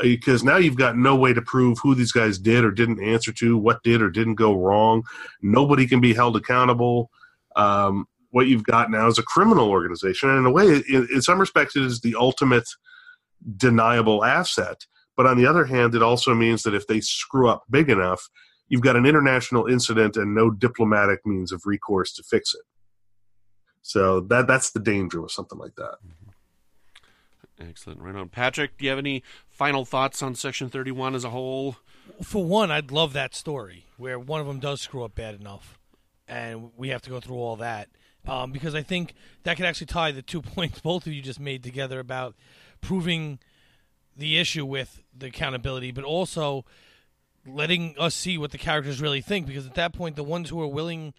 because 0.00 0.42
now 0.42 0.56
you've 0.56 0.76
got 0.76 0.96
no 0.96 1.16
way 1.16 1.32
to 1.32 1.42
prove 1.42 1.78
who 1.82 1.94
these 1.94 2.12
guys 2.12 2.38
did 2.38 2.64
or 2.64 2.70
didn't 2.70 3.02
answer 3.02 3.32
to, 3.32 3.56
what 3.56 3.82
did 3.82 4.02
or 4.02 4.10
didn't 4.10 4.36
go 4.36 4.54
wrong. 4.54 5.02
Nobody 5.40 5.86
can 5.86 6.00
be 6.00 6.14
held 6.14 6.36
accountable. 6.36 7.10
Um, 7.56 8.06
what 8.30 8.46
you've 8.46 8.64
got 8.64 8.90
now 8.90 9.06
is 9.08 9.18
a 9.18 9.22
criminal 9.22 9.68
organization, 9.68 10.30
and 10.30 10.38
in 10.38 10.46
a 10.46 10.50
way, 10.50 10.82
in, 10.88 11.08
in 11.12 11.20
some 11.20 11.38
respects, 11.38 11.76
it 11.76 11.82
is 11.82 12.00
the 12.00 12.16
ultimate 12.18 12.66
deniable 13.58 14.24
asset. 14.24 14.86
But 15.16 15.26
on 15.26 15.36
the 15.36 15.46
other 15.46 15.66
hand, 15.66 15.94
it 15.94 16.02
also 16.02 16.34
means 16.34 16.62
that 16.62 16.74
if 16.74 16.86
they 16.86 17.00
screw 17.00 17.48
up 17.48 17.64
big 17.70 17.90
enough, 17.90 18.30
you've 18.72 18.80
got 18.80 18.96
an 18.96 19.04
international 19.04 19.66
incident 19.66 20.16
and 20.16 20.34
no 20.34 20.50
diplomatic 20.50 21.26
means 21.26 21.52
of 21.52 21.66
recourse 21.66 22.10
to 22.14 22.22
fix 22.22 22.54
it. 22.54 22.62
So 23.82 24.20
that 24.22 24.46
that's 24.46 24.70
the 24.70 24.80
danger 24.80 25.20
with 25.20 25.30
something 25.30 25.58
like 25.58 25.74
that. 25.76 25.96
Excellent. 27.60 28.00
Right 28.00 28.14
on. 28.14 28.30
Patrick, 28.30 28.78
do 28.78 28.84
you 28.86 28.90
have 28.90 28.98
any 28.98 29.22
final 29.50 29.84
thoughts 29.84 30.22
on 30.22 30.34
Section 30.34 30.70
31 30.70 31.14
as 31.14 31.22
a 31.22 31.28
whole? 31.28 31.76
For 32.22 32.42
one, 32.42 32.70
I'd 32.70 32.90
love 32.90 33.12
that 33.12 33.34
story 33.34 33.84
where 33.98 34.18
one 34.18 34.40
of 34.40 34.46
them 34.46 34.58
does 34.58 34.80
screw 34.80 35.04
up 35.04 35.14
bad 35.14 35.38
enough, 35.38 35.78
and 36.26 36.70
we 36.74 36.88
have 36.88 37.02
to 37.02 37.10
go 37.10 37.20
through 37.20 37.36
all 37.36 37.56
that. 37.56 37.90
Um, 38.26 38.52
because 38.52 38.74
I 38.74 38.82
think 38.82 39.12
that 39.42 39.58
could 39.58 39.66
actually 39.66 39.88
tie 39.88 40.12
the 40.12 40.22
two 40.22 40.40
points 40.54 40.80
both 40.80 41.06
of 41.06 41.12
you 41.12 41.20
just 41.20 41.40
made 41.40 41.62
together 41.62 42.00
about 42.00 42.34
proving 42.80 43.38
the 44.16 44.38
issue 44.38 44.64
with 44.64 45.02
the 45.14 45.26
accountability, 45.26 45.90
but 45.90 46.04
also 46.04 46.64
letting 47.46 47.94
us 47.98 48.14
see 48.14 48.38
what 48.38 48.50
the 48.50 48.58
characters 48.58 49.00
really 49.00 49.20
think. 49.20 49.46
Because 49.46 49.66
at 49.66 49.74
that 49.74 49.92
point, 49.92 50.16
the 50.16 50.24
ones 50.24 50.50
who 50.50 50.60
are 50.60 50.66
willing 50.66 51.14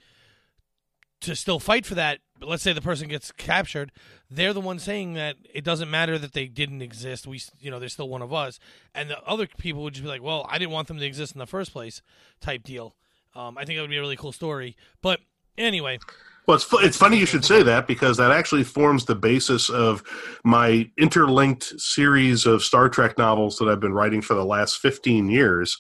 to 1.22 1.36
still 1.36 1.60
fight 1.60 1.86
for 1.86 1.96
that, 1.96 2.20
let's 2.42 2.64
say 2.64 2.74
the 2.74 2.82
person 2.82 3.08
gets 3.08 3.32
captured, 3.32 3.92
they're 4.30 4.54
the 4.54 4.62
ones 4.62 4.84
saying 4.84 5.14
that 5.14 5.36
it 5.54 5.64
doesn't 5.64 5.90
matter 5.90 6.18
that 6.18 6.34
they 6.34 6.48
didn't 6.48 6.82
exist. 6.82 7.26
We, 7.26 7.42
you 7.60 7.72
know, 7.72 7.80
they're 7.80 7.90
still 7.90 8.10
one 8.10 8.22
of 8.22 8.34
us. 8.34 8.60
And 8.94 9.10
the 9.10 9.22
other 9.24 9.48
people 9.48 9.84
would 9.84 9.94
just 9.94 10.04
be 10.04 10.10
like, 10.10 10.24
well, 10.24 10.46
I 10.50 10.58
didn't 10.58 10.72
want 10.72 10.88
them 10.88 11.00
to 11.00 11.06
exist 11.06 11.34
in 11.34 11.40
the 11.40 11.48
first 11.48 11.72
place, 11.72 12.02
type 12.42 12.64
deal. 12.64 12.96
Um, 13.36 13.58
I 13.58 13.66
think 13.66 13.78
that 13.78 13.82
would 13.82 13.90
be 13.90 13.98
a 13.98 14.02
really 14.02 14.18
cool 14.18 14.34
story. 14.34 14.76
But 15.02 15.20
anyway. 15.58 16.00
Well, 16.46 16.56
it's, 16.56 16.68
it's 16.74 16.98
funny 16.98 17.18
you 17.18 17.26
should 17.26 17.46
say 17.46 17.64
that 17.64 17.88
because 17.88 18.18
that 18.18 18.32
actually 18.32 18.64
forms 18.64 19.06
the 19.06 19.16
basis 19.16 19.70
of 19.70 20.04
my 20.44 20.90
interlinked 20.98 21.80
series 21.80 22.46
of 22.46 22.64
Star 22.64 22.90
Trek 22.90 23.18
novels 23.18 23.58
that 23.58 23.70
I've 23.70 23.80
been 23.80 23.94
writing 23.94 24.22
for 24.22 24.34
the 24.34 24.46
last 24.46 24.80
15 24.80 25.30
years, 25.30 25.78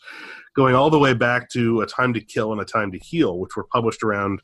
going 0.55 0.74
all 0.74 0.89
the 0.89 0.99
way 0.99 1.14
back 1.14 1.49
to 1.49 1.82
A 1.82 1.86
Time 1.86 2.14
to 2.14 2.22
Kill 2.22 2.53
and 2.53 2.61
A 2.61 2.66
Time 2.66 2.91
to 2.93 2.99
Heal, 2.99 3.39
which 3.39 3.57
were 3.57 3.66
published 3.66 4.03
around 4.03 4.41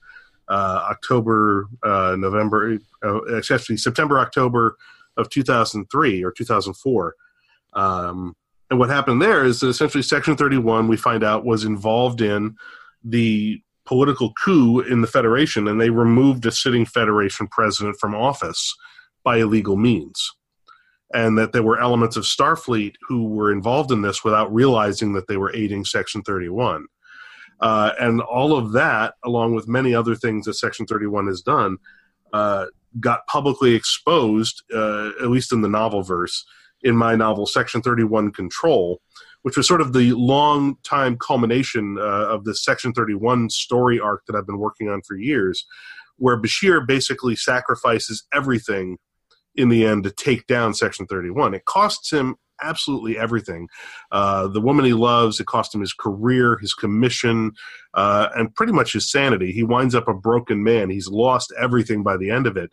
uh, 0.49 0.88
October, 0.89 1.67
uh, 1.84 2.15
November, 2.17 2.80
uh, 3.03 3.38
actually 3.38 3.78
September, 3.78 4.20
October 4.20 4.76
of 5.15 5.30
2003 5.30 6.24
or 6.24 6.32
2004. 6.32 7.15
Um, 7.74 8.36
and 8.70 8.78
what 8.78 8.89
happened 8.89 9.22
there 9.22 9.45
is 9.45 9.61
that 9.61 9.67
essentially 9.67 10.03
Section 10.03 10.36
31, 10.36 10.88
we 10.88 10.97
find 10.97 11.24
out, 11.24 11.45
was 11.45 11.63
involved 11.63 12.22
in 12.22 12.55
the 13.03 13.61
political 13.89 14.31
coup 14.33 14.81
in 14.81 15.01
the 15.01 15.07
Federation, 15.07 15.67
and 15.67 15.81
they 15.81 15.89
removed 15.89 16.45
a 16.45 16.51
sitting 16.51 16.85
Federation 16.85 17.47
president 17.47 17.97
from 17.99 18.13
office 18.13 18.75
by 19.23 19.37
illegal 19.37 19.75
means. 19.75 20.31
And 21.11 21.39
that 21.39 21.53
there 21.53 21.63
were 21.63 21.81
elements 21.81 22.15
of 22.15 22.23
Starfleet 22.23 22.93
who 23.07 23.27
were 23.29 23.51
involved 23.51 23.91
in 23.91 24.03
this 24.03 24.23
without 24.23 24.53
realizing 24.53 25.13
that 25.13 25.27
they 25.27 25.37
were 25.37 25.53
aiding 25.55 25.83
Section 25.83 26.21
31. 26.21 26.85
Uh, 27.61 27.91
and 27.99 28.21
all 28.21 28.55
of 28.55 28.73
that, 28.73 29.15
along 29.25 29.55
with 29.55 29.67
many 29.67 29.95
other 29.95 30.13
things 30.15 30.45
that 30.45 30.53
Section 30.53 30.85
31 30.85 31.25
has 31.25 31.41
done, 31.41 31.77
uh, 32.31 32.67
got 32.99 33.25
publicly 33.25 33.73
exposed, 33.73 34.61
uh, 34.71 35.09
at 35.19 35.31
least 35.31 35.51
in 35.51 35.61
the 35.61 35.67
novel 35.67 36.03
verse, 36.03 36.45
in 36.83 36.95
my 36.95 37.15
novel 37.15 37.47
Section 37.47 37.81
31 37.81 38.31
Control, 38.33 39.01
which 39.43 39.57
was 39.57 39.67
sort 39.67 39.81
of 39.81 39.93
the 39.93 40.11
long 40.13 40.75
time 40.83 41.17
culmination 41.17 41.97
uh, 41.99 42.27
of 42.27 42.43
the 42.43 42.55
Section 42.55 42.93
31 42.93 43.49
story 43.49 43.99
arc 43.99 44.25
that 44.27 44.35
I've 44.35 44.47
been 44.47 44.59
working 44.59 44.89
on 44.89 45.01
for 45.07 45.15
years, 45.15 45.65
where 46.17 46.41
Bashir 46.41 46.85
basically 46.85 47.35
sacrifices 47.35 48.25
everything 48.33 48.97
in 49.55 49.69
the 49.69 49.85
end 49.85 50.03
to 50.03 50.11
take 50.11 50.47
down 50.47 50.73
Section 50.73 51.05
31. 51.07 51.53
It 51.53 51.65
costs 51.65 52.11
him 52.11 52.35
absolutely 52.61 53.17
everything. 53.17 53.67
Uh, 54.11 54.47
the 54.47 54.61
woman 54.61 54.85
he 54.85 54.93
loves, 54.93 55.39
it 55.39 55.47
cost 55.47 55.73
him 55.73 55.81
his 55.81 55.93
career, 55.93 56.57
his 56.57 56.73
commission, 56.73 57.53
uh, 57.93 58.29
and 58.35 58.53
pretty 58.55 58.73
much 58.73 58.93
his 58.93 59.09
sanity. 59.09 59.51
He 59.51 59.63
winds 59.63 59.95
up 59.95 60.07
a 60.07 60.13
broken 60.13 60.63
man. 60.63 60.89
He's 60.89 61.07
lost 61.07 61.53
everything 61.57 62.03
by 62.03 62.17
the 62.17 62.29
end 62.29 62.47
of 62.47 62.57
it, 62.57 62.71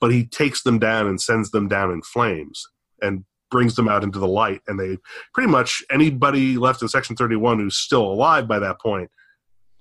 but 0.00 0.12
he 0.12 0.26
takes 0.26 0.62
them 0.62 0.78
down 0.78 1.06
and 1.06 1.20
sends 1.20 1.50
them 1.50 1.68
down 1.68 1.90
in 1.90 2.02
flames. 2.02 2.66
And 3.00 3.24
brings 3.50 3.74
them 3.74 3.88
out 3.88 4.04
into 4.04 4.18
the 4.18 4.26
light 4.26 4.60
and 4.66 4.78
they 4.78 4.98
pretty 5.32 5.50
much 5.50 5.82
anybody 5.90 6.56
left 6.56 6.82
in 6.82 6.88
section 6.88 7.16
31 7.16 7.58
who's 7.58 7.76
still 7.76 8.04
alive 8.04 8.46
by 8.46 8.58
that 8.58 8.80
point 8.80 9.10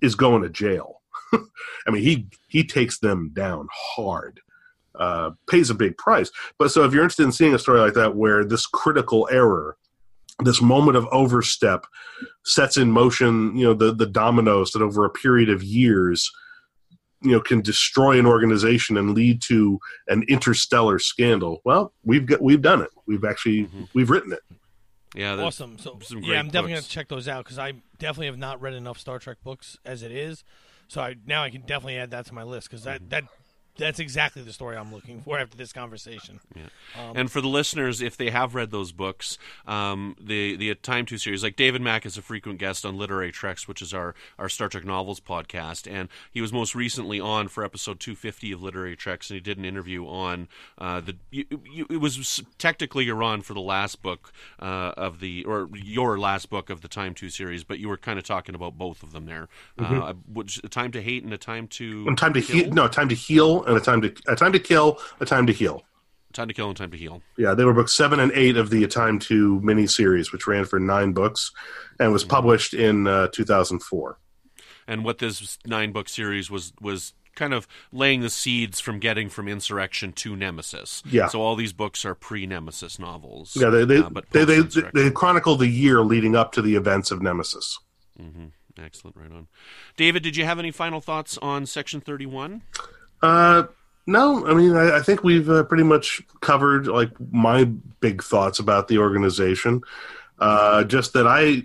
is 0.02 0.16
going 0.16 0.42
to 0.42 0.50
jail. 0.50 1.02
I 1.34 1.92
mean 1.92 2.04
he 2.04 2.28
he 2.48 2.64
takes 2.64 3.00
them 3.00 3.32
down 3.34 3.68
hard 3.72 4.40
uh, 5.00 5.32
pays 5.48 5.70
a 5.70 5.76
big 5.76 5.98
price. 5.98 6.32
But 6.58 6.72
so 6.72 6.84
if 6.84 6.94
you're 6.94 7.04
interested 7.04 7.24
in 7.24 7.32
seeing 7.32 7.54
a 7.54 7.60
story 7.60 7.80
like 7.80 7.94
that 7.94 8.16
where 8.16 8.44
this 8.44 8.66
critical 8.66 9.28
error 9.32 9.78
this 10.44 10.62
moment 10.62 10.96
of 10.96 11.08
overstep 11.12 11.86
sets 12.46 12.78
in 12.78 12.92
motion 12.92 13.56
you 13.58 13.66
know 13.66 13.74
the 13.74 13.92
the 13.94 14.06
dominoes 14.06 14.72
that 14.72 14.84
over 14.84 15.04
a 15.04 15.10
period 15.10 15.50
of 15.50 15.64
years 15.64 16.32
you 17.22 17.32
know 17.32 17.40
can 17.40 17.62
destroy 17.62 18.20
an 18.20 18.26
organization 18.26 18.98
and 18.98 19.14
lead 19.14 19.42
to 19.42 19.80
an 20.08 20.24
interstellar 20.28 21.00
scandal 21.00 21.62
well 21.66 21.94
we've 22.04 22.26
got 22.26 22.42
we've 22.42 22.62
done 22.62 22.82
it 22.82 22.90
we've 23.06 23.26
actually 23.26 23.64
mm-hmm. 23.64 23.84
we've 23.94 24.10
written 24.10 24.34
it 24.34 24.40
yeah 25.16 25.36
awesome 25.36 25.78
so 25.80 25.98
yeah 26.22 26.40
i'm 26.40 26.48
definitely 26.48 26.72
going 26.72 26.84
to 26.84 26.90
check 26.90 27.08
those 27.08 27.28
out 27.28 27.44
because 27.44 27.58
i 27.58 27.74
definitely 27.98 28.28
have 28.28 28.38
not 28.38 28.62
read 28.62 28.74
enough 28.74 29.00
star 29.00 29.20
trek 29.20 29.38
books 29.44 29.78
as 29.86 30.04
it 30.04 30.12
is 30.12 30.44
so 30.88 31.02
I, 31.02 31.16
now 31.26 31.44
i 31.44 31.50
can 31.50 31.62
definitely 31.62 31.98
add 31.98 32.12
that 32.12 32.26
to 32.28 32.34
my 32.34 32.44
list 32.44 32.70
because 32.70 32.84
that, 32.84 33.02
mm-hmm. 33.02 33.10
that 33.10 33.24
that's 33.78 34.00
exactly 34.00 34.42
the 34.42 34.54
story 34.54 34.78
I'm 34.78 34.94
looking 34.94 35.22
for 35.22 35.40
after 35.40 35.58
this 35.58 35.74
conversation. 35.74 36.40
Yeah. 36.56 36.64
Um, 37.00 37.16
and 37.16 37.32
for 37.32 37.42
the 37.42 37.48
listeners, 37.48 38.02
if 38.02 38.18
they 38.18 38.30
have 38.30 38.56
read 38.56 38.72
those 38.72 38.92
books, 38.92 39.38
um, 39.66 40.16
the 40.20 40.56
the 40.56 40.74
Time 40.76 41.06
To 41.08 41.18
series, 41.18 41.44
like 41.44 41.56
David 41.56 41.82
Mack 41.82 42.06
is 42.06 42.18
a 42.18 42.22
frequent 42.22 42.60
guest 42.60 42.86
on 42.86 42.98
Literary 42.98 43.32
Treks, 43.32 43.68
which 43.68 43.82
is 43.82 43.94
our 43.94 44.16
our 44.38 44.50
Star 44.50 44.70
Trek 44.70 44.86
novels 44.86 45.20
podcast, 45.20 45.92
and 45.92 46.10
he 46.32 46.42
was 46.42 46.52
most 46.52 46.76
recently 46.76 47.20
on 47.20 47.48
for 47.48 47.64
episode 47.64 48.00
250 48.00 48.52
of 48.52 48.62
Literary 48.62 48.96
Treks, 48.96 49.30
and 49.30 49.36
he 49.36 49.42
did 49.42 49.58
an 49.58 49.66
interview 49.66 50.06
on 50.06 50.48
uh, 50.78 51.02
the. 51.02 51.16
You, 51.32 51.46
you, 51.72 51.88
it 51.90 51.98
was 51.98 52.44
technically 52.58 53.06
you're 53.06 53.24
on 53.24 53.42
for 53.42 53.54
the 53.54 53.62
last 53.62 54.02
book 54.02 54.32
uh, 54.60 54.94
of 54.98 55.20
the 55.20 55.44
or 55.46 55.70
your 55.74 56.18
last 56.18 56.50
book 56.50 56.70
of 56.70 56.82
the 56.82 56.88
Time 56.88 57.14
To 57.16 57.30
series, 57.30 57.64
but 57.64 57.80
you 57.80 57.90
were 57.90 57.98
kind 57.98 58.18
of 58.18 58.26
talking 58.26 58.56
about 58.56 58.78
both 58.78 59.04
of 59.04 59.12
them 59.12 59.26
there. 59.26 59.50
Mm-hmm. 59.78 60.02
Uh, 60.02 60.14
which, 60.34 60.62
a 60.64 60.70
time 60.70 60.92
to 60.92 61.02
hate 61.02 61.24
and 61.24 61.34
a 61.34 61.38
time 61.38 61.68
to 61.68 62.08
a 62.10 62.16
time 62.16 62.34
to 62.34 62.40
heal. 62.40 62.72
No, 62.72 62.88
time 62.88 63.10
to 63.10 63.16
heal 63.16 63.64
and 63.68 63.78
a 63.78 63.80
time 63.80 64.02
to 64.02 64.14
a 64.28 64.36
time 64.36 64.54
to 64.54 64.60
kill, 64.60 65.00
a 65.20 65.26
time 65.26 65.46
to 65.48 65.54
heal. 65.54 65.84
A 66.30 66.34
Time 66.34 66.48
to 66.48 66.54
kill 66.54 66.68
and 66.68 66.78
time 66.78 66.92
to 66.92 66.98
heal. 66.98 67.22
Yeah, 67.38 67.54
they 67.54 67.64
were 67.64 67.74
books 67.74 67.94
seven 67.94 68.20
and 68.20 68.32
eight 68.34 68.58
of 68.58 68.70
the 68.70 68.84
A 68.84 68.88
Time 68.88 69.18
to 69.20 69.60
miniseries, 69.62 70.32
which 70.32 70.46
ran 70.46 70.66
for 70.66 70.80
nine 70.80 71.14
books 71.14 71.52
and 72.00 72.12
was 72.12 72.24
published 72.24 72.74
in 72.74 73.08
uh, 73.08 73.28
2004. 73.30 74.20
And 74.88 75.04
what 75.04 75.20
this 75.20 75.58
nine 75.66 75.92
book 75.92 76.10
series 76.10 76.50
was 76.52 76.74
was 76.82 77.14
kind 77.36 77.54
of 77.54 77.68
laying 77.92 78.22
the 78.22 78.30
seeds 78.30 78.80
from 78.80 79.00
getting 79.00 79.30
from 79.30 79.48
Insurrection 79.48 80.12
to 80.12 80.36
Nemesis. 80.36 81.04
Yeah. 81.06 81.28
So 81.28 81.42
all 81.42 81.56
these 81.56 81.72
books 81.72 82.04
are 82.04 82.16
pre-Nemesis 82.16 83.00
novels. 83.00 83.56
Yeah, 83.56 83.70
they 83.70 83.86
they, 83.86 83.98
uh, 84.00 84.10
they, 84.32 84.44
they, 84.44 84.62
they, 84.94 85.12
chronicle 85.12 85.56
the 85.56 85.68
year 85.68 86.02
leading 86.02 86.36
up 86.36 86.52
to 86.54 86.62
the 86.62 86.76
events 86.76 87.12
of 87.12 87.22
Nemesis. 87.22 87.80
Mm-hmm. 88.20 88.48
Excellent, 88.84 89.16
right 89.16 89.32
on. 89.32 89.48
David, 89.96 90.24
did 90.24 90.36
you 90.36 90.46
have 90.46 90.60
any 90.60 90.72
final 90.72 91.02
thoughts 91.02 91.38
on 91.40 91.66
Section 91.66 92.02
31? 92.02 92.62
Uh, 93.22 93.64
no, 94.06 94.48
I 94.48 94.54
mean, 94.54 94.76
I, 94.76 94.98
I 94.98 95.02
think 95.02 95.24
we've 95.24 95.50
uh, 95.50 95.64
pretty 95.64 95.84
much 95.84 96.22
covered 96.42 96.88
like 96.88 97.12
my 97.32 97.66
big 98.00 98.24
thoughts 98.24 98.60
about 98.60 98.88
the 98.88 99.00
organization. 99.00 99.82
Uh, 100.40 100.84
just 100.84 101.14
that 101.14 101.28
I 101.28 101.64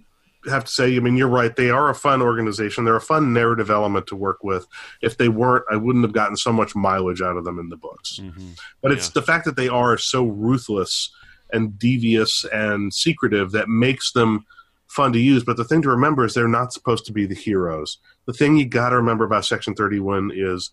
have 0.50 0.64
to 0.64 0.70
say, 0.70 0.96
I 0.96 0.98
mean, 0.98 1.16
you're 1.16 1.28
right. 1.28 1.54
They 1.54 1.70
are 1.70 1.88
a 1.88 1.94
fun 1.94 2.20
organization. 2.20 2.84
They're 2.84 2.96
a 2.96 3.00
fun 3.00 3.32
narrative 3.32 3.70
element 3.70 4.08
to 4.08 4.16
work 4.16 4.42
with. 4.42 4.66
If 5.00 5.16
they 5.16 5.28
weren't, 5.28 5.64
I 5.70 5.76
wouldn't 5.76 6.04
have 6.04 6.12
gotten 6.12 6.36
so 6.36 6.52
much 6.52 6.74
mileage 6.74 7.22
out 7.22 7.36
of 7.36 7.44
them 7.44 7.58
in 7.58 7.68
the 7.68 7.76
books. 7.76 8.18
Mm-hmm. 8.20 8.52
But 8.80 8.92
it's 8.92 9.10
the 9.10 9.22
fact 9.22 9.44
that 9.44 9.56
they 9.56 9.68
are 9.68 9.96
so 9.96 10.24
ruthless 10.24 11.10
and 11.52 11.78
devious 11.78 12.44
and 12.52 12.92
secretive 12.92 13.52
that 13.52 13.68
makes 13.68 14.12
them 14.12 14.46
fun 14.88 15.12
to 15.12 15.18
use. 15.18 15.44
But 15.44 15.56
the 15.56 15.64
thing 15.64 15.82
to 15.82 15.90
remember 15.90 16.24
is 16.24 16.34
they're 16.34 16.48
not 16.48 16.72
supposed 16.72 17.06
to 17.06 17.12
be 17.12 17.26
the 17.26 17.34
heroes. 17.34 17.98
The 18.26 18.32
thing 18.32 18.56
you 18.56 18.66
got 18.66 18.90
to 18.90 18.96
remember 18.96 19.24
about 19.24 19.44
Section 19.44 19.74
31 19.74 20.32
is 20.34 20.70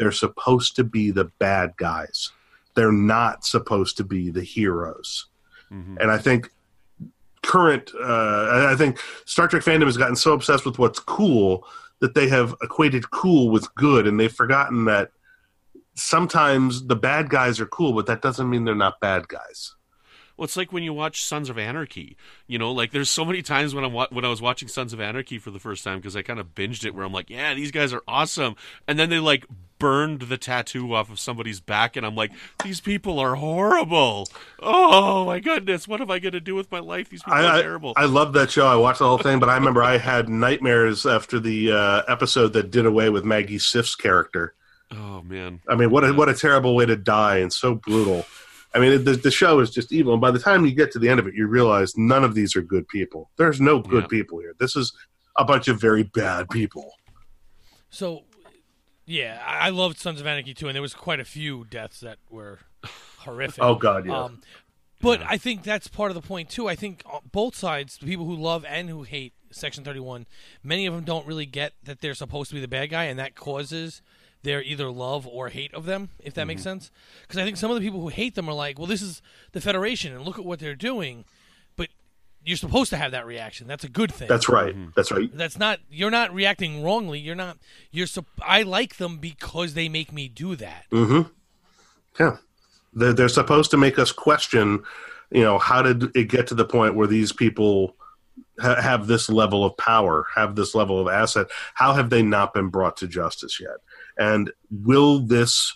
they're 0.00 0.10
supposed 0.10 0.74
to 0.76 0.82
be 0.82 1.10
the 1.10 1.26
bad 1.38 1.76
guys. 1.76 2.32
They're 2.74 2.90
not 2.90 3.44
supposed 3.44 3.98
to 3.98 4.04
be 4.04 4.30
the 4.30 4.42
heroes. 4.42 5.26
Mhm. 5.70 5.98
And 6.00 6.10
I 6.10 6.16
think 6.16 6.50
current, 7.42 7.92
uh, 8.02 8.68
I 8.70 8.74
think 8.76 8.98
Star 9.26 9.46
Trek 9.46 9.62
fandom 9.62 9.84
has 9.84 9.98
gotten 9.98 10.16
so 10.16 10.32
obsessed 10.32 10.64
with 10.64 10.78
what's 10.78 11.00
cool 11.00 11.66
that 11.98 12.14
they 12.14 12.28
have 12.28 12.54
equated 12.62 13.10
cool 13.10 13.50
with 13.50 13.72
good, 13.74 14.06
and 14.06 14.18
they've 14.18 14.32
forgotten 14.32 14.86
that 14.86 15.10
sometimes 15.96 16.86
the 16.86 16.96
bad 16.96 17.28
guys 17.28 17.60
are 17.60 17.66
cool, 17.66 17.92
but 17.92 18.06
that 18.06 18.22
doesn't 18.22 18.48
mean 18.48 18.64
they're 18.64 18.74
not 18.74 19.00
bad 19.00 19.28
guys. 19.28 19.74
Well, 20.40 20.46
it's 20.46 20.56
like 20.56 20.72
when 20.72 20.82
you 20.82 20.94
watch 20.94 21.22
Sons 21.22 21.50
of 21.50 21.58
Anarchy. 21.58 22.16
You 22.46 22.58
know, 22.58 22.72
like 22.72 22.92
there's 22.92 23.10
so 23.10 23.26
many 23.26 23.42
times 23.42 23.74
when 23.74 23.84
I'm 23.84 23.92
wa- 23.92 24.06
when 24.08 24.24
I 24.24 24.28
was 24.28 24.40
watching 24.40 24.68
Sons 24.68 24.94
of 24.94 24.98
Anarchy 24.98 25.38
for 25.38 25.50
the 25.50 25.58
first 25.58 25.84
time 25.84 25.98
because 25.98 26.16
I 26.16 26.22
kind 26.22 26.40
of 26.40 26.54
binged 26.54 26.86
it, 26.86 26.94
where 26.94 27.04
I'm 27.04 27.12
like, 27.12 27.28
yeah, 27.28 27.52
these 27.52 27.70
guys 27.70 27.92
are 27.92 28.00
awesome, 28.08 28.56
and 28.88 28.98
then 28.98 29.10
they 29.10 29.18
like 29.18 29.44
burned 29.78 30.22
the 30.22 30.38
tattoo 30.38 30.94
off 30.94 31.10
of 31.10 31.20
somebody's 31.20 31.60
back, 31.60 31.94
and 31.94 32.06
I'm 32.06 32.14
like, 32.14 32.30
these 32.64 32.80
people 32.80 33.18
are 33.18 33.34
horrible. 33.34 34.28
Oh 34.60 35.26
my 35.26 35.40
goodness, 35.40 35.86
what 35.86 36.00
am 36.00 36.10
I 36.10 36.18
going 36.18 36.32
to 36.32 36.40
do 36.40 36.54
with 36.54 36.72
my 36.72 36.78
life? 36.78 37.10
These 37.10 37.22
people 37.22 37.34
I, 37.34 37.44
are 37.44 37.56
I, 37.56 37.60
terrible. 37.60 37.92
I 37.98 38.06
love 38.06 38.32
that 38.32 38.50
show. 38.50 38.66
I 38.66 38.76
watched 38.76 39.00
the 39.00 39.08
whole 39.08 39.18
thing, 39.18 39.40
but 39.40 39.50
I 39.50 39.56
remember 39.56 39.82
I 39.82 39.98
had 39.98 40.30
nightmares 40.30 41.04
after 41.04 41.38
the 41.38 41.72
uh, 41.72 42.02
episode 42.08 42.54
that 42.54 42.70
did 42.70 42.86
away 42.86 43.10
with 43.10 43.26
Maggie 43.26 43.58
Siff's 43.58 43.94
character. 43.94 44.54
oh 44.90 45.20
man, 45.20 45.60
I 45.68 45.74
mean, 45.74 45.90
what 45.90 46.02
a, 46.02 46.14
what 46.14 46.30
a 46.30 46.34
terrible 46.34 46.74
way 46.74 46.86
to 46.86 46.96
die 46.96 47.38
and 47.40 47.52
so 47.52 47.74
brutal. 47.74 48.24
I 48.74 48.78
mean, 48.78 49.04
the, 49.04 49.12
the 49.12 49.30
show 49.30 49.58
is 49.60 49.70
just 49.70 49.92
evil. 49.92 50.12
And 50.12 50.20
by 50.20 50.30
the 50.30 50.38
time 50.38 50.64
you 50.64 50.72
get 50.72 50.92
to 50.92 50.98
the 50.98 51.08
end 51.08 51.18
of 51.18 51.26
it, 51.26 51.34
you 51.34 51.46
realize 51.46 51.96
none 51.96 52.22
of 52.22 52.34
these 52.34 52.54
are 52.54 52.62
good 52.62 52.86
people. 52.88 53.30
There's 53.36 53.60
no 53.60 53.80
good 53.80 54.04
Yeah. 54.04 54.08
people 54.08 54.38
here. 54.38 54.54
This 54.58 54.76
is 54.76 54.92
a 55.36 55.44
bunch 55.44 55.68
of 55.68 55.80
very 55.80 56.04
bad 56.04 56.48
people. 56.50 56.92
So, 57.88 58.24
yeah, 59.06 59.42
I 59.44 59.70
loved 59.70 59.98
Sons 59.98 60.20
of 60.20 60.26
Anarchy 60.26 60.54
too, 60.54 60.68
and 60.68 60.74
there 60.74 60.82
was 60.82 60.94
quite 60.94 61.18
a 61.18 61.24
few 61.24 61.66
deaths 61.68 62.00
that 62.00 62.18
were 62.30 62.60
horrific. 63.18 63.62
Oh, 63.62 63.74
God, 63.74 64.06
yeah. 64.06 64.24
Um, 64.24 64.40
but 65.02 65.22
I 65.22 65.36
think 65.36 65.62
that's 65.62 65.88
part 65.88 66.10
of 66.10 66.14
the 66.14 66.20
point 66.20 66.50
too. 66.50 66.68
I 66.68 66.76
think 66.76 67.02
uh, 67.10 67.20
both 67.32 67.56
sides, 67.56 67.96
the 67.96 68.06
people 68.06 68.26
who 68.26 68.36
love 68.36 68.64
and 68.68 68.88
who 68.88 69.02
hate 69.02 69.32
Section 69.50 69.82
Thirty 69.82 69.98
One, 69.98 70.26
many 70.62 70.86
of 70.86 70.94
them 70.94 71.04
don't 71.04 71.26
really 71.26 71.46
get 71.46 71.72
that 71.82 72.00
they're 72.00 72.14
supposed 72.14 72.50
to 72.50 72.54
be 72.54 72.60
the 72.60 72.68
bad 72.68 72.90
guy, 72.90 73.04
and 73.04 73.18
that 73.18 73.34
causes 73.34 74.02
their 74.42 74.62
either 74.62 74.90
love 74.90 75.26
or 75.26 75.48
hate 75.48 75.72
of 75.74 75.84
them. 75.86 76.10
If 76.18 76.34
that 76.34 76.42
Mm-hmm. 76.42 76.48
makes 76.48 76.62
sense, 76.62 76.90
because 77.22 77.38
I 77.38 77.44
think 77.44 77.56
some 77.56 77.70
of 77.70 77.78
the 77.78 77.84
people 77.86 78.00
who 78.00 78.08
hate 78.08 78.34
them 78.34 78.48
are 78.48 78.54
like, 78.54 78.78
"Well, 78.78 78.86
this 78.86 79.02
is 79.02 79.22
the 79.52 79.60
Federation, 79.60 80.14
and 80.14 80.24
look 80.24 80.38
at 80.38 80.44
what 80.44 80.58
they're 80.60 80.74
doing," 80.74 81.24
but 81.76 81.88
you're 82.44 82.56
supposed 82.56 82.90
to 82.90 82.96
have 82.96 83.12
that 83.12 83.26
reaction. 83.26 83.66
That's 83.66 83.84
a 83.84 83.88
good 83.88 84.12
thing. 84.12 84.28
That's 84.28 84.48
right. 84.48 84.74
That's 84.96 85.10
right. 85.12 85.30
That's 85.36 85.58
not 85.58 85.80
you're 85.90 86.10
not 86.10 86.32
reacting 86.34 86.82
wrongly. 86.82 87.18
You're 87.18 87.34
not 87.34 87.58
you're 87.90 88.06
sup- 88.06 88.26
I 88.42 88.62
like 88.62 88.96
them 88.96 89.18
because 89.18 89.74
they 89.74 89.88
make 89.88 90.12
me 90.12 90.28
do 90.28 90.56
that. 90.56 90.86
Mm-hmm. 90.90 91.28
Yeah. 92.18 92.36
They're, 92.92 93.12
they're 93.12 93.28
supposed 93.28 93.70
to 93.70 93.76
make 93.76 93.98
us 94.00 94.10
question, 94.10 94.82
you 95.30 95.42
know, 95.42 95.58
how 95.58 95.80
did 95.82 96.16
it 96.16 96.24
get 96.24 96.46
to 96.48 96.54
the 96.56 96.64
point 96.64 96.96
where 96.96 97.06
these 97.06 97.30
people 97.32 97.94
have 98.60 99.06
this 99.06 99.30
level 99.30 99.64
of 99.64 99.76
power, 99.76 100.26
have 100.34 100.56
this 100.56 100.74
level 100.74 100.98
of 101.00 101.06
asset? 101.06 101.46
How 101.74 101.94
have 101.94 102.10
they 102.10 102.20
not 102.22 102.52
been 102.52 102.68
brought 102.68 102.96
to 102.98 103.06
justice 103.06 103.60
yet? 103.60 103.76
And 104.20 104.52
will 104.70 105.18
this 105.18 105.74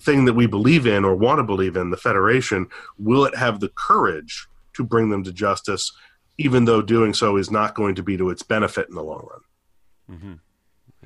thing 0.00 0.24
that 0.24 0.32
we 0.32 0.46
believe 0.46 0.86
in 0.86 1.04
or 1.04 1.14
want 1.14 1.38
to 1.38 1.44
believe 1.44 1.76
in, 1.76 1.90
the 1.90 1.96
Federation, 1.96 2.66
will 2.98 3.24
it 3.26 3.36
have 3.36 3.60
the 3.60 3.68
courage 3.68 4.48
to 4.72 4.82
bring 4.82 5.10
them 5.10 5.22
to 5.22 5.32
justice, 5.32 5.92
even 6.38 6.64
though 6.64 6.82
doing 6.82 7.14
so 7.14 7.36
is 7.36 7.50
not 7.50 7.74
going 7.74 7.94
to 7.94 8.02
be 8.02 8.16
to 8.16 8.30
its 8.30 8.42
benefit 8.42 8.88
in 8.88 8.94
the 8.96 9.02
long 9.02 9.28
run? 9.30 10.18
Mm-hmm. 10.18 10.32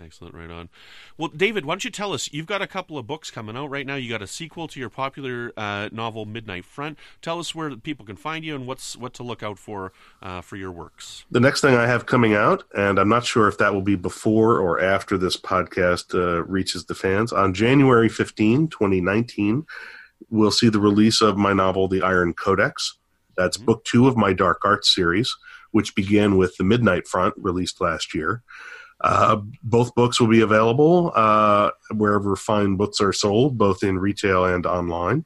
Excellent, 0.03 0.35
right 0.35 0.51
on. 0.51 0.69
Well, 1.17 1.29
David, 1.29 1.65
why 1.65 1.75
don't 1.75 1.85
you 1.85 1.91
tell 1.91 2.13
us? 2.13 2.33
You've 2.33 2.47
got 2.47 2.63
a 2.63 2.67
couple 2.67 2.99
of 2.99 3.07
books 3.07 3.31
coming 3.31 3.57
out 3.57 3.71
right 3.71 3.87
now. 3.87 3.97
You 3.97 4.09
got 4.09 4.23
a 4.23 4.27
sequel 4.27 4.69
to 4.69 4.81
your 4.81 4.91
popular 4.91 5.53
uh, 5.57 5.89
novel 5.93 6.27
Midnight 6.27 6.65
Front. 6.65 6.99
Tell 7.23 7.39
us 7.39 7.55
where 7.55 7.75
people 7.77 8.05
can 8.05 8.17
find 8.17 8.45
you 8.45 8.55
and 8.55 8.67
what's 8.67 8.97
what 8.97 9.15
to 9.15 9.23
look 9.23 9.43
out 9.43 9.59
for 9.59 9.93
uh, 10.23 10.41
for 10.41 10.57
your 10.57 10.73
works. 10.73 11.25
The 11.31 11.41
next 11.41 11.61
thing 11.61 11.75
I 11.75 11.87
have 11.87 12.07
coming 12.07 12.35
out, 12.35 12.65
and 12.77 12.99
I'm 12.99 13.09
not 13.09 13.25
sure 13.25 13.49
if 13.49 13.59
that 13.59 13.75
will 13.75 13.83
be 13.83 13.97
before 13.97 14.59
or 14.59 14.81
after 14.81 15.19
this 15.19 15.37
podcast 15.37 16.15
uh, 16.15 16.45
reaches 16.45 16.85
the 16.87 16.95
fans, 16.95 17.33
on 17.33 17.55
January 17.55 18.09
15, 18.09 18.69
2019, 18.69 19.67
we'll 20.31 20.51
see 20.51 20.69
the 20.69 20.81
release 20.81 21.21
of 21.21 21.37
my 21.37 21.53
novel, 21.53 21.89
The 21.89 22.03
Iron 22.03 22.35
Codex. 22.35 22.99
That's 23.37 23.57
book 23.57 23.85
two 23.85 24.09
of 24.09 24.17
my 24.17 24.33
Dark 24.33 24.63
Arts 24.65 24.93
series, 24.93 25.35
which 25.71 25.95
began 25.95 26.37
with 26.37 26.57
The 26.57 26.65
Midnight 26.65 27.07
Front, 27.07 27.35
released 27.37 27.81
last 27.81 28.15
year. 28.15 28.43
Uh, 29.01 29.41
both 29.63 29.95
books 29.95 30.21
will 30.21 30.29
be 30.29 30.41
available 30.41 31.13
uh, 31.15 31.71
wherever 31.95 32.35
fine 32.35 32.77
books 32.77 33.01
are 33.01 33.13
sold, 33.13 33.57
both 33.57 33.83
in 33.83 33.99
retail 33.99 34.45
and 34.45 34.67
online. 34.67 35.25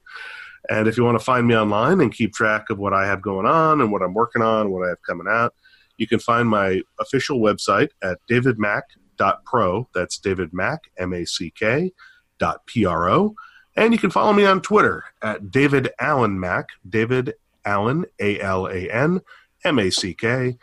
And 0.68 0.86
if 0.86 0.96
you 0.96 1.04
want 1.04 1.18
to 1.18 1.24
find 1.24 1.46
me 1.46 1.56
online 1.56 2.00
and 2.00 2.12
keep 2.12 2.34
track 2.34 2.70
of 2.70 2.78
what 2.78 2.92
I 2.92 3.06
have 3.06 3.22
going 3.22 3.46
on 3.46 3.80
and 3.80 3.90
what 3.90 4.02
I'm 4.02 4.14
working 4.14 4.42
on, 4.42 4.70
what 4.70 4.84
I 4.84 4.90
have 4.90 5.02
coming 5.02 5.26
out, 5.28 5.54
you 5.96 6.06
can 6.06 6.18
find 6.18 6.48
my 6.48 6.82
official 7.00 7.40
website 7.40 7.88
at 8.02 8.18
davidmack.pro. 8.30 9.88
That's 9.94 10.18
David 10.18 10.52
Mack, 10.52 10.80
M 10.98 11.12
A 11.12 11.24
C 11.24 11.50
K, 11.50 11.92
dot 12.38 12.64
P 12.66 12.84
R 12.84 13.10
O. 13.10 13.34
And 13.74 13.92
you 13.92 13.98
can 13.98 14.10
follow 14.10 14.32
me 14.32 14.44
on 14.44 14.60
Twitter 14.60 15.04
at 15.22 15.50
David 15.50 15.90
Alan 15.98 16.38
Mack, 16.38 16.68
David 16.88 17.34
Alan, 17.64 18.04
A 18.20 18.38
L 18.40 18.66
A 18.66 18.88
N 18.90 19.20
M 19.64 19.78
A 19.78 19.90
C 19.90 20.14
K, 20.14 20.56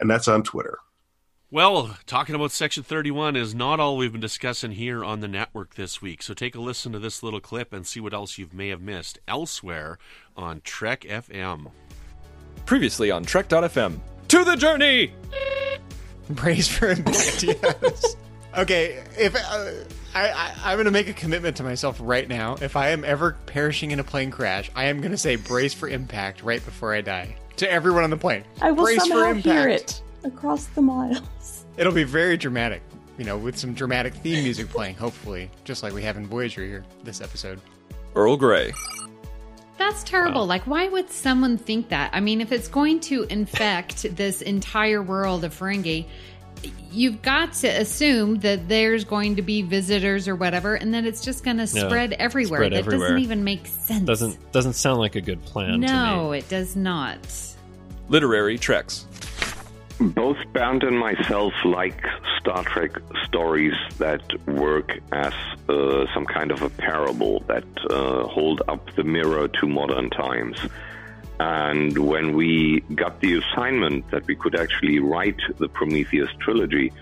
and 0.00 0.10
that's 0.10 0.28
on 0.28 0.42
Twitter. 0.42 0.78
Well, 1.50 1.96
talking 2.04 2.34
about 2.34 2.52
Section 2.52 2.82
31 2.82 3.34
is 3.34 3.54
not 3.54 3.80
all 3.80 3.96
we've 3.96 4.12
been 4.12 4.20
discussing 4.20 4.72
here 4.72 5.02
on 5.02 5.20
the 5.20 5.28
network 5.28 5.76
this 5.76 6.02
week. 6.02 6.22
So 6.22 6.34
take 6.34 6.54
a 6.54 6.60
listen 6.60 6.92
to 6.92 6.98
this 6.98 7.22
little 7.22 7.40
clip 7.40 7.72
and 7.72 7.86
see 7.86 8.00
what 8.00 8.12
else 8.12 8.36
you 8.36 8.50
may 8.52 8.68
have 8.68 8.82
missed 8.82 9.18
elsewhere 9.26 9.98
on 10.36 10.60
Trek 10.60 11.06
FM. 11.08 11.70
Previously 12.66 13.10
on 13.10 13.24
Trek.fm. 13.24 13.98
To 14.28 14.44
the 14.44 14.56
journey! 14.56 15.14
Praise 16.36 16.68
for 16.68 16.90
impact. 16.90 17.42
Yes. 17.42 18.16
okay, 18.58 19.02
if 19.18 19.34
uh, 19.34 19.72
I, 20.14 20.28
I 20.28 20.54
I'm 20.64 20.76
going 20.76 20.84
to 20.84 20.90
make 20.90 21.08
a 21.08 21.14
commitment 21.14 21.56
to 21.56 21.62
myself 21.62 21.96
right 21.98 22.28
now. 22.28 22.58
If 22.60 22.76
I 22.76 22.90
am 22.90 23.06
ever 23.06 23.38
perishing 23.46 23.92
in 23.92 24.00
a 24.00 24.04
plane 24.04 24.30
crash, 24.30 24.70
I 24.76 24.84
am 24.84 25.00
going 25.00 25.12
to 25.12 25.16
say 25.16 25.36
brace 25.36 25.72
for 25.72 25.88
impact 25.88 26.42
right 26.42 26.62
before 26.62 26.92
I 26.92 27.00
die 27.00 27.36
to 27.56 27.72
everyone 27.72 28.04
on 28.04 28.10
the 28.10 28.18
plane. 28.18 28.44
I 28.60 28.70
will 28.70 28.84
brace 28.84 28.98
somehow 28.98 29.16
for 29.16 29.30
impact. 29.30 29.46
hear 29.46 29.68
it 29.70 30.02
across 30.24 30.66
the 30.66 30.82
miles. 30.82 31.64
It'll 31.76 31.92
be 31.92 32.04
very 32.04 32.36
dramatic, 32.36 32.82
you 33.18 33.24
know, 33.24 33.36
with 33.38 33.56
some 33.56 33.72
dramatic 33.74 34.14
theme 34.14 34.42
music 34.44 34.68
playing. 34.68 34.96
Hopefully, 34.96 35.50
just 35.64 35.82
like 35.82 35.92
we 35.92 36.02
have 36.02 36.16
in 36.16 36.26
Voyager 36.26 36.64
here 36.64 36.84
this 37.04 37.20
episode. 37.20 37.60
Earl 38.14 38.36
Grey. 38.36 38.72
That's 39.76 40.02
terrible. 40.02 40.44
Like, 40.44 40.66
why 40.66 40.88
would 40.88 41.08
someone 41.10 41.56
think 41.56 41.90
that? 41.90 42.10
I 42.12 42.18
mean, 42.20 42.40
if 42.40 42.50
it's 42.50 42.66
going 42.68 42.98
to 43.00 43.22
infect 43.24 44.02
this 44.16 44.42
entire 44.42 45.00
world 45.02 45.44
of 45.44 45.56
Ferengi, 45.56 46.06
you've 46.90 47.22
got 47.22 47.52
to 47.52 47.68
assume 47.68 48.40
that 48.40 48.68
there's 48.68 49.04
going 49.04 49.36
to 49.36 49.42
be 49.42 49.62
visitors 49.62 50.26
or 50.26 50.34
whatever, 50.34 50.74
and 50.74 50.92
then 50.92 51.06
it's 51.06 51.24
just 51.24 51.44
going 51.44 51.58
to 51.58 51.62
Yeah, 51.72 51.86
spread 51.86 52.12
everywhere. 52.14 52.58
spread 52.58 52.72
that 52.72 52.78
everywhere. 52.78 53.08
doesn't 53.10 53.22
even 53.22 53.44
make 53.44 53.68
sense. 53.68 54.04
Doesn't 54.04 54.50
doesn't 54.50 54.72
sound 54.72 54.98
like 54.98 55.14
a 55.14 55.20
good 55.20 55.40
plan 55.44 55.80
to 55.82 55.86
no, 55.86 56.30
me. 56.32 56.38
it 56.38 56.48
does 56.48 56.74
not. 56.74 57.18
Literary 58.08 58.58
Treks. 58.58 59.06
Both 60.00 60.36
Bernd 60.52 60.84
and 60.84 60.96
myself 60.96 61.52
like 61.64 62.06
Star 62.38 62.62
Trek 62.62 62.92
stories 63.24 63.74
that 63.98 64.22
work 64.46 64.96
as 65.10 65.32
uh, 65.68 66.06
some 66.14 66.24
kind 66.24 66.52
of 66.52 66.62
a 66.62 66.70
parable 66.70 67.40
that 67.48 67.64
uh, 67.90 68.22
hold 68.28 68.62
up 68.68 68.94
the 68.94 69.02
mirror 69.02 69.48
to 69.48 69.66
modern 69.66 70.10
times. 70.10 70.60
And 71.40 71.98
when 71.98 72.36
we 72.36 72.80
got 72.94 73.20
the 73.20 73.38
assignment 73.38 74.08
that 74.12 74.24
we 74.28 74.36
could 74.36 74.54
actually 74.54 75.00
write 75.00 75.40
the 75.58 75.68
Prometheus 75.68 76.30
trilogy, 76.38 76.92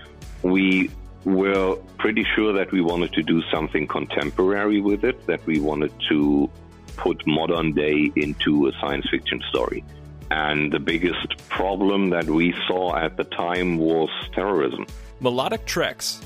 we 0.42 0.90
were 1.26 1.76
pretty 1.98 2.24
sure 2.34 2.54
that 2.54 2.72
we 2.72 2.80
wanted 2.80 3.12
to 3.12 3.22
do 3.22 3.42
something 3.50 3.86
contemporary 3.86 4.80
with 4.80 5.04
it, 5.04 5.26
that 5.26 5.44
we 5.44 5.60
wanted 5.60 5.92
to 6.08 6.48
put 6.96 7.26
modern 7.26 7.72
day 7.72 8.10
into 8.16 8.68
a 8.68 8.72
science 8.80 9.06
fiction 9.10 9.42
story. 9.50 9.84
And 10.30 10.72
the 10.72 10.78
biggest 10.80 11.36
problem 11.48 12.10
that 12.10 12.26
we 12.26 12.54
saw 12.66 12.96
at 12.96 13.16
the 13.16 13.24
time 13.24 13.78
was 13.78 14.08
terrorism. 14.34 14.86
Melodic 15.20 15.64
Treks. 15.66 16.20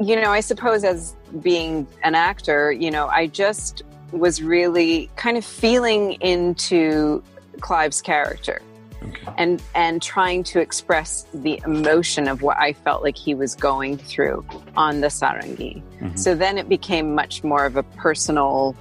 you 0.00 0.16
know, 0.16 0.30
I 0.30 0.40
suppose 0.40 0.84
as 0.84 1.14
being 1.42 1.86
an 2.02 2.14
actor, 2.14 2.72
you 2.72 2.90
know, 2.90 3.06
I 3.08 3.26
just 3.26 3.82
was 4.12 4.42
really 4.42 5.10
kind 5.16 5.36
of 5.36 5.44
feeling 5.44 6.12
into 6.14 7.22
Clive's 7.60 8.00
character. 8.02 8.60
Okay. 9.02 9.32
and 9.38 9.62
and 9.74 10.02
trying 10.02 10.42
to 10.42 10.58
express 10.58 11.26
the 11.32 11.60
emotion 11.64 12.26
of 12.26 12.42
what 12.42 12.56
I 12.56 12.72
felt 12.72 13.04
like 13.04 13.16
he 13.16 13.34
was 13.34 13.54
going 13.54 13.98
through 13.98 14.44
on 14.76 15.00
the 15.00 15.08
sarangi. 15.08 15.80
Mhm. 16.00 16.18
So 16.18 16.34
then 16.34 16.58
it 16.58 16.68
became 16.68 17.14
much 17.14 17.44
more 17.44 17.66
of 17.66 17.76
a 17.76 17.82
personal, 17.84 18.74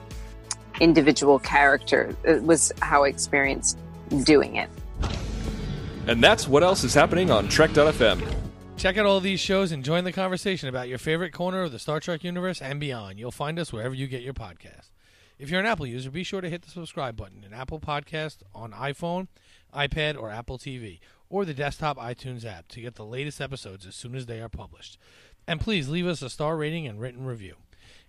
individual 0.79 1.37
character. 1.37 2.15
It 2.23 2.41
was 2.43 2.71
how 2.81 3.03
I 3.03 3.09
experienced 3.09 3.77
doing 4.23 4.55
it. 4.55 4.69
And 6.07 6.23
that's 6.23 6.47
what 6.47 6.63
else 6.63 6.83
is 6.83 6.93
happening 6.93 7.31
on 7.31 7.47
Trek.fm. 7.47 8.21
Check 8.77 8.97
out 8.97 9.05
all 9.05 9.19
these 9.19 9.39
shows 9.39 9.71
and 9.71 9.83
join 9.83 10.03
the 10.03 10.11
conversation 10.11 10.69
about 10.69 10.89
your 10.89 10.97
favorite 10.97 11.31
corner 11.31 11.63
of 11.63 11.71
the 11.71 11.79
Star 11.79 11.99
Trek 11.99 12.23
universe 12.23 12.61
and 12.61 12.79
beyond. 12.79 13.17
You'll 13.17 13.31
find 13.31 13.57
us 13.57 13.71
wherever 13.71 13.95
you 13.95 14.07
get 14.07 14.21
your 14.21 14.33
podcast. 14.33 14.89
If 15.39 15.49
you're 15.49 15.59
an 15.59 15.65
Apple 15.65 15.87
user, 15.87 16.11
be 16.11 16.23
sure 16.23 16.41
to 16.41 16.49
hit 16.49 16.61
the 16.61 16.71
subscribe 16.71 17.15
button 17.15 17.43
in 17.43 17.53
Apple 17.53 17.79
Podcast 17.79 18.37
on 18.53 18.71
iPhone, 18.71 19.27
iPad, 19.73 20.17
or 20.17 20.29
Apple 20.29 20.57
TV, 20.57 20.99
or 21.29 21.43
the 21.43 21.53
desktop 21.53 21.97
iTunes 21.97 22.45
app 22.45 22.67
to 22.69 22.81
get 22.81 22.95
the 22.95 23.05
latest 23.05 23.41
episodes 23.41 23.85
as 23.85 23.95
soon 23.95 24.15
as 24.15 24.27
they 24.27 24.39
are 24.39 24.49
published. 24.49 24.97
And 25.47 25.59
please 25.59 25.89
leave 25.89 26.07
us 26.07 26.21
a 26.21 26.29
star 26.29 26.55
rating 26.55 26.87
and 26.87 26.99
written 26.99 27.25
review. 27.25 27.55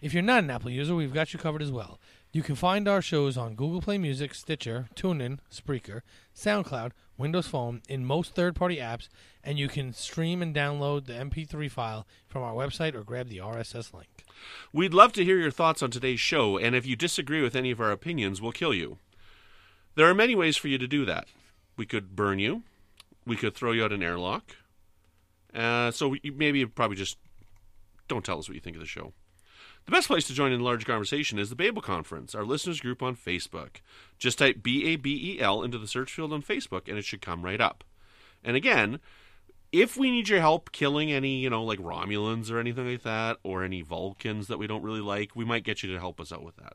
If 0.01 0.13
you're 0.13 0.23
not 0.23 0.45
an 0.45 0.51
Apple 0.51 0.71
user, 0.71 0.95
we've 0.95 1.15
got 1.15 1.33
you 1.33 1.39
covered 1.39 1.63
as 1.63 1.73
well. 1.73 1.99
You 2.37 2.43
can 2.43 2.55
find 2.55 2.87
our 2.87 3.01
shows 3.01 3.39
on 3.39 3.55
Google 3.55 3.81
Play 3.81 3.97
Music, 3.97 4.35
Stitcher, 4.35 4.91
TuneIn, 4.95 5.39
Spreaker, 5.51 6.03
SoundCloud, 6.35 6.91
Windows 7.17 7.49
Phone, 7.49 7.81
in 7.89 8.05
most 8.05 8.35
third-party 8.35 8.77
apps, 8.77 9.09
and 9.43 9.59
you 9.59 9.69
can 9.69 9.95
stream 9.95 10.43
and 10.43 10.55
download 10.55 11.07
the 11.07 11.15
MP3 11.15 11.71
file 11.71 12.07
from 12.29 12.43
our 12.43 12.53
website 12.53 12.95
or 12.95 13.05
grab 13.05 13.31
the 13.31 13.39
RSS 13.39 13.95
link. 13.95 14.27
We'd 14.71 14.93
love 14.93 15.15
to 15.15 15.25
hear 15.25 15.39
your 15.39 15.51
thoughts 15.51 15.83
on 15.83 15.91
today's 15.91 16.21
show, 16.21 16.59
and 16.59 16.77
if 16.77 16.85
you 16.85 16.95
disagree 16.95 17.41
with 17.41 17.57
any 17.57 17.71
of 17.71 17.81
our 17.81 17.91
opinions, 17.91 18.43
we'll 18.43 18.53
kill 18.53 18.75
you. 18.75 18.99
There 19.95 20.07
are 20.07 20.13
many 20.13 20.35
ways 20.35 20.59
for 20.59 20.69
you 20.69 20.77
to 20.77 20.87
do 20.87 21.07
that. 21.07 21.29
We 21.79 21.87
could 21.87 22.15
burn 22.15 22.39
you. 22.39 22.65
We 23.25 23.37
could 23.37 23.55
throw 23.55 23.73
you 23.73 23.83
out 23.83 23.93
an 23.95 24.03
airlock. 24.03 24.57
Uh, 25.55 25.91
so 25.91 26.15
maybe 26.23 26.67
probably 26.67 26.99
just 26.99 27.17
don't 28.09 28.27
tell 28.27 28.39
us 28.39 28.47
what 28.47 28.57
you 28.57 28.61
think 28.61 28.77
of 28.77 28.83
the 28.83 28.87
show. 28.87 29.15
The 29.87 29.93
best 29.93 30.09
place 30.09 30.27
to 30.27 30.35
join 30.35 30.51
in 30.51 30.61
large 30.61 30.85
conversation 30.85 31.39
is 31.39 31.49
the 31.49 31.55
Babel 31.55 31.81
Conference, 31.81 32.35
our 32.35 32.45
listeners 32.45 32.81
group 32.81 33.05
on 33.05 33.15
Facebook. 33.15 33.77
Just 34.19 34.39
type 34.39 34.61
B 34.61 34.85
A 34.87 34.97
B 34.97 35.35
E 35.37 35.41
L 35.41 35.63
into 35.63 35.79
the 35.79 35.87
search 35.87 36.13
field 36.13 36.33
on 36.33 36.43
Facebook, 36.43 36.89
and 36.89 36.99
it 36.99 37.05
should 37.05 37.23
come 37.23 37.45
right 37.45 37.61
up. 37.61 37.85
And 38.43 38.57
again, 38.57 38.99
if 39.71 39.97
we 39.97 40.11
need 40.11 40.29
your 40.29 40.41
help 40.41 40.73
killing 40.73 41.13
any, 41.13 41.37
you 41.37 41.51
know, 41.51 41.63
like 41.63 41.79
Romulans 41.79 42.51
or 42.51 42.59
anything 42.59 42.91
like 42.91 43.05
that, 43.05 43.39
or 43.45 43.63
any 43.63 43.83
Vulcans 43.83 44.49
that 44.49 44.59
we 44.59 44.67
don't 44.67 44.83
really 44.83 45.01
like, 45.01 45.37
we 45.37 45.45
might 45.45 45.65
get 45.65 45.85
you 45.85 45.93
to 45.93 46.01
help 46.01 46.21
us 46.21 46.33
out 46.33 46.43
with 46.43 46.57
that. 46.57 46.75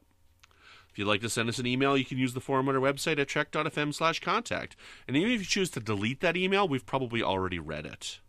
If 0.90 0.98
you'd 0.98 1.08
like 1.08 1.22
to 1.22 1.30
send 1.30 1.48
us 1.48 1.60
an 1.60 1.66
email, 1.66 1.98
you 1.98 2.06
can 2.06 2.18
use 2.18 2.34
the 2.34 2.42
form 2.42 2.68
on 2.68 2.76
our 2.76 2.82
website 2.82 3.20
at 3.20 3.30
trek.fm 3.30 3.94
slash 3.94 4.20
contact. 4.20 4.76
And 5.08 5.16
even 5.16 5.32
if 5.32 5.40
you 5.40 5.46
choose 5.46 5.70
to 5.72 5.80
delete 5.80 6.20
that 6.22 6.36
email, 6.38 6.68
we've 6.68 6.86
probably 6.86 7.24
already 7.24 7.60
read 7.60 7.86
it. 7.86 8.20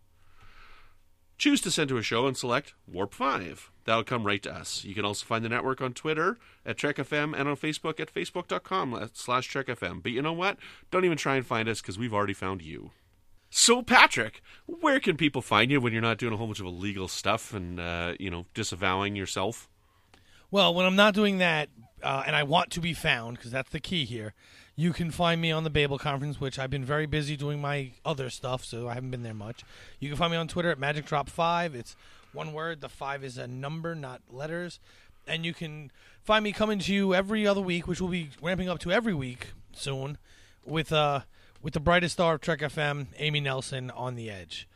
Choose 1.39 1.61
to 1.63 1.73
send 1.73 1.89
to 1.89 1.99
a 1.99 2.03
show 2.03 2.27
and 2.27 2.37
select 2.37 2.75
Warp 2.87 3.15
5. 3.15 3.72
That'll 3.85 4.05
come 4.05 4.25
right 4.25 4.43
to 4.43 4.55
us. 4.55 4.85
You 4.85 4.95
can 4.95 5.05
also 5.05 5.27
find 5.27 5.45
the 5.45 5.49
network 5.49 5.81
on 5.81 5.93
Twitter 5.93 6.39
at 6.65 6.77
TrekFM 6.77 7.35
and 7.37 7.49
on 7.49 7.57
Facebook 7.57 7.99
at 7.99 8.13
facebook.com 8.13 9.11
slash 9.13 9.53
TrekFM. 9.53 10.03
But 10.03 10.13
you 10.13 10.23
know 10.23 10.33
what? 10.33 10.57
Don't 10.91 11.05
even 11.05 11.19
try 11.19 11.37
and 11.37 11.47
find 11.47 11.69
us 11.69 11.81
because 11.81 11.99
we've 11.99 12.15
already 12.15 12.35
found 12.35 12.63
you. 12.63 12.91
So, 13.51 13.83
Patrick, 13.83 14.41
where 14.67 14.99
can 14.99 15.17
people 15.17 15.43
find 15.43 15.71
you 15.71 15.81
when 15.81 15.93
you're 15.93 16.01
not 16.01 16.17
doing 16.17 16.33
a 16.33 16.37
whole 16.37 16.47
bunch 16.47 16.61
of 16.61 16.67
illegal 16.67 17.07
stuff 17.07 17.53
and, 17.53 17.79
uh, 17.79 18.15
you 18.19 18.31
know, 18.31 18.47
disavowing 18.55 19.15
yourself? 19.15 19.69
Well, 20.51 20.73
when 20.73 20.87
I'm 20.87 20.97
not 20.97 21.15
doing 21.15 21.39
that, 21.39 21.69
uh, 22.03 22.23
and 22.27 22.35
I 22.35 22.45
want 22.45 22.71
to 22.71 22.81
be 22.81 22.95
found, 22.95 23.37
because 23.37 23.51
that's 23.51 23.71
the 23.71 23.81
key 23.81 24.05
here, 24.05 24.33
you 24.75 24.93
can 24.93 25.11
find 25.11 25.41
me 25.41 25.53
on 25.53 25.65
the 25.65 25.71
Babel 25.71 25.99
Conference, 25.99 26.41
which 26.41 26.59
I've 26.59 26.71
been 26.71 26.85
very 26.85 27.07
busy 27.07 27.37
doing 27.37 27.61
my 27.61 27.93
other 28.05 28.31
stuff, 28.31 28.65
so 28.65 28.89
I 28.89 28.95
haven't 28.95 29.11
been 29.11 29.23
there 29.23 29.35
much. 29.35 29.65
You 30.01 30.09
can 30.09 30.17
find 30.17 30.31
me 30.31 30.39
on 30.39 30.49
Twitter 30.49 30.71
at 30.71 30.79
Magic 30.79 31.05
Drop 31.05 31.29
Five. 31.29 31.75
It's 31.75 31.95
one 32.33 32.53
word. 32.53 32.81
The 32.81 32.89
five 32.89 33.25
is 33.25 33.39
a 33.39 33.47
number, 33.47 33.95
not 33.95 34.23
letters. 34.31 34.81
And 35.27 35.45
you 35.45 35.55
can 35.55 35.91
find 36.23 36.43
me 36.43 36.53
coming 36.53 36.79
to 36.81 36.93
you 36.93 37.15
every 37.15 37.47
other 37.47 37.61
week, 37.61 37.87
which 37.87 38.01
will 38.01 38.09
be 38.09 38.31
ramping 38.41 38.69
up 38.69 38.81
to 38.81 38.91
every 38.91 39.15
week 39.15 39.49
soon, 39.73 40.19
with 40.65 40.93
uh 40.93 41.21
with 41.63 41.75
the 41.75 41.81
brightest 41.81 42.15
star 42.15 42.35
of 42.35 42.41
Trek 42.41 42.59
FM, 42.61 43.07
Amy 43.19 43.41
Nelson, 43.41 43.91
on 43.93 44.17
the 44.17 44.29
edge. 44.29 44.69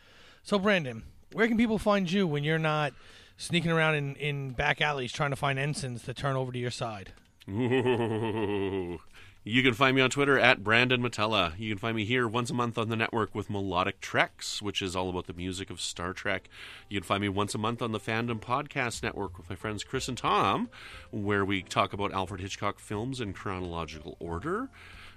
So, 0.43 0.59
Brandon, 0.59 1.03
where 1.33 1.49
can 1.49 1.57
people 1.57 1.79
find 1.79 2.11
you 2.11 2.27
when 2.27 2.45
you're 2.45 2.59
not 2.59 2.93
sneaking 3.37 3.73
around 3.73 3.97
in, 3.97 4.15
in 4.17 4.51
back 4.51 4.81
alleys 4.81 5.13
trying 5.13 5.31
to 5.31 5.37
find 5.37 5.59
ensigns 5.59 6.05
to 6.05 6.15
turn 6.15 6.37
over 6.37 6.53
to 6.53 6.59
your 6.59 6.71
side? 6.71 7.13
Ooh. 7.49 9.01
You 9.49 9.63
can 9.63 9.75
find 9.75 9.95
me 9.95 10.03
on 10.03 10.11
Twitter 10.11 10.41
at 10.41 10.65
Brandon 10.65 11.01
Mutala. 11.01 11.57
You 11.57 11.69
can 11.69 11.79
find 11.79 11.95
me 11.95 12.05
here 12.05 12.27
once 12.27 12.51
a 12.51 12.55
month 12.55 12.77
on 12.77 12.89
the 12.89 12.97
network 12.97 13.33
with 13.33 13.49
Melodic 13.49 14.01
Treks, 14.01 14.61
which 14.61 14.83
is 14.83 14.97
all 14.97 15.09
about 15.09 15.29
the 15.29 15.33
music 15.35 15.71
of 15.71 15.81
Star 15.81 16.13
Trek. 16.13 16.49
You 16.89 16.99
can 16.99 17.07
find 17.07 17.21
me 17.23 17.29
once 17.29 17.55
a 17.55 17.59
month 17.59 17.81
on 17.81 17.93
the 17.93 18.01
Fandom 18.01 18.41
Podcast 18.41 19.05
Network 19.05 19.39
with 19.39 19.49
my 19.49 19.55
friends 19.55 19.85
Chris 19.85 20.09
and 20.09 20.19
Tom, 20.19 20.69
where 21.13 21.45
we 21.45 21.63
talk 21.63 21.93
about 21.93 22.13
Alfred 22.13 22.41
Hitchcock 22.41 22.81
films 22.81 23.21
in 23.21 23.33
chronological 23.33 24.17
order. 24.19 24.69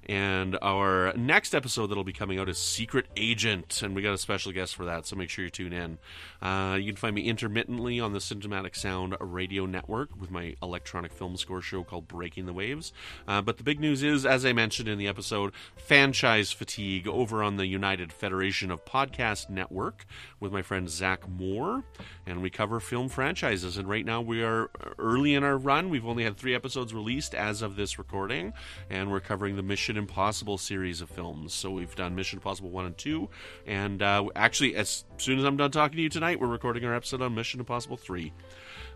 And 0.07 0.57
our 0.61 1.13
next 1.15 1.53
episode 1.53 1.87
that'll 1.87 2.03
be 2.03 2.13
coming 2.13 2.39
out 2.39 2.49
is 2.49 2.57
Secret 2.57 3.05
Agent, 3.15 3.81
and 3.83 3.95
we 3.95 4.01
got 4.01 4.13
a 4.13 4.17
special 4.17 4.51
guest 4.51 4.75
for 4.75 4.85
that, 4.85 5.05
so 5.05 5.15
make 5.15 5.29
sure 5.29 5.45
you 5.45 5.51
tune 5.51 5.73
in. 5.73 5.99
Uh, 6.41 6.77
you 6.79 6.87
can 6.87 6.95
find 6.95 7.13
me 7.13 7.23
intermittently 7.23 7.99
on 7.99 8.13
the 8.13 8.19
Cinematic 8.19 8.75
Sound 8.75 9.15
Radio 9.19 9.65
Network 9.65 10.09
with 10.19 10.31
my 10.31 10.55
electronic 10.63 11.11
film 11.13 11.37
score 11.37 11.61
show 11.61 11.83
called 11.83 12.07
Breaking 12.07 12.47
the 12.47 12.53
Waves. 12.53 12.91
Uh, 13.27 13.41
but 13.41 13.57
the 13.57 13.63
big 13.63 13.79
news 13.79 14.01
is, 14.01 14.25
as 14.25 14.45
I 14.45 14.53
mentioned 14.53 14.89
in 14.89 14.97
the 14.97 15.07
episode, 15.07 15.53
franchise 15.75 16.51
fatigue 16.51 17.07
over 17.07 17.43
on 17.43 17.57
the 17.57 17.67
United 17.67 18.11
Federation 18.11 18.71
of 18.71 18.85
Podcast 18.85 19.49
Network 19.49 20.05
with 20.39 20.51
my 20.51 20.61
friend 20.61 20.89
Zach 20.89 21.27
Moore, 21.29 21.83
and 22.25 22.41
we 22.41 22.49
cover 22.49 22.79
film 22.79 23.09
franchises. 23.09 23.77
And 23.77 23.87
right 23.87 24.05
now 24.05 24.21
we 24.21 24.43
are 24.43 24.71
early 24.97 25.35
in 25.35 25.43
our 25.43 25.57
run. 25.57 25.89
We've 25.89 26.07
only 26.07 26.23
had 26.23 26.37
three 26.37 26.55
episodes 26.55 26.93
released 26.93 27.35
as 27.35 27.61
of 27.61 27.75
this 27.75 27.99
recording, 27.99 28.53
and 28.89 29.11
we're 29.11 29.19
covering 29.19 29.55
the 29.55 29.61
Mission 29.61 29.88
Impossible 29.97 30.57
series 30.57 31.01
of 31.01 31.09
films. 31.09 31.53
So 31.53 31.71
we've 31.71 31.95
done 31.95 32.15
Mission 32.15 32.37
Impossible 32.37 32.69
1 32.69 32.85
and 32.85 32.97
2, 32.97 33.29
and 33.67 34.01
uh, 34.01 34.25
actually, 34.35 34.75
as 34.75 35.05
soon 35.17 35.39
as 35.39 35.45
I'm 35.45 35.57
done 35.57 35.71
talking 35.71 35.97
to 35.97 36.01
you 36.01 36.09
tonight, 36.09 36.39
we're 36.39 36.47
recording 36.47 36.83
our 36.85 36.93
episode 36.95 37.21
on 37.21 37.35
Mission 37.35 37.59
Impossible 37.59 37.97
3, 37.97 38.31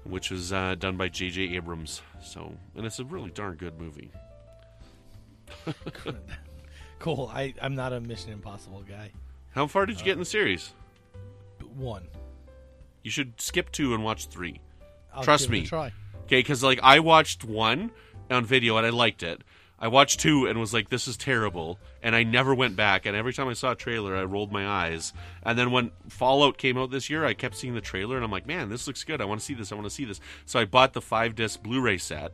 which 0.03 0.31
was 0.31 0.51
uh, 0.53 0.75
done 0.75 0.97
by 0.97 1.07
J.J. 1.09 1.55
Abrams. 1.55 2.01
So, 2.21 2.53
and 2.75 2.85
it's 2.85 2.99
a 2.99 3.05
really 3.05 3.31
darn 3.31 3.55
good 3.55 3.79
movie. 3.79 4.11
Cool. 6.99 7.29
I, 7.33 7.53
I'm 7.61 7.75
not 7.75 7.91
a 7.91 7.99
Mission 7.99 8.31
Impossible 8.31 8.83
guy. 8.87 9.11
How 9.51 9.67
far 9.67 9.85
did 9.85 9.99
you 9.99 10.05
get 10.05 10.13
in 10.13 10.19
the 10.19 10.25
series? 10.25 10.73
One. 11.75 12.07
You 13.03 13.11
should 13.11 13.41
skip 13.41 13.71
two 13.71 13.93
and 13.93 14.03
watch 14.03 14.27
3 14.27 14.59
I'll 15.13 15.23
Trust 15.23 15.45
give 15.49 15.53
it 15.53 15.57
a 15.57 15.61
me. 15.61 15.67
try. 15.67 15.85
Okay, 16.23 16.39
because 16.39 16.63
like 16.63 16.79
I 16.81 16.99
watched 16.99 17.43
one 17.43 17.91
on 18.31 18.45
video 18.45 18.77
and 18.77 18.85
I 18.85 18.89
liked 18.89 19.21
it. 19.21 19.41
I 19.84 19.89
watched 19.89 20.21
two 20.21 20.45
and 20.45 20.57
was 20.61 20.73
like, 20.73 20.88
"This 20.88 21.09
is 21.09 21.17
terrible," 21.17 21.77
and 22.01 22.15
I 22.15 22.23
never 22.23 22.55
went 22.55 22.77
back. 22.77 23.05
And 23.05 23.17
every 23.17 23.34
time 23.34 23.49
I 23.49 23.53
saw 23.53 23.71
a 23.71 23.75
trailer, 23.75 24.15
I 24.15 24.23
rolled 24.23 24.49
my 24.49 24.65
eyes. 24.65 25.11
And 25.43 25.59
then 25.59 25.71
when 25.71 25.91
Fallout 26.07 26.57
came 26.57 26.77
out 26.77 26.89
this 26.89 27.09
year, 27.09 27.25
I 27.25 27.34
kept 27.34 27.57
seeing 27.57 27.75
the 27.75 27.81
trailer, 27.81 28.15
and 28.15 28.23
I'm 28.23 28.31
like, 28.31 28.47
"Man, 28.47 28.69
this 28.69 28.88
looks 28.88 29.03
good. 29.03 29.19
I 29.19 29.25
want 29.25 29.41
to 29.41 29.45
see 29.45 29.53
this. 29.53 29.73
I 29.73 29.75
want 29.75 29.86
to 29.86 29.93
see 29.93 30.05
this." 30.05 30.21
So 30.45 30.57
I 30.57 30.63
bought 30.63 30.93
the 30.93 31.01
five 31.01 31.36
disc 31.36 31.61
Blu-ray 31.61 31.97
set 31.97 32.31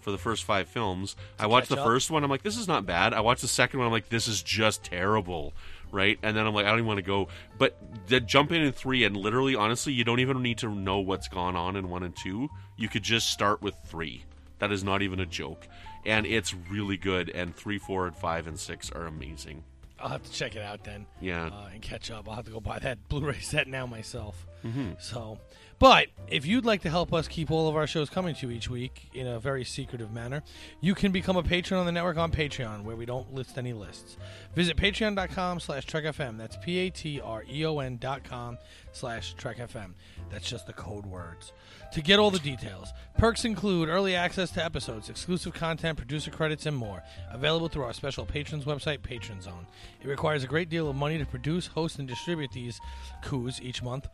for 0.00 0.12
the 0.12 0.18
first 0.18 0.44
five 0.44 0.68
films. 0.68 1.16
I 1.40 1.48
watched 1.48 1.70
the 1.70 1.76
up? 1.76 1.84
first 1.84 2.08
one. 2.12 2.22
I'm 2.22 2.30
like, 2.30 2.44
"This 2.44 2.56
is 2.56 2.68
not 2.68 2.86
bad." 2.86 3.14
I 3.14 3.20
watched 3.20 3.42
the 3.42 3.48
second 3.48 3.80
one. 3.80 3.86
I'm 3.86 3.92
like, 3.92 4.08
"This 4.08 4.28
is 4.28 4.40
just 4.40 4.84
terrible." 4.84 5.54
Right, 5.90 6.18
and 6.22 6.36
then 6.36 6.46
I'm 6.46 6.54
like, 6.54 6.66
I 6.66 6.70
don't 6.70 6.78
even 6.78 6.88
want 6.88 6.98
to 6.98 7.02
go. 7.02 7.28
But 7.58 7.76
the 8.08 8.20
jump 8.20 8.50
in 8.52 8.60
in 8.60 8.72
three, 8.72 9.04
and 9.04 9.16
literally, 9.16 9.54
honestly, 9.54 9.92
you 9.92 10.02
don't 10.04 10.18
even 10.18 10.42
need 10.42 10.58
to 10.58 10.68
know 10.68 10.98
what's 10.98 11.28
gone 11.28 11.54
on 11.54 11.76
in 11.76 11.88
one 11.88 12.02
and 12.02 12.14
two. 12.14 12.48
You 12.76 12.88
could 12.88 13.04
just 13.04 13.30
start 13.30 13.62
with 13.62 13.74
three. 13.86 14.24
That 14.58 14.72
is 14.72 14.82
not 14.82 15.02
even 15.02 15.20
a 15.20 15.26
joke, 15.26 15.68
and 16.06 16.24
it's 16.26 16.54
really 16.70 16.96
good. 16.96 17.28
And 17.30 17.54
three, 17.54 17.78
four, 17.78 18.06
and 18.06 18.16
five 18.16 18.46
and 18.46 18.58
six 18.58 18.90
are 18.92 19.06
amazing. 19.06 19.64
I'll 19.98 20.10
have 20.10 20.22
to 20.24 20.32
check 20.32 20.56
it 20.56 20.62
out 20.62 20.84
then. 20.84 21.06
Yeah. 21.20 21.46
Uh, 21.46 21.68
and 21.72 21.80
catch 21.82 22.10
up. 22.10 22.28
I'll 22.28 22.36
have 22.36 22.44
to 22.46 22.50
go 22.50 22.60
buy 22.60 22.78
that 22.80 22.98
Blu-ray 23.08 23.40
set 23.40 23.66
now 23.66 23.86
myself. 23.86 24.46
Mhm. 24.64 25.00
So, 25.00 25.38
but 25.78 26.08
if 26.28 26.44
you'd 26.46 26.64
like 26.64 26.82
to 26.82 26.90
help 26.90 27.12
us 27.12 27.28
keep 27.28 27.50
all 27.50 27.68
of 27.68 27.76
our 27.76 27.86
shows 27.86 28.10
coming 28.10 28.34
to 28.34 28.48
you 28.48 28.56
each 28.56 28.68
week 28.68 29.08
in 29.14 29.26
a 29.26 29.38
very 29.38 29.64
secretive 29.64 30.10
manner, 30.10 30.42
you 30.80 30.94
can 30.94 31.12
become 31.12 31.36
a 31.36 31.42
patron 31.42 31.78
on 31.78 31.86
the 31.86 31.92
network 31.92 32.16
on 32.16 32.32
Patreon, 32.32 32.82
where 32.82 32.96
we 32.96 33.06
don't 33.06 33.32
list 33.32 33.58
any 33.58 33.72
lists. 33.72 34.16
Visit 34.54 34.76
patreon.com 34.76 35.60
slash 35.60 35.86
trekfm. 35.86 36.38
That's 36.38 36.56
P-A-T-R-E-O-N 36.56 37.98
dot 37.98 38.24
com 38.24 38.58
slash 38.92 39.36
trekfm. 39.36 39.92
That's 40.30 40.48
just 40.48 40.66
the 40.66 40.72
code 40.72 41.06
words. 41.06 41.52
To 41.92 42.02
get 42.02 42.18
all 42.18 42.30
the 42.30 42.38
details, 42.40 42.88
perks 43.16 43.44
include 43.44 43.88
early 43.88 44.16
access 44.16 44.50
to 44.52 44.64
episodes, 44.64 45.08
exclusive 45.08 45.54
content, 45.54 45.96
producer 45.96 46.30
credits, 46.30 46.66
and 46.66 46.76
more. 46.76 47.02
Available 47.30 47.68
through 47.68 47.84
our 47.84 47.92
special 47.92 48.26
patrons 48.26 48.64
website, 48.64 49.02
Patron 49.02 49.40
Zone. 49.40 49.66
It 50.02 50.08
requires 50.08 50.42
a 50.42 50.48
great 50.48 50.68
deal 50.68 50.90
of 50.90 50.96
money 50.96 51.18
to 51.18 51.26
produce, 51.26 51.68
host, 51.68 51.98
and 51.98 52.08
distribute 52.08 52.50
these 52.52 52.80
coups 53.22 53.60
each 53.62 53.82
month. 53.82 54.08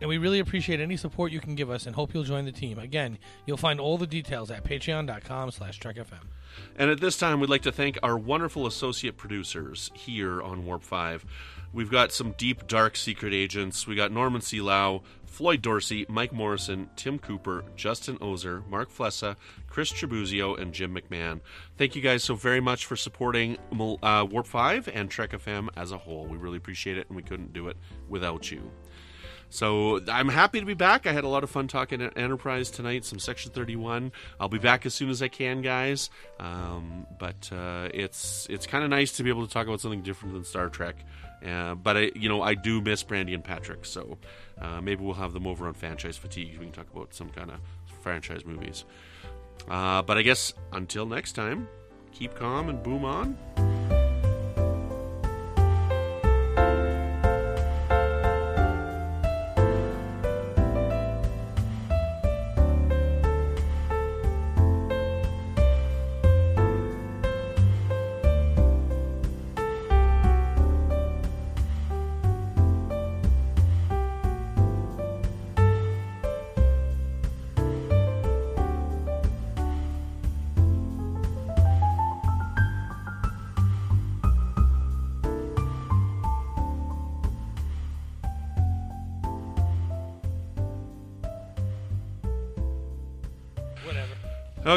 And 0.00 0.08
we 0.08 0.18
really 0.18 0.40
appreciate 0.40 0.80
any 0.80 0.96
support 0.96 1.32
you 1.32 1.40
can 1.40 1.54
give 1.54 1.70
us 1.70 1.86
and 1.86 1.94
hope 1.94 2.12
you'll 2.12 2.24
join 2.24 2.44
the 2.44 2.52
team. 2.52 2.78
Again, 2.78 3.18
you'll 3.46 3.56
find 3.56 3.80
all 3.80 3.96
the 3.96 4.06
details 4.06 4.50
at 4.50 4.64
patreon.com 4.64 5.50
slash 5.50 5.80
trekfm. 5.80 6.20
And 6.76 6.90
at 6.90 7.00
this 7.00 7.16
time, 7.16 7.40
we'd 7.40 7.50
like 7.50 7.62
to 7.62 7.72
thank 7.72 7.98
our 8.02 8.16
wonderful 8.16 8.66
associate 8.66 9.16
producers 9.16 9.90
here 9.94 10.42
on 10.42 10.64
Warp 10.64 10.82
5. 10.82 11.24
We've 11.72 11.90
got 11.90 12.12
some 12.12 12.32
deep, 12.32 12.66
dark 12.66 12.96
secret 12.96 13.34
agents. 13.34 13.86
We 13.86 13.94
got 13.94 14.10
Norman 14.12 14.40
C. 14.40 14.60
Lao, 14.60 15.02
Floyd 15.26 15.60
Dorsey, 15.60 16.06
Mike 16.08 16.32
Morrison, 16.32 16.88
Tim 16.96 17.18
Cooper, 17.18 17.64
Justin 17.74 18.16
Oser, 18.20 18.62
Mark 18.70 18.90
Flessa, 18.90 19.36
Chris 19.68 19.92
Tribuzio, 19.92 20.58
and 20.58 20.72
Jim 20.72 20.94
McMahon. 20.94 21.40
Thank 21.76 21.94
you 21.94 22.00
guys 22.00 22.24
so 22.24 22.34
very 22.34 22.60
much 22.60 22.86
for 22.86 22.96
supporting 22.96 23.58
uh, 24.02 24.26
Warp 24.30 24.46
5 24.46 24.88
and 24.88 25.10
Trek 25.10 25.32
FM 25.32 25.68
as 25.76 25.92
a 25.92 25.98
whole. 25.98 26.26
We 26.26 26.38
really 26.38 26.56
appreciate 26.56 26.96
it, 26.96 27.08
and 27.08 27.16
we 27.16 27.22
couldn't 27.22 27.52
do 27.52 27.68
it 27.68 27.76
without 28.08 28.50
you. 28.50 28.70
So 29.48 30.00
I'm 30.08 30.28
happy 30.28 30.60
to 30.60 30.66
be 30.66 30.74
back. 30.74 31.06
I 31.06 31.12
had 31.12 31.24
a 31.24 31.28
lot 31.28 31.44
of 31.44 31.50
fun 31.50 31.68
talking 31.68 32.02
Enterprise 32.02 32.70
tonight, 32.70 33.04
some 33.04 33.18
Section 33.18 33.52
31. 33.52 34.12
I'll 34.40 34.48
be 34.48 34.58
back 34.58 34.86
as 34.86 34.94
soon 34.94 35.08
as 35.10 35.22
I 35.22 35.28
can, 35.28 35.62
guys. 35.62 36.10
Um, 36.40 37.06
but 37.18 37.50
uh, 37.52 37.88
it's 37.94 38.46
it's 38.50 38.66
kind 38.66 38.84
of 38.84 38.90
nice 38.90 39.12
to 39.12 39.22
be 39.22 39.30
able 39.30 39.46
to 39.46 39.52
talk 39.52 39.66
about 39.66 39.80
something 39.80 40.02
different 40.02 40.34
than 40.34 40.44
Star 40.44 40.68
Trek. 40.68 40.96
Uh, 41.46 41.74
but 41.74 41.96
I, 41.96 42.12
you 42.14 42.28
know, 42.28 42.42
I 42.42 42.54
do 42.54 42.80
miss 42.80 43.02
Brandy 43.02 43.34
and 43.34 43.44
Patrick, 43.44 43.84
so 43.84 44.18
uh, 44.60 44.80
maybe 44.80 45.04
we'll 45.04 45.14
have 45.14 45.32
them 45.32 45.46
over 45.46 45.68
on 45.68 45.74
Franchise 45.74 46.16
Fatigue. 46.16 46.58
We 46.58 46.64
can 46.64 46.72
talk 46.72 46.86
about 46.92 47.14
some 47.14 47.28
kind 47.28 47.50
of 47.50 47.60
franchise 48.02 48.44
movies. 48.44 48.84
Uh, 49.68 50.02
but 50.02 50.18
I 50.18 50.22
guess 50.22 50.54
until 50.72 51.06
next 51.06 51.32
time, 51.32 51.68
keep 52.12 52.34
calm 52.34 52.68
and 52.68 52.82
boom 52.82 53.04
on. 53.04 53.95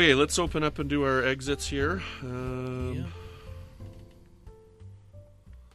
Okay, 0.09 0.15
let's 0.15 0.39
open 0.39 0.63
up 0.63 0.79
and 0.79 0.89
do 0.89 1.03
our 1.03 1.23
exits 1.23 1.67
here. 1.67 2.01
Um, 2.23 3.13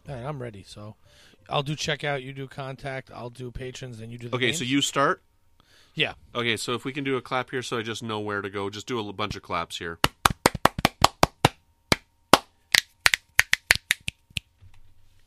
right, 0.08 0.24
I'm 0.24 0.42
ready. 0.42 0.64
So 0.66 0.96
I'll 1.48 1.62
do 1.62 1.76
checkout, 1.76 2.24
you 2.24 2.32
do 2.32 2.48
contact, 2.48 3.12
I'll 3.14 3.30
do 3.30 3.52
patrons, 3.52 4.00
and 4.00 4.10
you 4.10 4.18
do 4.18 4.28
the 4.28 4.34
Okay, 4.34 4.46
names. 4.46 4.58
so 4.58 4.64
you 4.64 4.80
start? 4.80 5.22
Yeah. 5.94 6.14
Okay, 6.34 6.56
so 6.56 6.72
if 6.74 6.84
we 6.84 6.92
can 6.92 7.04
do 7.04 7.16
a 7.16 7.22
clap 7.22 7.52
here 7.52 7.62
so 7.62 7.78
I 7.78 7.82
just 7.82 8.02
know 8.02 8.18
where 8.18 8.42
to 8.42 8.50
go, 8.50 8.68
just 8.70 8.88
do 8.88 8.98
a 9.08 9.12
bunch 9.12 9.36
of 9.36 9.42
claps 9.42 9.78
here. 9.78 10.00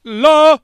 La 0.03 0.59